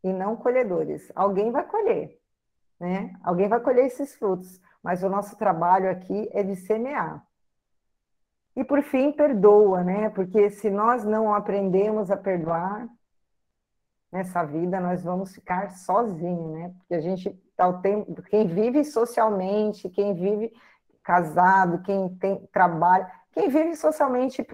e 0.04 0.12
não 0.12 0.36
colhedores. 0.36 1.10
Alguém 1.14 1.50
vai 1.50 1.66
colher, 1.66 2.19
né? 2.80 3.14
Alguém 3.22 3.48
vai 3.48 3.60
colher 3.60 3.86
esses 3.86 4.14
frutos, 4.14 4.60
mas 4.82 5.02
o 5.02 5.08
nosso 5.08 5.36
trabalho 5.36 5.90
aqui 5.90 6.28
é 6.32 6.42
de 6.42 6.56
semear. 6.56 7.22
E 8.56 8.64
por 8.64 8.82
fim, 8.82 9.12
perdoa, 9.12 9.84
né? 9.84 10.08
Porque 10.10 10.50
se 10.50 10.70
nós 10.70 11.04
não 11.04 11.32
aprendemos 11.32 12.10
a 12.10 12.16
perdoar 12.16 12.88
nessa 14.10 14.42
vida, 14.44 14.80
nós 14.80 15.04
vamos 15.04 15.32
ficar 15.34 15.70
sozinhos, 15.70 16.52
né? 16.52 16.74
Porque 16.78 16.94
a 16.94 17.00
gente 17.00 17.30
tá 17.56 17.68
o 17.68 17.80
tempo, 17.80 18.22
quem 18.22 18.46
vive 18.46 18.84
socialmente, 18.84 19.88
quem 19.90 20.14
vive 20.14 20.52
casado, 21.02 21.82
quem 21.82 22.08
tem 22.16 22.46
trabalho, 22.52 23.06
quem 23.32 23.48
vive 23.48 23.76
socialmente 23.76 24.44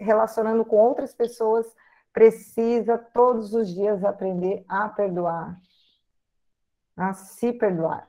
relacionando 0.00 0.64
com 0.64 0.76
outras 0.76 1.14
pessoas, 1.14 1.66
precisa 2.12 2.98
todos 2.98 3.52
os 3.54 3.68
dias 3.68 4.02
aprender 4.02 4.64
a 4.68 4.88
perdoar, 4.88 5.56
a 6.96 7.12
se 7.12 7.52
perdoar. 7.52 8.08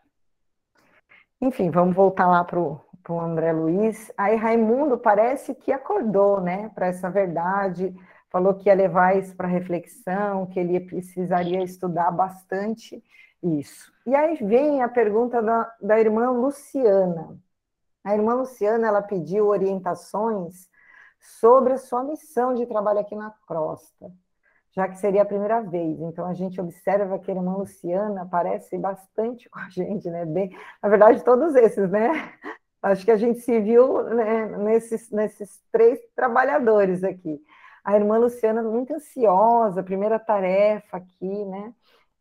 Enfim, 1.42 1.70
vamos 1.70 1.96
voltar 1.96 2.28
lá 2.28 2.44
para 2.44 2.60
o 2.60 3.20
André 3.20 3.52
Luiz. 3.52 4.12
Aí 4.18 4.36
Raimundo 4.36 4.98
parece 4.98 5.54
que 5.54 5.72
acordou, 5.72 6.42
né, 6.42 6.70
para 6.74 6.88
essa 6.88 7.10
verdade, 7.10 7.94
falou 8.30 8.56
que 8.56 8.70
ia 8.70 8.76
levar 8.76 9.18
isso 9.18 9.36
para 9.36 9.48
reflexão, 9.48 10.48
que 10.48 10.60
ele 10.60 10.80
precisaria 10.80 11.62
estudar 11.64 12.12
bastante 12.12 13.04
isso. 13.44 13.92
E 14.06 14.16
aí 14.16 14.36
vem 14.36 14.82
a 14.82 14.90
pergunta 14.90 15.42
da, 15.42 15.72
da 15.82 16.00
irmã 16.00 16.32
Luciana. 16.32 17.38
A 18.04 18.16
irmã 18.16 18.36
Luciana, 18.36 18.88
ela 18.88 19.02
pediu 19.02 19.48
orientações 19.48 20.70
sobre 21.20 21.74
a 21.74 21.78
sua 21.78 22.04
missão 22.04 22.54
de 22.54 22.66
trabalho 22.66 23.00
aqui 23.00 23.16
na 23.16 23.32
Crosta, 23.46 24.12
já 24.78 24.88
que 24.88 25.00
seria 25.00 25.24
a 25.24 25.26
primeira 25.26 25.60
vez. 25.60 26.00
Então, 26.00 26.24
a 26.28 26.36
gente 26.36 26.62
observa 26.62 27.18
que 27.18 27.32
a 27.32 27.34
irmã 27.34 27.58
Luciana 27.58 28.22
aparece 28.22 28.78
bastante 28.78 29.50
com 29.50 29.58
a 29.58 29.68
gente, 29.70 30.08
né? 30.08 30.24
Bem, 30.24 30.56
na 30.84 30.88
verdade, 30.88 31.24
todos 31.24 31.56
esses, 31.56 31.90
né? 31.90 32.12
Acho 32.84 33.04
que 33.04 33.10
a 33.10 33.18
gente 33.18 33.40
se 33.40 33.60
viu 33.60 34.04
né, 34.04 34.46
nesses, 34.58 35.10
nesses 35.10 35.60
três 35.72 36.00
trabalhadores 36.16 37.04
aqui. 37.04 37.42
A 37.84 37.96
irmã 37.96 38.20
Luciana 38.20 38.62
muito 38.62 38.94
ansiosa, 38.94 39.82
primeira 39.82 40.20
tarefa 40.20 40.98
aqui, 40.98 41.46
né? 41.46 41.74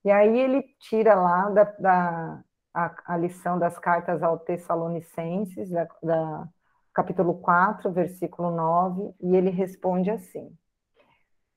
E 0.03 0.11
aí 0.11 0.39
ele 0.39 0.63
tira 0.81 1.15
lá 1.15 1.51
da, 1.51 1.65
da 1.79 2.41
a, 2.73 3.15
a 3.15 3.17
lição 3.19 3.59
das 3.59 3.79
cartas 3.79 4.23
ao 4.23 4.39
Tessalonicenses, 4.39 5.69
da, 5.69 5.87
da 6.03 6.49
capítulo 6.95 7.35
4, 7.35 7.93
versículo 7.93 8.51
9, 8.51 9.15
e 9.21 9.37
ele 9.37 9.51
responde 9.51 10.11
assim: 10.11 10.57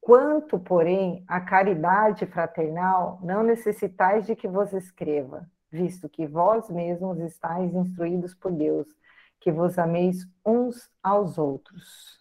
Quanto, 0.02 0.58
porém, 0.58 1.24
à 1.28 1.40
caridade 1.42 2.26
fraternal, 2.26 3.20
não 3.22 3.44
necessitais 3.44 4.26
de 4.26 4.36
que 4.36 4.48
vos 4.48 4.74
escreva, 4.74 5.50
visto 5.72 6.10
que 6.10 6.26
vós 6.26 6.70
mesmos 6.70 7.20
estáis 7.20 7.74
instruídos 7.74 8.34
por 8.34 8.52
Deus, 8.52 8.88
que 9.40 9.52
vos 9.52 9.78
ameis 9.78 10.28
uns 10.46 10.90
aos 11.04 11.38
outros. 11.38 12.20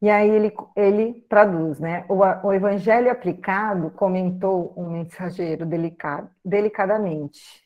E 0.00 0.10
aí 0.10 0.28
ele, 0.28 0.54
ele 0.76 1.26
traduz, 1.28 1.80
né? 1.80 2.04
O, 2.08 2.18
o 2.46 2.52
evangelho 2.52 3.10
aplicado, 3.10 3.90
comentou 3.90 4.72
um 4.76 4.90
mensageiro 4.90 5.64
delicado, 5.64 6.30
delicadamente, 6.44 7.64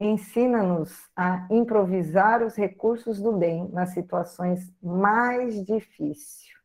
ensina-nos 0.00 1.08
a 1.14 1.46
improvisar 1.50 2.42
os 2.42 2.56
recursos 2.56 3.20
do 3.20 3.32
bem 3.32 3.68
nas 3.68 3.90
situações 3.90 4.72
mais 4.82 5.64
difíceis. 5.64 6.57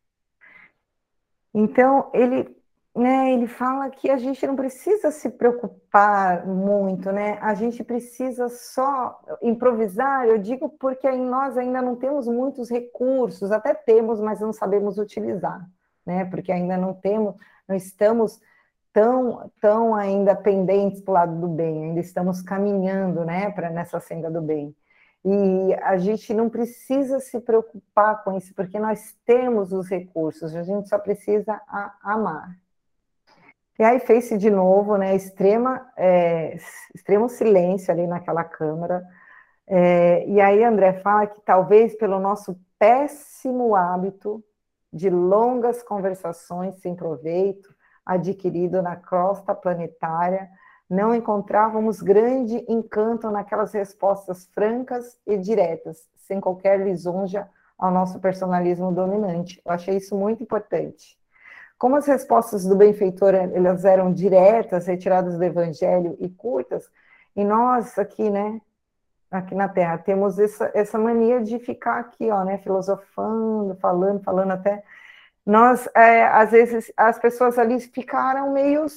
Então, 1.54 2.10
ele, 2.14 2.56
né, 2.96 3.34
ele 3.34 3.48
fala 3.48 3.90
que 3.90 4.10
a 4.10 4.18
gente 4.18 4.46
não 4.48 4.56
precisa 4.56 5.12
se 5.12 5.30
preocupar 5.30 6.48
muito, 6.48 7.12
né? 7.12 7.38
A 7.42 7.54
gente 7.54 7.84
precisa 7.84 8.50
só 8.50 9.20
improvisar, 9.42 10.26
eu 10.26 10.38
digo 10.38 10.70
porque 10.80 11.08
em 11.08 11.22
nós 11.26 11.58
ainda 11.58 11.82
não 11.82 11.96
temos 11.96 12.28
muitos 12.28 12.70
recursos, 12.70 13.52
até 13.52 13.74
temos, 13.74 14.20
mas 14.20 14.40
não 14.40 14.54
sabemos 14.54 14.98
utilizar, 14.98 15.68
né? 16.06 16.26
Porque 16.26 16.52
ainda 16.52 16.78
não 16.78 16.94
temos, 16.94 17.36
não 17.68 17.76
estamos 17.76 18.40
tão, 18.94 19.52
tão 19.60 19.96
ainda 19.96 20.36
pendentes 20.36 21.02
para 21.02 21.12
o 21.12 21.14
lado 21.16 21.42
do 21.42 21.48
bem, 21.48 21.86
ainda 21.86 22.00
estamos 22.00 22.42
caminhando 22.42 23.26
né, 23.26 23.50
para 23.52 23.70
nessa 23.70 24.00
senda 24.00 24.30
do 24.30 24.42
bem. 24.42 24.74
E 25.26 25.74
a 25.82 25.98
gente 25.98 26.34
não 26.34 26.50
precisa 26.50 27.20
se 27.20 27.40
preocupar 27.40 28.24
com 28.24 28.36
isso, 28.38 28.54
porque 28.54 28.78
nós 28.78 29.16
temos 29.26 29.72
os 29.72 29.90
recursos, 29.90 30.54
a 30.54 30.64
gente 30.64 30.90
só 30.90 31.00
precisa 31.00 31.62
amar. 32.02 32.58
E 33.80 33.84
aí 33.84 34.00
fez-se 34.00 34.38
de 34.38 34.52
novo, 34.52 34.98
né, 34.98 35.16
extrema, 35.16 35.90
é, 35.98 36.58
extremo 36.94 37.30
silêncio 37.30 37.92
ali 37.92 38.06
naquela 38.06 38.44
câmara. 38.44 39.04
É, 39.66 40.28
e 40.28 40.42
aí 40.42 40.64
André 40.64 40.94
fala 40.94 41.26
que 41.26 41.42
talvez 41.42 41.96
pelo 41.96 42.20
nosso 42.20 42.60
péssimo 42.78 43.76
hábito 43.76 44.44
de 44.92 45.10
longas 45.10 45.82
conversações 45.82 46.76
sem 46.82 46.96
proveito, 46.96 47.74
adquirido 48.06 48.82
na 48.82 48.96
crosta 48.96 49.56
planetária, 49.56 50.50
não 50.90 51.14
encontrávamos 51.16 52.02
grande 52.02 52.64
encanto 52.68 53.30
naquelas 53.32 53.74
respostas 53.74 54.46
francas 54.54 55.18
e 55.26 55.38
diretas, 55.38 56.08
sem 56.28 56.40
qualquer 56.40 56.80
lisonja 56.80 57.48
ao 57.78 57.92
nosso 57.92 58.20
personalismo 58.20 58.92
dominante. 58.92 59.62
Eu 59.66 59.72
achei 59.72 59.98
isso 59.98 60.16
muito 60.16 60.44
importante. 60.44 61.18
Como 61.78 61.96
as 61.96 62.06
respostas 62.06 62.64
do 62.64 62.76
benfeitor 62.76 63.34
elas 63.34 63.84
eram 63.84 64.14
diretas, 64.14 64.88
retiradas 64.88 65.38
do 65.38 65.44
evangelho 65.44 66.16
e 66.20 66.30
curtas, 66.30 66.90
e 67.36 67.44
nós 67.44 67.98
aqui, 67.98 68.30
né, 68.30 68.62
aqui 69.30 69.56
na 69.56 69.68
Terra, 69.68 69.98
temos 69.98 70.38
essa, 70.38 70.72
essa 70.74 70.98
mania 70.98 71.42
de 71.42 71.60
ficar 71.60 72.00
aqui, 72.00 72.30
ó, 72.30 72.44
né, 72.44 72.58
filosofando, 72.60 73.76
falando, 73.76 74.24
falando 74.24 74.52
até. 74.52 74.84
Nós, 75.46 75.90
é, 75.94 76.26
às 76.26 76.52
vezes, 76.52 76.94
as 76.96 77.20
pessoas 77.20 77.58
ali 77.58 77.80
ficaram 77.82 78.54
meio 78.54 78.88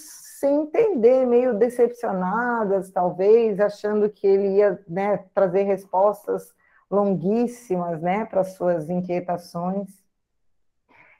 sem 0.46 0.62
entender, 0.62 1.26
meio 1.26 1.58
decepcionadas, 1.58 2.90
talvez, 2.90 3.58
achando 3.58 4.08
que 4.08 4.26
ele 4.26 4.58
ia 4.58 4.80
né, 4.86 5.24
trazer 5.34 5.64
respostas 5.64 6.54
longuíssimas 6.88 8.00
né, 8.00 8.24
para 8.24 8.44
suas 8.44 8.88
inquietações. 8.88 9.88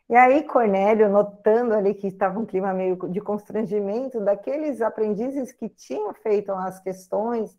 E 0.09 0.15
aí, 0.15 0.45
Cornélio, 0.45 1.09
notando 1.09 1.75
ali 1.75 1.93
que 1.93 2.07
estava 2.07 2.39
um 2.39 2.47
clima 2.47 2.73
meio 2.73 2.97
de 3.09 3.21
constrangimento 3.21 4.21
daqueles 4.21 4.81
aprendizes 4.81 5.51
que 5.51 5.69
tinham 5.69 6.15
feito 6.15 6.53
as 6.53 6.79
questões 6.79 7.57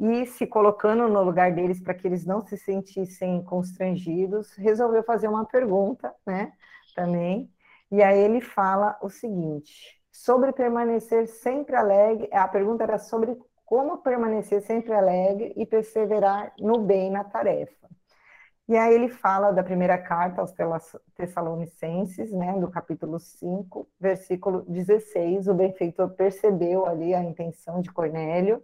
e 0.00 0.24
se 0.24 0.46
colocando 0.46 1.06
no 1.08 1.22
lugar 1.22 1.52
deles 1.52 1.80
para 1.80 1.92
que 1.92 2.06
eles 2.06 2.24
não 2.24 2.40
se 2.40 2.56
sentissem 2.56 3.42
constrangidos, 3.44 4.54
resolveu 4.54 5.02
fazer 5.02 5.28
uma 5.28 5.44
pergunta, 5.44 6.14
né, 6.26 6.52
também. 6.94 7.50
E 7.92 8.02
aí 8.02 8.18
ele 8.18 8.40
fala 8.40 8.98
o 9.02 9.10
seguinte: 9.10 9.95
sobre 10.16 10.50
permanecer 10.52 11.28
sempre 11.28 11.76
alegre, 11.76 12.28
a 12.32 12.48
pergunta 12.48 12.82
era 12.84 12.98
sobre 12.98 13.38
como 13.66 13.98
permanecer 13.98 14.62
sempre 14.62 14.94
alegre 14.94 15.52
e 15.56 15.66
perseverar 15.66 16.54
no 16.58 16.78
bem 16.78 17.10
na 17.10 17.22
tarefa. 17.22 17.86
E 18.66 18.76
aí 18.76 18.94
ele 18.94 19.08
fala 19.08 19.52
da 19.52 19.62
primeira 19.62 19.98
carta 19.98 20.40
aos 20.40 20.54
Tessalonicenses, 21.14 22.32
né, 22.32 22.58
do 22.58 22.68
capítulo 22.70 23.20
5, 23.20 23.88
versículo 24.00 24.62
16, 24.62 25.48
o 25.48 25.54
benfeitor 25.54 26.08
percebeu 26.10 26.86
ali 26.86 27.14
a 27.14 27.22
intenção 27.22 27.80
de 27.80 27.92
Cornélio, 27.92 28.62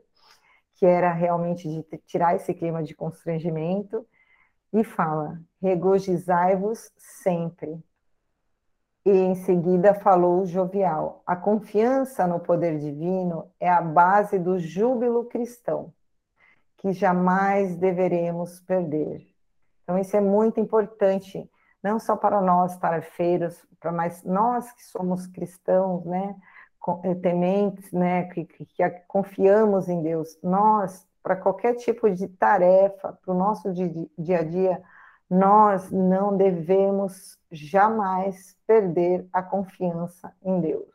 que 0.75 0.87
era 0.87 1.13
realmente 1.13 1.69
de 1.69 1.83
tirar 2.07 2.35
esse 2.35 2.55
clima 2.55 2.83
de 2.83 2.95
constrangimento, 2.95 4.07
e 4.73 4.83
fala: 4.83 5.39
regozijai-vos 5.61 6.91
sempre. 6.97 7.79
E 9.05 9.11
em 9.11 9.35
seguida 9.35 9.95
falou 9.95 10.47
jovial: 10.47 11.23
a 11.27 11.35
confiança 11.35 12.27
no 12.27 12.39
poder 12.39 12.79
divino 12.79 13.51
é 13.59 13.69
a 13.69 13.81
base 13.81 14.39
do 14.39 14.59
júbilo 14.59 15.25
cristão, 15.25 15.93
que 16.79 16.93
jamais 16.93 17.77
deveremos 17.77 18.61
perder. 18.61 19.27
Então, 19.83 19.99
isso 19.99 20.17
é 20.17 20.21
muito 20.21 20.61
importante, 20.61 21.51
não 21.83 21.99
só 21.99 22.17
para 22.17 22.41
nós 22.41 22.77
tarefeiros, 22.77 23.61
mas 23.93 24.23
nós 24.23 24.71
que 24.73 24.85
somos 24.85 25.27
cristãos, 25.27 26.05
né, 26.05 26.37
eh, 27.03 27.15
tementes, 27.17 27.91
né, 27.93 28.25
que, 28.25 28.45
que, 28.45 28.65
que 28.65 28.91
confiamos 29.09 29.89
em 29.89 30.01
Deus, 30.01 30.39
nós, 30.43 31.07
para 31.23 31.35
qualquer 31.35 31.75
tipo 31.75 32.09
de 32.09 32.29
tarefa, 32.29 33.19
para 33.25 33.35
o 33.35 33.37
nosso 33.37 33.73
dia 33.73 34.39
a 34.39 34.45
dia, 34.45 34.83
nós 35.33 35.91
não 35.91 36.37
devemos 36.37 37.39
jamais 37.51 38.55
perder 38.67 39.27
a 39.33 39.43
confiança 39.43 40.31
em 40.43 40.61
Deus. 40.61 40.93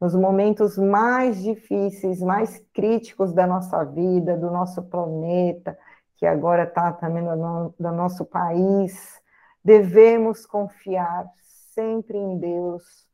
Nos 0.00 0.14
momentos 0.14 0.78
mais 0.78 1.42
difíceis, 1.42 2.22
mais 2.22 2.64
críticos 2.72 3.32
da 3.32 3.48
nossa 3.48 3.84
vida, 3.84 4.36
do 4.36 4.48
nosso 4.48 4.80
planeta, 4.84 5.76
que 6.18 6.24
agora 6.24 6.62
está 6.62 6.92
também 6.92 7.20
no, 7.20 7.74
no 7.76 7.92
nosso 7.92 8.24
país, 8.24 9.20
devemos 9.64 10.46
confiar 10.46 11.28
sempre 11.74 12.16
em 12.16 12.38
Deus, 12.38 13.08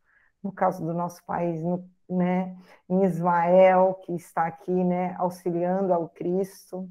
no 0.45 0.53
caso 0.53 0.85
do 0.85 0.93
nosso 0.93 1.25
país, 1.25 1.63
no, 1.63 1.89
né, 2.07 2.55
em 2.87 3.03
Israel, 3.03 3.99
que 4.05 4.13
está 4.13 4.47
aqui, 4.47 4.85
né, 4.85 5.15
auxiliando 5.19 5.95
ao 5.95 6.07
Cristo, 6.07 6.87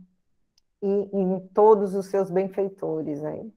e 0.86 1.18
em 1.18 1.40
todos 1.54 1.96
os 1.96 2.08
seus 2.08 2.30
benfeitores 2.30 3.24
aí. 3.24 3.52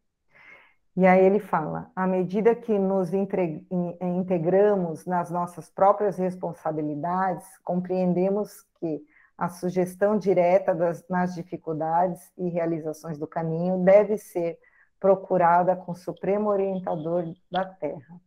E 0.97 1.07
aí 1.07 1.25
ele 1.25 1.39
fala: 1.39 1.91
à 1.95 2.07
medida 2.07 2.55
que 2.55 2.77
nos 2.79 3.13
integramos 3.13 5.05
nas 5.07 5.31
nossas 5.31 5.71
próprias 5.71 6.17
responsabilidades, 6.17 7.47
compreendemos 7.63 8.63
que 8.81 9.01
a 9.37 9.49
sugestão 9.49 10.19
direta 10.19 10.75
das, 10.75 11.07
nas 11.09 11.35
dificuldades 11.35 12.33
e 12.37 12.49
realizações 12.49 13.17
do 13.19 13.27
caminho 13.27 13.85
deve 13.85 14.19
ser 14.19 14.59
procurada 14.99 15.77
com 15.77 15.93
o 15.93 15.95
Supremo 15.95 16.51
Orientador 16.51 17.25
da 17.49 17.65
Terra. 17.65 18.21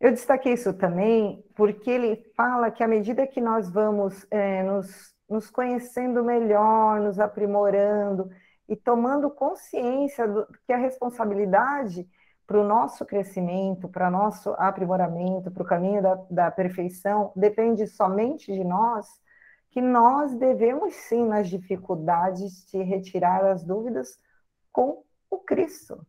Eu 0.00 0.10
destaquei 0.10 0.54
isso 0.54 0.72
também 0.74 1.44
porque 1.54 1.90
ele 1.90 2.16
fala 2.36 2.70
que 2.70 2.82
à 2.82 2.88
medida 2.88 3.26
que 3.26 3.40
nós 3.40 3.68
vamos 3.70 4.26
é, 4.30 4.62
nos, 4.64 5.14
nos 5.28 5.50
conhecendo 5.50 6.24
melhor, 6.24 7.00
nos 7.00 7.18
aprimorando 7.18 8.30
e 8.68 8.76
tomando 8.76 9.30
consciência 9.30 10.26
do, 10.26 10.46
que 10.66 10.72
a 10.72 10.76
responsabilidade 10.76 12.08
para 12.46 12.60
o 12.60 12.64
nosso 12.64 13.04
crescimento, 13.04 13.88
para 13.88 14.10
nosso 14.10 14.54
aprimoramento, 14.56 15.50
para 15.50 15.62
o 15.62 15.66
caminho 15.66 16.02
da, 16.02 16.14
da 16.30 16.50
perfeição, 16.50 17.30
depende 17.36 17.86
somente 17.86 18.52
de 18.52 18.64
nós, 18.64 19.06
que 19.70 19.82
nós 19.82 20.34
devemos 20.34 20.94
sim, 20.94 21.26
nas 21.26 21.48
dificuldades, 21.48 22.64
de 22.70 22.82
retirar 22.82 23.44
as 23.44 23.62
dúvidas 23.62 24.18
com 24.72 25.02
o 25.30 25.38
Cristo. 25.38 26.06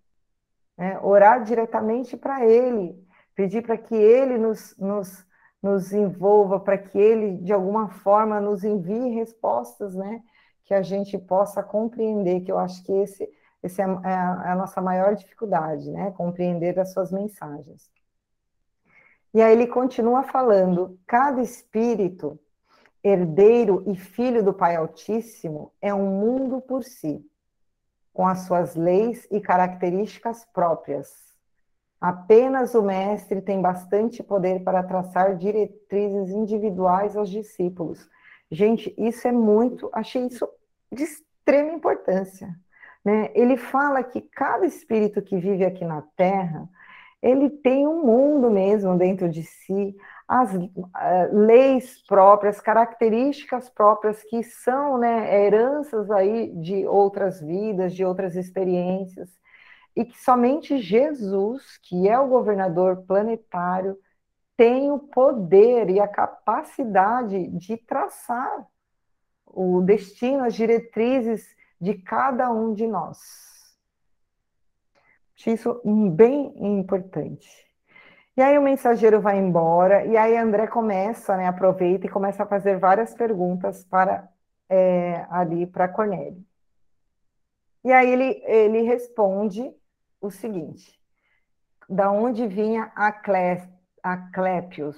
Né? 0.77 0.97
Orar 1.01 1.43
diretamente 1.43 2.15
para 2.15 2.45
Ele, 2.45 2.95
pedir 3.35 3.61
para 3.61 3.77
que 3.77 3.95
Ele 3.95 4.37
nos, 4.37 4.77
nos, 4.77 5.25
nos 5.61 5.91
envolva, 5.91 6.59
para 6.59 6.77
que 6.77 6.97
Ele, 6.97 7.37
de 7.37 7.51
alguma 7.53 7.89
forma, 7.89 8.39
nos 8.39 8.63
envie 8.63 9.09
respostas, 9.09 9.95
né? 9.95 10.21
Que 10.63 10.73
a 10.73 10.81
gente 10.81 11.17
possa 11.17 11.61
compreender, 11.63 12.41
que 12.41 12.51
eu 12.51 12.57
acho 12.57 12.83
que 12.83 12.91
esse, 12.91 13.29
esse 13.61 13.81
é, 13.81 13.85
a, 13.85 14.43
é 14.45 14.51
a 14.51 14.55
nossa 14.55 14.81
maior 14.81 15.15
dificuldade, 15.15 15.89
né? 15.91 16.11
Compreender 16.11 16.79
as 16.79 16.93
suas 16.93 17.11
mensagens. 17.11 17.91
E 19.33 19.41
aí 19.41 19.51
ele 19.51 19.67
continua 19.67 20.23
falando: 20.23 20.97
cada 21.05 21.41
espírito 21.41 22.39
herdeiro 23.03 23.83
e 23.87 23.95
filho 23.95 24.43
do 24.43 24.53
Pai 24.53 24.75
Altíssimo, 24.75 25.71
é 25.81 25.93
um 25.93 26.19
mundo 26.19 26.61
por 26.61 26.83
si, 26.83 27.25
com 28.13 28.27
as 28.27 28.39
suas 28.39 28.75
leis 28.75 29.27
e 29.31 29.39
características 29.39 30.45
próprias. 30.45 31.28
Apenas 31.99 32.75
o 32.75 32.81
Mestre 32.81 33.41
tem 33.41 33.61
bastante 33.61 34.23
poder 34.23 34.63
para 34.63 34.83
traçar 34.83 35.35
diretrizes 35.35 36.29
individuais 36.29 37.17
aos 37.17 37.29
discípulos. 37.29 38.07
Gente, 38.49 38.93
isso 38.97 39.27
é 39.27 39.31
muito, 39.31 39.89
achei 39.93 40.25
isso 40.25 40.47
de 40.91 41.03
extrema 41.03 41.73
importância. 41.73 42.55
Né? 43.03 43.29
Ele 43.33 43.57
fala 43.57 44.01
que 44.03 44.21
cada 44.21 44.65
espírito 44.65 45.21
que 45.21 45.37
vive 45.37 45.65
aqui 45.65 45.83
na 45.83 46.01
Terra, 46.15 46.67
ele 47.21 47.49
tem 47.49 47.85
um 47.85 48.03
mundo 48.05 48.49
mesmo 48.49 48.97
dentro 48.97 49.27
de 49.29 49.43
si, 49.43 49.95
as 50.27 50.53
uh, 50.53 50.69
leis 51.31 52.01
próprias, 52.07 52.61
características 52.61 53.69
próprias 53.69 54.23
que 54.23 54.41
são 54.43 54.97
né, 54.97 55.45
heranças 55.45 56.09
aí 56.11 56.51
de 56.55 56.85
outras 56.85 57.41
vidas, 57.41 57.93
de 57.93 58.05
outras 58.05 58.35
experiências, 58.35 59.29
e 59.95 60.05
que 60.05 60.17
somente 60.17 60.77
Jesus, 60.77 61.77
que 61.83 62.07
é 62.07 62.17
o 62.19 62.27
governador 62.27 63.03
planetário, 63.05 63.97
tem 64.55 64.91
o 64.91 64.99
poder 64.99 65.89
e 65.89 65.99
a 65.99 66.07
capacidade 66.07 67.47
de 67.47 67.77
traçar 67.77 68.67
o 69.45 69.81
destino, 69.81 70.43
as 70.43 70.53
diretrizes 70.53 71.55
de 71.79 71.93
cada 71.95 72.51
um 72.51 72.73
de 72.73 72.85
nós. 72.85 73.17
Isso 75.47 75.81
bem 76.13 76.53
importante. 76.57 77.49
E 78.35 78.41
aí 78.41 78.57
o 78.57 78.61
mensageiro 78.61 79.19
vai 79.19 79.37
embora, 79.37 80.05
e 80.05 80.15
aí 80.15 80.37
André 80.37 80.67
começa, 80.67 81.35
né, 81.35 81.47
aproveita 81.47 82.05
e 82.05 82.09
começa 82.09 82.43
a 82.43 82.47
fazer 82.47 82.77
várias 82.77 83.13
perguntas 83.13 83.83
para 83.83 84.29
é, 84.69 85.25
ali 85.29 85.65
para 85.65 85.87
Cornélio. 85.87 86.45
E 87.83 87.91
aí 87.91 88.09
ele, 88.09 88.41
ele 88.45 88.81
responde 88.81 89.73
o 90.21 90.29
seguinte: 90.29 90.99
da 91.87 92.11
onde 92.11 92.47
vinha 92.47 92.91
Aclépios? 94.03 94.97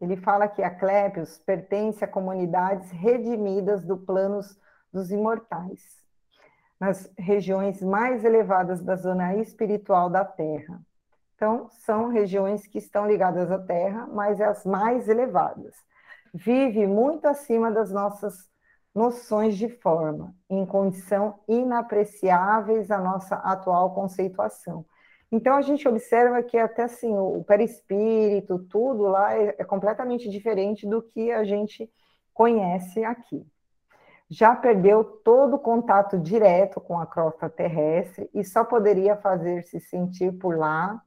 Ele 0.00 0.16
fala 0.16 0.48
que 0.48 0.62
Aclépios 0.62 1.38
pertence 1.38 2.04
a 2.04 2.08
comunidades 2.08 2.90
redimidas 2.90 3.84
do 3.84 3.98
plano 3.98 4.40
dos 4.92 5.10
imortais, 5.10 5.82
nas 6.80 7.12
regiões 7.18 7.82
mais 7.82 8.24
elevadas 8.24 8.80
da 8.80 8.96
zona 8.96 9.34
espiritual 9.36 10.08
da 10.08 10.24
Terra. 10.24 10.80
Então, 11.34 11.68
são 11.70 12.08
regiões 12.08 12.66
que 12.66 12.78
estão 12.78 13.06
ligadas 13.06 13.50
à 13.50 13.58
Terra, 13.58 14.06
mas 14.06 14.40
as 14.40 14.64
mais 14.64 15.08
elevadas. 15.08 15.74
vive 16.34 16.86
muito 16.86 17.26
acima 17.26 17.70
das 17.70 17.90
nossas 17.90 18.48
noções 18.98 19.56
de 19.56 19.68
forma, 19.68 20.34
em 20.50 20.66
condição 20.66 21.38
inapreciáveis 21.48 22.90
à 22.90 22.98
nossa 22.98 23.36
atual 23.36 23.94
conceituação. 23.94 24.84
Então 25.30 25.54
a 25.54 25.62
gente 25.62 25.86
observa 25.86 26.42
que 26.42 26.58
até 26.58 26.82
assim 26.82 27.16
o 27.16 27.44
perispírito, 27.44 28.58
tudo 28.70 29.04
lá 29.04 29.34
é, 29.34 29.54
é 29.58 29.64
completamente 29.64 30.28
diferente 30.28 30.86
do 30.86 31.00
que 31.00 31.30
a 31.30 31.44
gente 31.44 31.88
conhece 32.34 33.04
aqui. 33.04 33.46
Já 34.28 34.54
perdeu 34.56 35.04
todo 35.04 35.54
o 35.54 35.58
contato 35.58 36.18
direto 36.18 36.80
com 36.80 36.98
a 36.98 37.06
crosta 37.06 37.48
terrestre 37.48 38.28
e 38.34 38.44
só 38.44 38.64
poderia 38.64 39.16
fazer-se 39.16 39.80
sentir 39.80 40.32
por 40.32 40.56
lá, 40.56 41.00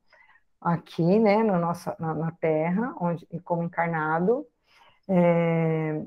aqui, 0.62 1.20
né, 1.20 1.42
no 1.44 1.58
nosso, 1.58 1.92
na, 2.00 2.14
na 2.14 2.32
Terra, 2.32 2.96
onde, 3.02 3.26
como 3.44 3.64
encarnado, 3.64 4.46
é, 5.10 6.04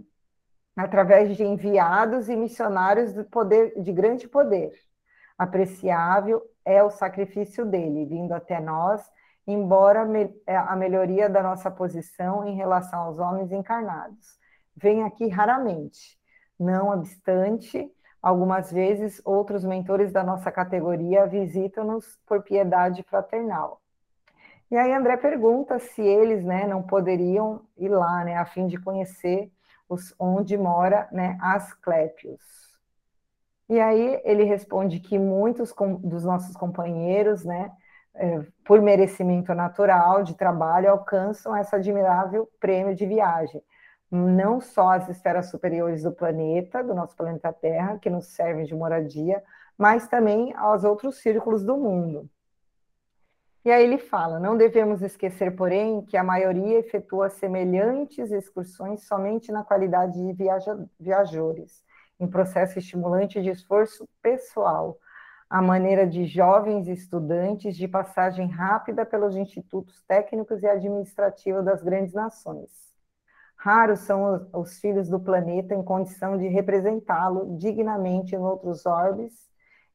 através 0.76 1.36
de 1.36 1.44
enviados 1.44 2.28
e 2.28 2.36
missionários 2.36 3.12
de 3.12 3.22
poder, 3.24 3.80
de 3.80 3.92
grande 3.92 4.26
poder. 4.28 4.72
Apreciável 5.38 6.42
é 6.64 6.82
o 6.82 6.90
sacrifício 6.90 7.64
dele, 7.64 8.06
vindo 8.06 8.32
até 8.32 8.60
nós, 8.60 9.02
embora 9.46 10.06
é, 10.46 10.56
a 10.56 10.74
melhoria 10.74 11.28
da 11.28 11.42
nossa 11.42 11.70
posição 11.70 12.46
em 12.46 12.56
relação 12.56 13.00
aos 13.00 13.18
homens 13.18 13.52
encarnados. 13.52 14.38
Vem 14.76 15.04
aqui 15.04 15.28
raramente. 15.28 16.18
Não 16.58 16.90
obstante, 16.90 17.90
algumas 18.22 18.72
vezes 18.72 19.20
outros 19.24 19.64
mentores 19.64 20.12
da 20.12 20.24
nossa 20.24 20.50
categoria 20.50 21.26
visitam-nos 21.26 22.18
por 22.26 22.42
piedade 22.42 23.02
fraternal. 23.02 23.80
E 24.70 24.76
aí 24.76 24.92
André 24.92 25.16
pergunta 25.18 25.78
se 25.78 26.00
eles, 26.00 26.44
né, 26.44 26.66
não 26.66 26.82
poderiam 26.82 27.60
ir 27.76 27.88
lá, 27.88 28.24
né, 28.24 28.36
a 28.36 28.46
fim 28.46 28.66
de 28.66 28.78
conhecer 28.78 29.52
os, 29.88 30.14
onde 30.18 30.56
mora, 30.56 31.08
né, 31.12 31.36
Asclépios. 31.40 32.40
E 33.68 33.80
aí 33.80 34.20
ele 34.24 34.44
responde 34.44 35.00
que 35.00 35.18
muitos 35.18 35.72
com, 35.72 35.94
dos 35.94 36.24
nossos 36.24 36.54
companheiros, 36.56 37.44
né, 37.44 37.72
é, 38.14 38.40
por 38.64 38.80
merecimento 38.80 39.54
natural 39.54 40.22
de 40.22 40.34
trabalho, 40.34 40.90
alcançam 40.90 41.56
essa 41.56 41.76
admirável 41.76 42.48
prêmio 42.60 42.94
de 42.94 43.06
viagem. 43.06 43.62
Não 44.10 44.60
só 44.60 44.90
as 44.90 45.08
esferas 45.08 45.50
superiores 45.50 46.02
do 46.02 46.12
planeta, 46.12 46.84
do 46.84 46.94
nosso 46.94 47.16
planeta 47.16 47.52
Terra, 47.52 47.98
que 47.98 48.10
nos 48.10 48.28
servem 48.28 48.64
de 48.64 48.74
moradia, 48.74 49.42
mas 49.76 50.06
também 50.06 50.52
aos 50.54 50.84
outros 50.84 51.20
círculos 51.20 51.64
do 51.64 51.76
mundo. 51.76 52.28
E 53.64 53.70
aí 53.70 53.82
ele 53.82 53.98
fala: 53.98 54.38
não 54.38 54.56
devemos 54.56 55.00
esquecer, 55.00 55.56
porém, 55.56 56.02
que 56.02 56.16
a 56.16 56.22
maioria 56.22 56.78
efetua 56.78 57.30
semelhantes 57.30 58.30
excursões 58.30 59.06
somente 59.06 59.50
na 59.50 59.64
qualidade 59.64 60.12
de 60.22 60.32
viaja 60.34 60.76
viajores, 61.00 61.82
em 62.20 62.28
processo 62.28 62.78
estimulante 62.78 63.40
de 63.40 63.48
esforço 63.48 64.06
pessoal, 64.20 64.98
a 65.48 65.62
maneira 65.62 66.06
de 66.06 66.26
jovens 66.26 66.88
estudantes 66.88 67.74
de 67.74 67.88
passagem 67.88 68.48
rápida 68.48 69.06
pelos 69.06 69.34
institutos 69.34 70.02
técnicos 70.02 70.62
e 70.62 70.66
administrativos 70.66 71.64
das 71.64 71.82
grandes 71.82 72.12
nações. 72.12 72.92
Raros 73.56 74.00
são 74.00 74.34
os, 74.34 74.48
os 74.52 74.78
filhos 74.78 75.08
do 75.08 75.18
planeta 75.18 75.74
em 75.74 75.82
condição 75.82 76.36
de 76.36 76.48
representá-lo 76.48 77.56
dignamente 77.56 78.34
em 78.34 78.38
outros 78.38 78.84
orbes 78.84 79.32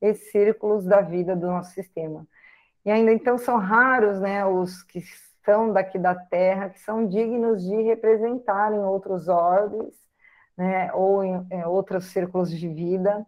e 0.02 0.16
círculos 0.16 0.86
da 0.86 1.02
vida 1.02 1.36
do 1.36 1.46
nosso 1.46 1.72
sistema 1.74 2.26
e 2.86 2.92
ainda 2.92 3.12
então 3.12 3.38
são 3.38 3.58
raros 3.58 4.20
né, 4.20 4.46
os 4.46 4.84
que 4.84 5.00
estão 5.00 5.72
daqui 5.74 5.98
da 5.98 6.16
Terra, 6.16 6.70
que 6.70 6.80
são 6.80 7.08
dignos 7.08 7.64
de 7.64 7.82
representar 7.82 8.74
em 8.74 8.80
outros 8.80 9.28
orbes, 9.28 9.94
né, 10.58 10.92
ou 10.94 11.24
em, 11.24 11.48
em 11.52 11.64
outros 11.66 12.06
círculos 12.06 12.52
de 12.52 12.68
vida, 12.68 13.26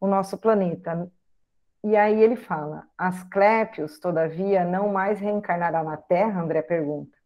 o 0.00 0.06
nosso 0.06 0.38
planeta. 0.38 1.10
E 1.84 1.96
aí 1.96 2.22
ele 2.22 2.36
fala: 2.36 2.86
Asclépios, 2.96 3.98
todavia, 3.98 4.64
não 4.64 4.88
mais 4.88 5.20
reencarnará 5.20 5.82
na 5.82 5.96
Terra? 5.96 6.42
André 6.42 6.62
pergunta. 6.62 7.16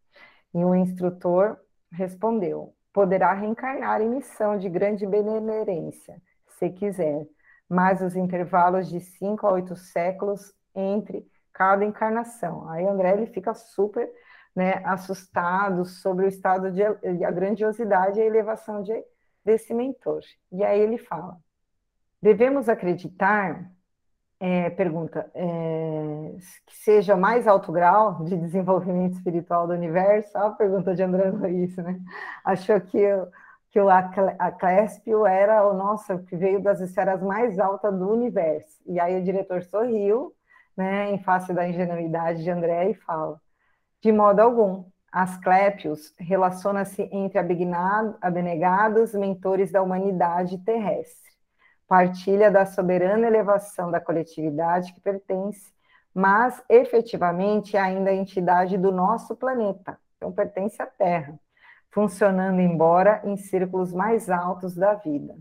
E 0.53 0.63
o 0.63 0.73
instrutor 0.75 1.57
respondeu: 1.91 2.73
poderá 2.97 3.31
reencarnar 3.33 4.01
em 4.01 4.09
missão 4.09 4.57
de 4.57 4.67
grande 4.67 5.05
benemerência, 5.05 6.19
se 6.47 6.67
quiser, 6.71 7.27
mas 7.69 8.01
os 8.01 8.15
intervalos 8.15 8.89
de 8.89 8.99
cinco 8.99 9.45
a 9.45 9.51
oito 9.53 9.75
séculos 9.75 10.51
entre 10.73 11.23
cada 11.57 11.83
encarnação. 11.83 12.69
Aí 12.69 12.85
André 12.85 13.13
ele 13.13 13.25
fica 13.25 13.51
super 13.55 14.07
né, 14.55 14.79
assustado 14.85 15.85
sobre 15.85 16.25
o 16.25 16.27
estado 16.27 16.71
de, 16.71 16.83
a 16.83 17.31
grandiosidade 17.31 18.19
e 18.19 18.21
a 18.21 18.25
elevação 18.25 18.83
de, 18.83 18.93
desse 19.43 19.73
mentor. 19.73 20.21
E 20.51 20.63
aí 20.63 20.79
ele 20.79 20.99
fala: 20.99 21.35
devemos 22.21 22.69
acreditar, 22.69 23.71
é, 24.39 24.69
pergunta, 24.69 25.31
é, 25.33 26.35
que 26.67 26.77
seja 26.77 27.17
mais 27.17 27.47
alto 27.47 27.71
grau 27.71 28.23
de 28.23 28.37
desenvolvimento 28.37 29.13
espiritual 29.13 29.65
do 29.65 29.73
universo? 29.73 30.37
A 30.37 30.51
pergunta 30.51 30.93
de 30.93 31.01
André 31.01 31.31
Luiz, 31.31 31.75
né? 31.77 31.99
Achou 32.45 32.79
que 32.79 33.01
que 33.69 33.81
o 33.81 33.89
Aclespio 33.89 35.25
era 35.25 35.67
o 35.67 35.73
nosso 35.73 36.17
que 36.19 36.37
veio 36.37 36.63
das 36.63 36.79
esferas 36.79 37.21
mais 37.21 37.59
altas 37.59 37.93
do 37.93 38.09
universo. 38.09 38.81
E 38.85 38.99
aí 38.99 39.19
o 39.19 39.23
diretor 39.23 39.61
sorriu 39.61 40.33
né, 40.77 41.11
em 41.11 41.21
face 41.23 41.51
da 41.53 41.67
ingenuidade 41.67 42.43
de 42.43 42.51
André, 42.51 42.91
e 42.91 42.93
fala: 42.93 43.41
de 44.01 44.11
modo 44.11 44.39
algum, 44.39 44.85
Asclépios 45.11 46.13
relaciona-se 46.19 47.01
entre 47.11 47.39
abnegados 48.21 49.13
mentores 49.13 49.71
da 49.71 49.81
humanidade 49.81 50.57
terrestre, 50.59 51.31
partilha 51.87 52.51
da 52.51 52.65
soberana 52.65 53.25
elevação 53.25 53.89
da 53.89 53.99
coletividade 53.99 54.93
que 54.93 55.01
pertence, 55.01 55.73
mas 56.13 56.61
efetivamente 56.69 57.75
é 57.77 57.79
ainda 57.79 58.11
a 58.11 58.15
entidade 58.15 58.77
do 58.77 58.91
nosso 58.91 59.35
planeta, 59.35 59.97
então 60.17 60.31
pertence 60.31 60.79
à 60.81 60.85
Terra, 60.85 61.39
funcionando 61.89 62.59
embora 62.59 63.21
em 63.23 63.37
círculos 63.37 63.93
mais 63.93 64.29
altos 64.29 64.75
da 64.75 64.93
vida. 64.93 65.35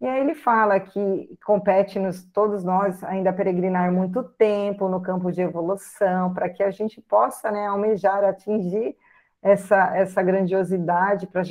E 0.00 0.06
aí 0.06 0.20
ele 0.20 0.34
fala 0.34 0.78
que 0.78 1.36
compete-nos, 1.44 2.24
todos 2.26 2.62
nós, 2.62 3.02
ainda 3.02 3.32
peregrinar 3.32 3.92
muito 3.92 4.22
tempo 4.22 4.88
no 4.88 5.00
campo 5.00 5.32
de 5.32 5.40
evolução, 5.40 6.32
para 6.32 6.48
que 6.48 6.62
a 6.62 6.70
gente 6.70 7.00
possa 7.00 7.50
né, 7.50 7.66
almejar, 7.66 8.22
atingir 8.22 8.96
essa, 9.42 9.96
essa 9.96 10.22
grandiosidade, 10.22 11.26
para 11.26 11.42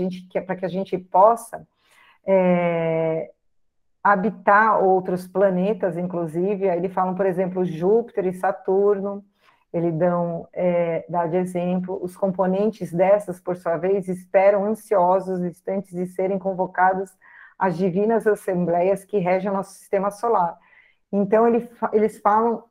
que 0.55 0.65
a 0.65 0.69
gente 0.69 0.97
possa 0.97 1.67
é, 2.25 3.31
habitar 4.01 4.81
outros 4.81 5.27
planetas, 5.27 5.97
inclusive. 5.97 6.69
Aí 6.69 6.77
ele 6.77 6.89
falam, 6.89 7.15
por 7.15 7.25
exemplo, 7.25 7.65
Júpiter 7.65 8.27
e 8.27 8.33
Saturno, 8.33 9.25
ele 9.73 9.91
dão, 9.91 10.47
é, 10.53 11.05
dá 11.09 11.27
de 11.27 11.35
exemplo, 11.35 11.99
os 12.01 12.15
componentes 12.15 12.93
dessas, 12.93 13.41
por 13.41 13.57
sua 13.57 13.75
vez, 13.75 14.07
esperam 14.07 14.63
ansiosos, 14.63 15.41
instantes 15.41 15.91
de 15.91 16.05
serem 16.07 16.39
convocados 16.39 17.11
as 17.57 17.77
divinas 17.77 18.27
assembleias 18.27 19.03
que 19.03 19.17
regem 19.17 19.49
o 19.49 19.53
nosso 19.53 19.73
sistema 19.73 20.11
solar. 20.11 20.57
Então, 21.11 21.47
ele, 21.47 21.69
eles 21.93 22.19
falam 22.19 22.63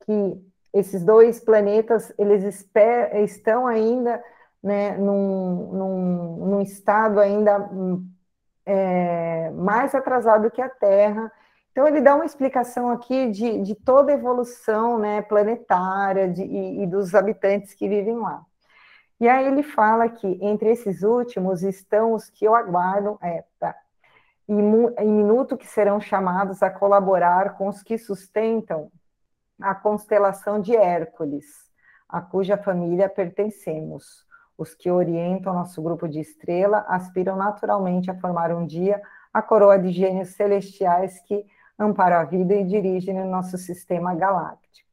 que 0.00 0.46
esses 0.72 1.04
dois 1.04 1.40
planetas, 1.40 2.12
eles 2.18 2.42
esper, 2.44 3.16
estão 3.16 3.66
ainda 3.66 4.22
né, 4.62 4.96
num, 4.96 5.72
num, 5.72 6.46
num 6.46 6.60
estado 6.60 7.20
ainda 7.20 7.70
é, 8.64 9.50
mais 9.52 9.94
atrasado 9.94 10.50
que 10.50 10.60
a 10.60 10.68
Terra. 10.68 11.30
Então, 11.72 11.86
ele 11.86 12.00
dá 12.00 12.14
uma 12.14 12.24
explicação 12.24 12.90
aqui 12.90 13.30
de, 13.30 13.62
de 13.62 13.74
toda 13.74 14.12
a 14.12 14.14
evolução 14.14 14.98
né, 14.98 15.22
planetária 15.22 16.28
de, 16.28 16.42
e, 16.42 16.82
e 16.82 16.86
dos 16.86 17.14
habitantes 17.14 17.74
que 17.74 17.88
vivem 17.88 18.16
lá. 18.16 18.44
E 19.18 19.28
aí 19.28 19.46
ele 19.46 19.62
fala 19.62 20.08
que 20.08 20.26
entre 20.42 20.70
esses 20.70 21.02
últimos 21.02 21.62
estão 21.62 22.12
os 22.12 22.28
que 22.28 22.44
eu 22.44 22.54
aguardo, 22.54 23.18
é, 23.22 23.44
tá, 23.58 23.74
em 24.48 25.10
minuto 25.10 25.56
que 25.56 25.66
serão 25.66 26.00
chamados 26.00 26.62
a 26.62 26.70
colaborar 26.70 27.56
com 27.56 27.68
os 27.68 27.82
que 27.82 27.98
sustentam 27.98 28.90
a 29.60 29.74
constelação 29.74 30.60
de 30.60 30.76
Hércules, 30.76 31.46
a 32.08 32.20
cuja 32.20 32.56
família 32.56 33.08
pertencemos. 33.08 34.24
Os 34.56 34.74
que 34.74 34.90
orientam 34.90 35.52
nosso 35.52 35.82
grupo 35.82 36.08
de 36.08 36.20
estrela 36.20 36.84
aspiram 36.88 37.36
naturalmente 37.36 38.10
a 38.10 38.18
formar 38.18 38.52
um 38.52 38.66
dia 38.66 39.02
a 39.32 39.42
coroa 39.42 39.78
de 39.78 39.90
gênios 39.90 40.30
celestiais 40.30 41.20
que 41.20 41.44
amparam 41.78 42.16
a 42.16 42.24
vida 42.24 42.54
e 42.54 42.64
dirigem 42.64 43.20
o 43.20 43.26
nosso 43.26 43.58
sistema 43.58 44.14
galáctico. 44.14 44.88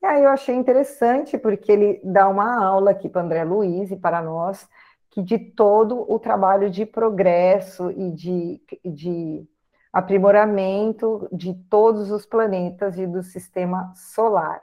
E 0.00 0.06
aí 0.06 0.22
eu 0.22 0.30
achei 0.30 0.54
interessante, 0.54 1.36
porque 1.36 1.70
ele 1.70 2.00
dá 2.04 2.28
uma 2.28 2.64
aula 2.64 2.92
aqui 2.92 3.08
para 3.08 3.22
André 3.22 3.44
Luiz 3.44 3.90
e 3.90 3.96
para 3.96 4.22
nós, 4.22 4.68
que 5.10 5.22
de 5.22 5.38
todo 5.38 6.10
o 6.10 6.18
trabalho 6.18 6.70
de 6.70 6.86
progresso 6.86 7.90
e 7.90 8.10
de, 8.12 8.62
de 8.84 9.48
aprimoramento 9.92 11.28
de 11.32 11.54
todos 11.68 12.10
os 12.10 12.24
planetas 12.24 12.96
e 12.98 13.06
do 13.06 13.22
sistema 13.22 13.92
solar. 13.94 14.62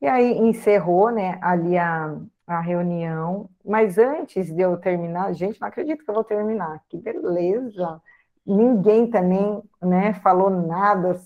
E 0.00 0.06
aí 0.06 0.38
encerrou, 0.38 1.10
né, 1.10 1.38
ali 1.42 1.76
a, 1.76 2.16
a 2.46 2.60
reunião, 2.60 3.48
mas 3.64 3.98
antes 3.98 4.52
de 4.52 4.60
eu 4.62 4.76
terminar, 4.76 5.32
gente, 5.34 5.60
não 5.60 5.68
acredito 5.68 6.04
que 6.04 6.10
eu 6.10 6.14
vou 6.14 6.24
terminar, 6.24 6.82
que 6.88 6.96
beleza! 6.96 8.00
Ninguém 8.46 9.10
também, 9.10 9.62
né, 9.82 10.14
falou 10.14 10.48
nada. 10.50 11.20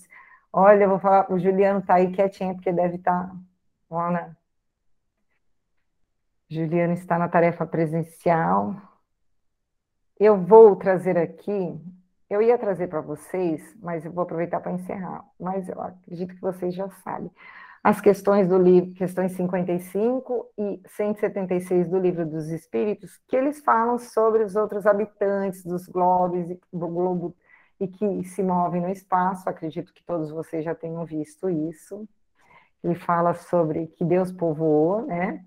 Olha, 0.51 0.83
eu 0.83 0.89
vou 0.89 0.99
falar, 0.99 1.31
o 1.31 1.39
Juliano 1.39 1.81
tá 1.81 1.95
aí 1.95 2.11
quietinho, 2.11 2.55
porque 2.55 2.71
deve 2.71 2.97
estar, 2.97 3.27
tá, 3.27 3.35
olha, 3.89 4.35
Juliano 6.53 6.93
está 6.93 7.17
na 7.17 7.27
tarefa 7.27 7.65
presencial. 7.65 8.75
Eu 10.19 10.37
vou 10.37 10.75
trazer 10.75 11.17
aqui, 11.17 11.79
eu 12.29 12.41
ia 12.41 12.57
trazer 12.57 12.87
para 12.87 13.01
vocês, 13.01 13.75
mas 13.81 14.05
eu 14.05 14.11
vou 14.11 14.23
aproveitar 14.23 14.59
para 14.59 14.71
encerrar, 14.71 15.25
mas 15.39 15.67
eu 15.67 15.81
acredito 15.81 16.35
que 16.35 16.41
vocês 16.41 16.73
já 16.73 16.89
sabem 17.03 17.31
as 17.83 17.99
questões 17.99 18.47
do 18.47 18.57
livro, 18.57 18.93
questões 18.95 19.33
55 19.33 20.53
e 20.57 20.81
176 20.87 21.89
do 21.89 21.99
livro 21.99 22.25
dos 22.25 22.47
Espíritos, 22.47 23.19
que 23.27 23.35
eles 23.35 23.59
falam 23.59 23.99
sobre 23.99 24.41
os 24.43 24.55
outros 24.55 24.85
habitantes 24.85 25.65
dos 25.65 25.85
globos 25.87 26.47
do 26.71 26.87
globo 26.87 27.35
e 27.79 27.87
que 27.87 28.23
se 28.23 28.41
movem 28.41 28.81
no 28.81 28.89
espaço. 28.89 29.49
Acredito 29.49 29.93
que 29.93 30.03
todos 30.05 30.31
vocês 30.31 30.63
já 30.63 30.73
tenham 30.73 31.05
visto 31.05 31.49
isso. 31.49 32.07
Ele 32.81 32.95
fala 32.95 33.33
sobre 33.33 33.87
que 33.87 34.05
Deus 34.05 34.31
povoou, 34.31 35.05
né? 35.05 35.43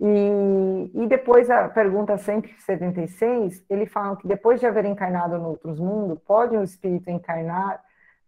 E, 0.00 0.90
e 0.94 1.06
depois 1.06 1.48
a 1.48 1.68
pergunta 1.68 2.18
176, 2.18 3.64
ele 3.70 3.86
fala 3.86 4.16
que 4.16 4.26
depois 4.26 4.60
de 4.60 4.66
haver 4.66 4.84
encarnado 4.84 5.38
no 5.38 5.50
outros 5.50 5.78
mundos, 5.78 6.18
pode 6.26 6.56
o 6.56 6.62
espírito 6.62 7.10
encarnar 7.10 7.82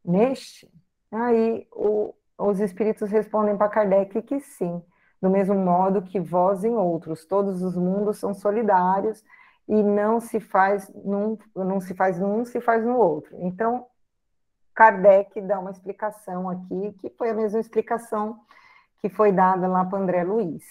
neste? 0.04 0.70
Aí 1.10 1.66
o, 1.72 2.14
os 2.38 2.60
espíritos 2.60 3.10
respondem 3.10 3.56
para 3.56 3.68
Kardec 3.68 4.22
que 4.22 4.40
sim, 4.40 4.82
do 5.20 5.28
mesmo 5.28 5.54
modo 5.54 6.02
que 6.02 6.20
vós 6.20 6.64
em 6.64 6.74
outros, 6.74 7.24
todos 7.24 7.62
os 7.62 7.76
mundos 7.76 8.18
são 8.18 8.32
solidários 8.32 9.24
e 9.68 9.82
não 9.82 10.20
se 10.20 10.38
faz 10.38 10.88
num, 10.94 11.36
não 11.54 11.80
se 11.80 11.94
faz 11.94 12.18
num, 12.18 12.44
se 12.44 12.60
faz 12.60 12.84
no 12.84 12.96
outro. 12.96 13.36
Então, 13.40 13.86
Kardec 14.74 15.40
dá 15.40 15.58
uma 15.58 15.70
explicação 15.70 16.48
aqui, 16.48 16.92
que 17.00 17.10
foi 17.10 17.30
a 17.30 17.34
mesma 17.34 17.58
explicação 17.58 18.38
que 19.00 19.08
foi 19.08 19.32
dada 19.32 19.66
lá 19.66 19.84
para 19.84 19.98
André 19.98 20.22
Luiz. 20.22 20.64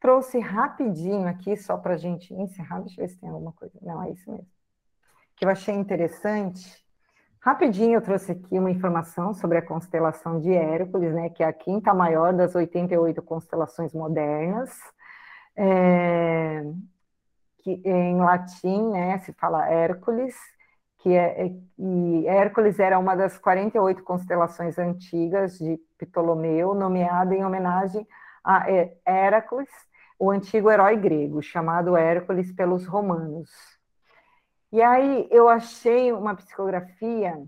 Trouxe 0.00 0.38
rapidinho 0.38 1.26
aqui, 1.26 1.56
só 1.56 1.76
para 1.76 1.94
a 1.94 1.98
gente 1.98 2.32
encerrar, 2.34 2.80
deixa 2.80 3.00
eu 3.00 3.06
ver 3.06 3.12
se 3.12 3.18
tem 3.18 3.28
alguma 3.28 3.52
coisa. 3.52 3.78
Não, 3.82 4.02
é 4.02 4.10
isso 4.10 4.30
mesmo. 4.30 4.46
Que 5.36 5.44
eu 5.44 5.50
achei 5.50 5.74
interessante 5.74 6.86
Rapidinho 7.40 7.94
eu 7.94 8.02
trouxe 8.02 8.32
aqui 8.32 8.58
uma 8.58 8.70
informação 8.70 9.32
sobre 9.32 9.58
a 9.58 9.62
constelação 9.62 10.40
de 10.40 10.52
Hércules, 10.52 11.14
né, 11.14 11.30
que 11.30 11.42
é 11.42 11.46
a 11.46 11.52
quinta 11.52 11.94
maior 11.94 12.32
das 12.32 12.54
88 12.54 13.22
constelações 13.22 13.94
modernas, 13.94 14.70
é, 15.56 16.62
que 17.62 17.80
em 17.84 18.16
latim, 18.16 18.90
né, 18.90 19.18
se 19.18 19.32
fala 19.32 19.68
Hércules, 19.68 20.34
que 20.98 21.10
é, 21.10 21.46
é, 21.46 21.52
e 21.78 22.26
Hércules 22.26 22.78
era 22.80 22.98
uma 22.98 23.14
das 23.14 23.38
48 23.38 24.02
constelações 24.02 24.76
antigas 24.78 25.58
de 25.58 25.80
Ptolomeu, 25.96 26.74
nomeada 26.74 27.34
em 27.34 27.44
homenagem 27.44 28.06
a 28.44 28.66
Hércules, 29.06 29.70
o 30.18 30.30
antigo 30.30 30.70
herói 30.70 30.96
grego, 30.96 31.40
chamado 31.40 31.96
Hércules 31.96 32.52
pelos 32.52 32.86
romanos. 32.86 33.50
E 34.72 34.82
aí 34.82 35.28
eu 35.30 35.48
achei 35.48 36.12
uma 36.12 36.34
psicografia 36.34 37.40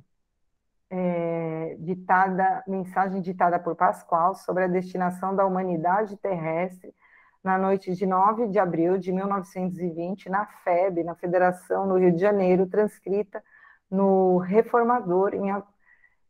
é, 0.89 1.77
ditada, 1.79 2.63
mensagem 2.67 3.21
ditada 3.21 3.59
por 3.59 3.77
Pascoal 3.77 4.35
sobre 4.35 4.65
a 4.65 4.69
destinação 4.69 5.35
da 5.35 5.45
humanidade 5.45 6.17
terrestre 6.17 6.95
na 7.43 7.57
noite 7.57 7.95
de 7.95 8.07
9 8.07 8.49
de 8.49 8.59
abril 8.59 8.99
de 8.99 9.13
1920, 9.13 10.29
na 10.29 10.47
FEB, 10.47 11.03
na 11.03 11.15
Federação 11.15 11.87
no 11.87 11.97
Rio 11.97 12.13
de 12.13 12.21
Janeiro, 12.21 12.67
transcrita 12.67 13.43
no 13.91 14.39
Reformador 14.39 15.35
em, 15.35 15.51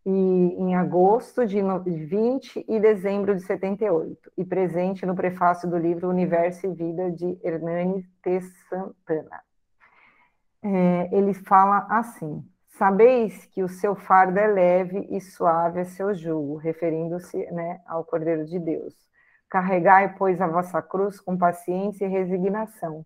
em 0.06 0.74
agosto 0.74 1.46
de 1.46 1.60
20 1.60 2.64
e 2.66 2.80
dezembro 2.80 3.34
de 3.34 3.42
78, 3.42 4.32
e 4.36 4.44
presente 4.44 5.04
no 5.04 5.14
prefácio 5.14 5.68
do 5.68 5.76
livro 5.76 6.08
Universo 6.08 6.66
e 6.66 6.74
Vida 6.74 7.10
de 7.10 7.38
Hernani 7.42 8.04
T. 8.22 8.40
Santana 8.68 9.40
é, 10.62 11.08
ele 11.12 11.34
fala 11.34 11.86
assim: 11.88 12.44
Sabeis 12.68 13.46
que 13.46 13.62
o 13.62 13.68
seu 13.68 13.94
fardo 13.94 14.38
é 14.38 14.46
leve 14.46 15.06
e 15.10 15.20
suave 15.20 15.80
é 15.80 15.84
seu 15.84 16.14
jugo, 16.14 16.56
referindo-se 16.56 17.36
né, 17.52 17.80
ao 17.86 18.04
Cordeiro 18.04 18.44
de 18.44 18.58
Deus. 18.58 18.94
Carregai, 19.48 20.14
pois, 20.16 20.40
a 20.40 20.46
vossa 20.46 20.80
cruz 20.80 21.20
com 21.20 21.36
paciência 21.36 22.04
e 22.04 22.08
resignação, 22.08 23.04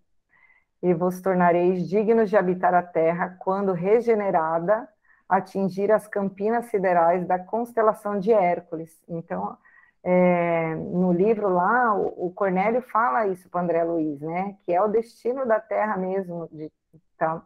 e 0.81 0.93
vos 0.93 1.21
tornareis 1.21 1.87
dignos 1.89 2.29
de 2.29 2.37
habitar 2.37 2.73
a 2.73 2.83
terra 2.83 3.35
quando 3.39 3.73
regenerada 3.73 4.87
atingir 5.27 5.91
as 5.91 6.07
campinas 6.07 6.65
siderais 6.67 7.25
da 7.27 7.39
constelação 7.39 8.19
de 8.19 8.31
Hércules. 8.31 9.01
Então, 9.07 9.57
é, 10.03 10.75
no 10.75 11.11
livro 11.11 11.49
lá, 11.49 11.95
o, 11.95 12.27
o 12.27 12.31
Cornélio 12.31 12.81
fala 12.81 13.27
isso 13.27 13.49
para 13.49 13.61
André 13.61 13.83
Luiz, 13.83 14.21
né? 14.21 14.55
Que 14.65 14.73
é 14.73 14.81
o 14.81 14.87
destino 14.87 15.45
da 15.45 15.59
Terra 15.59 15.97
mesmo, 15.97 16.47
de 16.51 16.71
tá? 17.17 17.41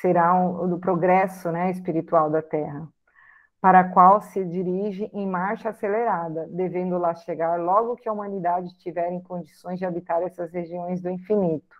será 0.00 0.34
o 0.38 0.66
do 0.66 0.78
progresso 0.78 1.50
né, 1.50 1.70
espiritual 1.70 2.30
da 2.30 2.42
Terra, 2.42 2.86
para 3.60 3.80
a 3.80 3.88
qual 3.88 4.20
se 4.20 4.44
dirige 4.44 5.10
em 5.12 5.26
marcha 5.26 5.70
acelerada, 5.70 6.46
devendo 6.50 6.98
lá 6.98 7.14
chegar 7.14 7.58
logo 7.58 7.96
que 7.96 8.08
a 8.08 8.12
humanidade 8.12 8.68
estiver 8.68 9.10
em 9.10 9.20
condições 9.20 9.78
de 9.78 9.86
habitar 9.86 10.22
essas 10.22 10.52
regiões 10.52 11.00
do 11.00 11.10
infinito. 11.10 11.76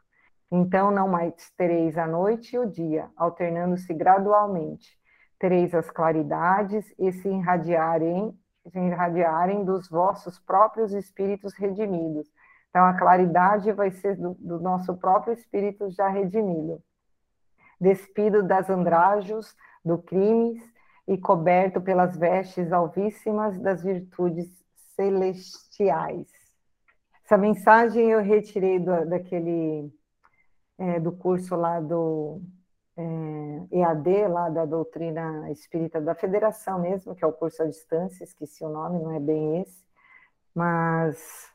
Então 0.50 0.90
não 0.90 1.08
mais 1.08 1.50
tereis 1.56 1.98
a 1.98 2.06
noite 2.06 2.56
e 2.56 2.58
o 2.58 2.70
dia, 2.70 3.10
alternando-se 3.16 3.92
gradualmente. 3.92 4.96
Tereis 5.39 5.74
as 5.74 5.91
claridades 5.91 6.95
e 6.99 7.12
se 7.12 7.28
irradiarem, 7.28 8.39
se 8.70 8.78
irradiarem 8.78 9.64
dos 9.64 9.89
vossos 9.89 10.39
próprios 10.39 10.93
espíritos 10.93 11.55
redimidos. 11.55 12.26
Então 12.70 12.84
a 12.84 12.95
claridade 12.95 13.72
vai 13.72 13.91
ser 13.91 14.16
do, 14.16 14.34
do 14.34 14.61
nosso 14.61 14.97
próprio 14.97 15.34
espírito 15.34 15.91
já 15.91 16.09
redimido 16.09 16.82
despido 17.80 18.43
das 18.43 18.68
andrajos 18.70 19.55
do 19.84 19.99
crimes 19.99 20.62
e 21.07 21.16
coberto 21.16 21.80
pelas 21.80 22.16
vestes 22.16 22.72
alvíssimas 22.72 23.59
das 23.61 23.82
virtudes 23.82 24.49
celestiais. 24.95 26.26
Essa 27.24 27.37
mensagem 27.37 28.11
eu 28.11 28.20
retirei 28.22 28.78
do, 28.78 29.09
daquele 29.09 29.93
é, 30.78 31.01
do 31.01 31.12
curso 31.12 31.55
lá 31.55 31.80
do 31.80 32.41
é, 32.97 33.78
EAD, 33.78 34.28
lá 34.28 34.49
da 34.49 34.64
doutrina 34.64 35.51
espírita 35.51 36.01
da 36.01 36.14
federação 36.14 36.80
mesmo, 36.80 37.14
que 37.14 37.24
é 37.24 37.26
o 37.26 37.32
curso 37.32 37.62
à 37.62 37.66
distância, 37.66 38.24
esqueci 38.24 38.64
o 38.64 38.68
nome, 38.68 38.99
não 38.99 39.12
é 39.12 39.20
bem 39.20 39.61
esse, 39.61 39.84
mas 40.55 41.51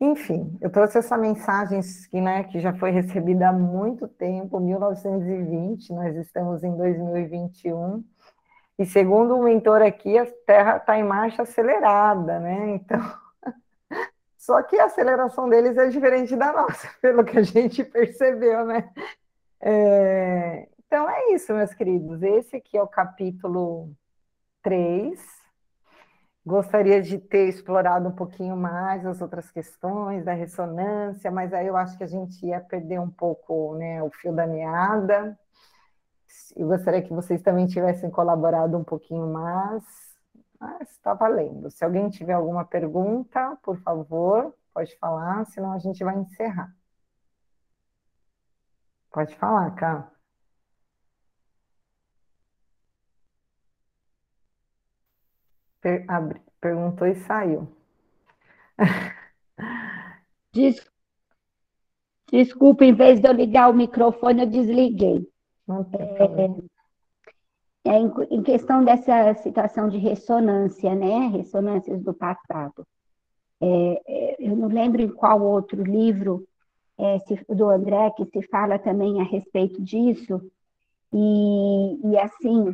enfim, 0.00 0.56
eu 0.60 0.70
trouxe 0.70 0.98
essa 0.98 1.18
mensagem 1.18 1.80
que, 2.08 2.20
né, 2.20 2.44
que 2.44 2.60
já 2.60 2.72
foi 2.72 2.90
recebida 2.90 3.48
há 3.48 3.52
muito 3.52 4.06
tempo, 4.06 4.60
1920, 4.60 5.92
nós 5.92 6.16
estamos 6.16 6.62
em 6.62 6.76
2021, 6.76 8.04
e 8.78 8.86
segundo 8.86 9.34
o 9.36 9.42
mentor 9.42 9.82
aqui, 9.82 10.16
a 10.16 10.24
Terra 10.46 10.76
está 10.76 10.96
em 10.96 11.02
marcha 11.02 11.42
acelerada, 11.42 12.38
né? 12.38 12.76
Então, 12.76 13.00
só 14.38 14.62
que 14.62 14.78
a 14.78 14.84
aceleração 14.84 15.48
deles 15.48 15.76
é 15.76 15.88
diferente 15.88 16.36
da 16.36 16.52
nossa, 16.52 16.88
pelo 17.02 17.24
que 17.24 17.38
a 17.38 17.42
gente 17.42 17.82
percebeu, 17.82 18.64
né? 18.64 18.88
É... 19.60 20.68
Então 20.86 21.08
é 21.08 21.32
isso, 21.32 21.52
meus 21.52 21.74
queridos. 21.74 22.22
Esse 22.22 22.56
aqui 22.56 22.76
é 22.76 22.82
o 22.82 22.88
capítulo 22.88 23.92
3 24.62 25.20
Gostaria 26.48 27.02
de 27.02 27.18
ter 27.18 27.46
explorado 27.46 28.08
um 28.08 28.12
pouquinho 28.12 28.56
mais 28.56 29.04
as 29.04 29.20
outras 29.20 29.50
questões 29.50 30.24
da 30.24 30.32
ressonância, 30.32 31.30
mas 31.30 31.52
aí 31.52 31.66
eu 31.66 31.76
acho 31.76 31.98
que 31.98 32.04
a 32.04 32.06
gente 32.06 32.46
ia 32.46 32.58
perder 32.58 32.98
um 32.98 33.10
pouco 33.10 33.74
né, 33.76 34.02
o 34.02 34.10
fio 34.10 34.32
da 34.34 34.46
meada. 34.46 35.38
Eu 36.56 36.68
gostaria 36.68 37.02
que 37.02 37.12
vocês 37.12 37.42
também 37.42 37.66
tivessem 37.66 38.10
colaborado 38.10 38.78
um 38.78 38.84
pouquinho 38.84 39.26
mais, 39.30 39.84
mas 40.58 40.90
está 40.90 41.12
valendo. 41.12 41.70
Se 41.70 41.84
alguém 41.84 42.08
tiver 42.08 42.32
alguma 42.32 42.64
pergunta, 42.64 43.58
por 43.62 43.76
favor, 43.82 44.54
pode 44.72 44.96
falar, 44.98 45.44
senão 45.46 45.72
a 45.74 45.78
gente 45.78 46.02
vai 46.02 46.16
encerrar. 46.16 46.74
Pode 49.10 49.34
falar, 49.36 49.74
Cá. 49.74 50.10
Per 55.80 56.04
abri, 56.08 56.40
perguntou 56.60 57.06
e 57.06 57.14
saiu. 57.14 57.68
Des, 60.52 60.84
desculpa, 62.30 62.84
em 62.84 62.94
vez 62.94 63.20
de 63.20 63.28
eu 63.28 63.32
ligar 63.32 63.70
o 63.70 63.74
microfone, 63.74 64.42
eu 64.42 64.50
desliguei. 64.50 65.30
É, 67.84 67.90
é 67.90 67.98
em, 67.98 68.12
em, 68.30 68.42
questão 68.42 68.84
dessa 68.84 69.34
situação 69.34 69.88
de 69.88 69.98
ressonância, 69.98 70.94
né? 70.94 71.28
Ressonâncias 71.28 72.02
do 72.02 72.14
passado. 72.14 72.86
É, 73.60 74.02
é, 74.06 74.36
eu 74.38 74.56
não 74.56 74.68
lembro 74.68 75.02
em 75.02 75.08
qual 75.08 75.42
outro 75.42 75.82
livro 75.82 76.46
é, 76.98 77.18
se, 77.20 77.44
do 77.48 77.68
André 77.68 78.10
que 78.10 78.24
se 78.26 78.42
fala 78.48 78.78
também 78.78 79.20
a 79.20 79.24
respeito 79.24 79.80
disso, 79.82 80.40
e, 81.12 82.10
e 82.10 82.18
assim, 82.18 82.72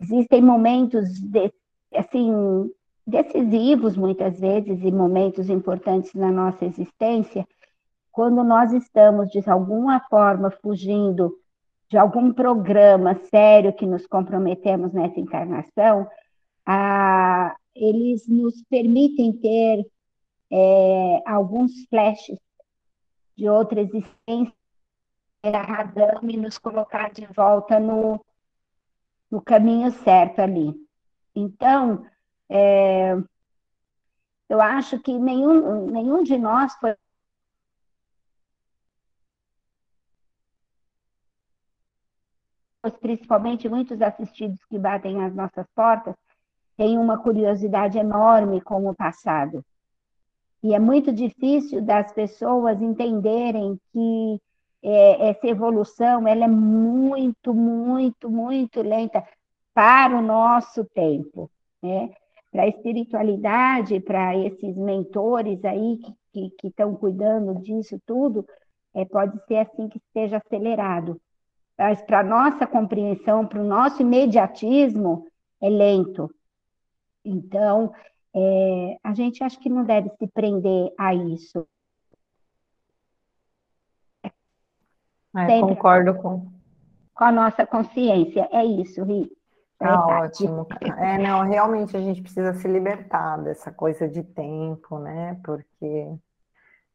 existem 0.00 0.42
momentos 0.42 1.08
de, 1.20 1.52
assim, 1.94 2.70
decisivos 3.06 3.96
muitas 3.96 4.38
vezes 4.38 4.82
e 4.82 4.92
momentos 4.92 5.48
importantes 5.48 6.14
na 6.14 6.30
nossa 6.30 6.64
existência, 6.64 7.46
quando 8.10 8.44
nós 8.44 8.72
estamos 8.72 9.30
de 9.30 9.48
alguma 9.48 10.00
forma 10.08 10.50
fugindo 10.50 11.34
de 11.88 11.98
algum 11.98 12.32
programa 12.32 13.14
sério 13.30 13.72
que 13.72 13.86
nos 13.86 14.06
comprometemos 14.06 14.92
nessa 14.92 15.18
encarnação, 15.18 16.06
a, 16.64 17.54
eles 17.74 18.26
nos 18.28 18.62
permitem 18.68 19.32
ter 19.32 19.84
é, 20.50 21.22
alguns 21.26 21.72
flashes 21.88 22.38
de 23.36 23.48
outra 23.48 23.80
existência 23.80 24.54
e 26.22 26.36
nos 26.36 26.58
colocar 26.58 27.10
de 27.10 27.26
volta 27.26 27.80
no, 27.80 28.24
no 29.30 29.42
caminho 29.42 29.90
certo 29.90 30.40
ali. 30.40 30.74
Então, 31.34 32.06
é, 32.48 33.16
eu 34.48 34.60
acho 34.60 35.00
que 35.00 35.18
nenhum, 35.18 35.86
nenhum 35.90 36.22
de 36.22 36.36
nós 36.38 36.74
foi 36.76 36.94
principalmente 43.00 43.68
muitos 43.68 44.02
assistidos 44.02 44.58
que 44.64 44.78
batem 44.78 45.24
às 45.24 45.34
nossas 45.34 45.66
portas, 45.74 46.14
têm 46.76 46.98
uma 46.98 47.16
curiosidade 47.22 47.96
enorme 47.96 48.60
com 48.60 48.88
o 48.88 48.94
passado. 48.94 49.64
E 50.62 50.74
é 50.74 50.78
muito 50.78 51.12
difícil 51.12 51.82
das 51.82 52.12
pessoas 52.12 52.80
entenderem 52.80 53.78
que 53.92 54.40
é, 54.82 55.30
essa 55.30 55.46
evolução 55.46 56.26
ela 56.26 56.44
é 56.44 56.48
muito, 56.48 57.52
muito, 57.52 58.30
muito 58.30 58.80
lenta 58.82 59.24
para 59.74 60.16
o 60.16 60.22
nosso 60.22 60.84
tempo. 60.84 61.50
Né? 61.82 62.10
para 62.52 62.64
a 62.64 62.68
espiritualidade, 62.68 63.98
para 64.00 64.36
esses 64.36 64.76
mentores 64.76 65.64
aí 65.64 65.98
que 66.30 66.52
estão 66.62 66.94
cuidando 66.94 67.54
disso 67.62 67.98
tudo, 68.06 68.46
é, 68.94 69.06
pode 69.06 69.42
ser 69.46 69.56
assim 69.56 69.88
que 69.88 69.96
esteja 69.96 70.36
acelerado. 70.36 71.18
Mas 71.78 72.02
para 72.02 72.20
a 72.20 72.24
nossa 72.24 72.66
compreensão, 72.66 73.46
para 73.46 73.60
o 73.60 73.66
nosso 73.66 74.02
imediatismo, 74.02 75.26
é 75.62 75.70
lento. 75.70 76.30
Então, 77.24 77.92
é, 78.34 78.98
a 79.02 79.14
gente 79.14 79.42
acha 79.44 79.58
que 79.58 79.68
não 79.68 79.84
deve 79.84 80.10
se 80.10 80.26
prender 80.28 80.92
a 80.98 81.14
isso. 81.14 81.66
É, 85.34 85.60
concordo 85.60 86.14
com... 86.14 86.52
com 87.14 87.24
a 87.24 87.32
nossa 87.32 87.66
consciência. 87.66 88.48
É 88.52 88.64
isso, 88.64 89.02
Rita. 89.02 89.34
Tá 89.82 90.06
ótimo. 90.06 90.66
É, 90.98 91.18
não, 91.18 91.42
realmente 91.42 91.96
a 91.96 92.00
gente 92.00 92.22
precisa 92.22 92.54
se 92.54 92.68
libertar 92.68 93.38
dessa 93.38 93.72
coisa 93.72 94.08
de 94.08 94.22
tempo, 94.22 94.98
né? 94.98 95.40
Porque 95.44 96.14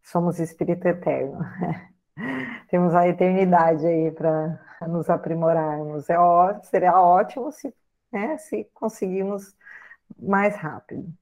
somos 0.01 0.39
espírito 0.39 0.87
eterno. 0.87 1.39
Temos 2.69 2.95
a 2.95 3.07
eternidade 3.07 3.85
aí 3.85 4.11
para 4.11 4.59
nos 4.87 5.09
aprimorarmos. 5.09 6.09
É 6.09 6.17
ó, 6.17 6.59
seria 6.63 6.99
ótimo 6.99 7.51
se, 7.51 7.73
né, 8.11 8.37
se 8.37 8.63
conseguirmos 8.73 9.55
mais 10.17 10.55
rápido. 10.55 11.13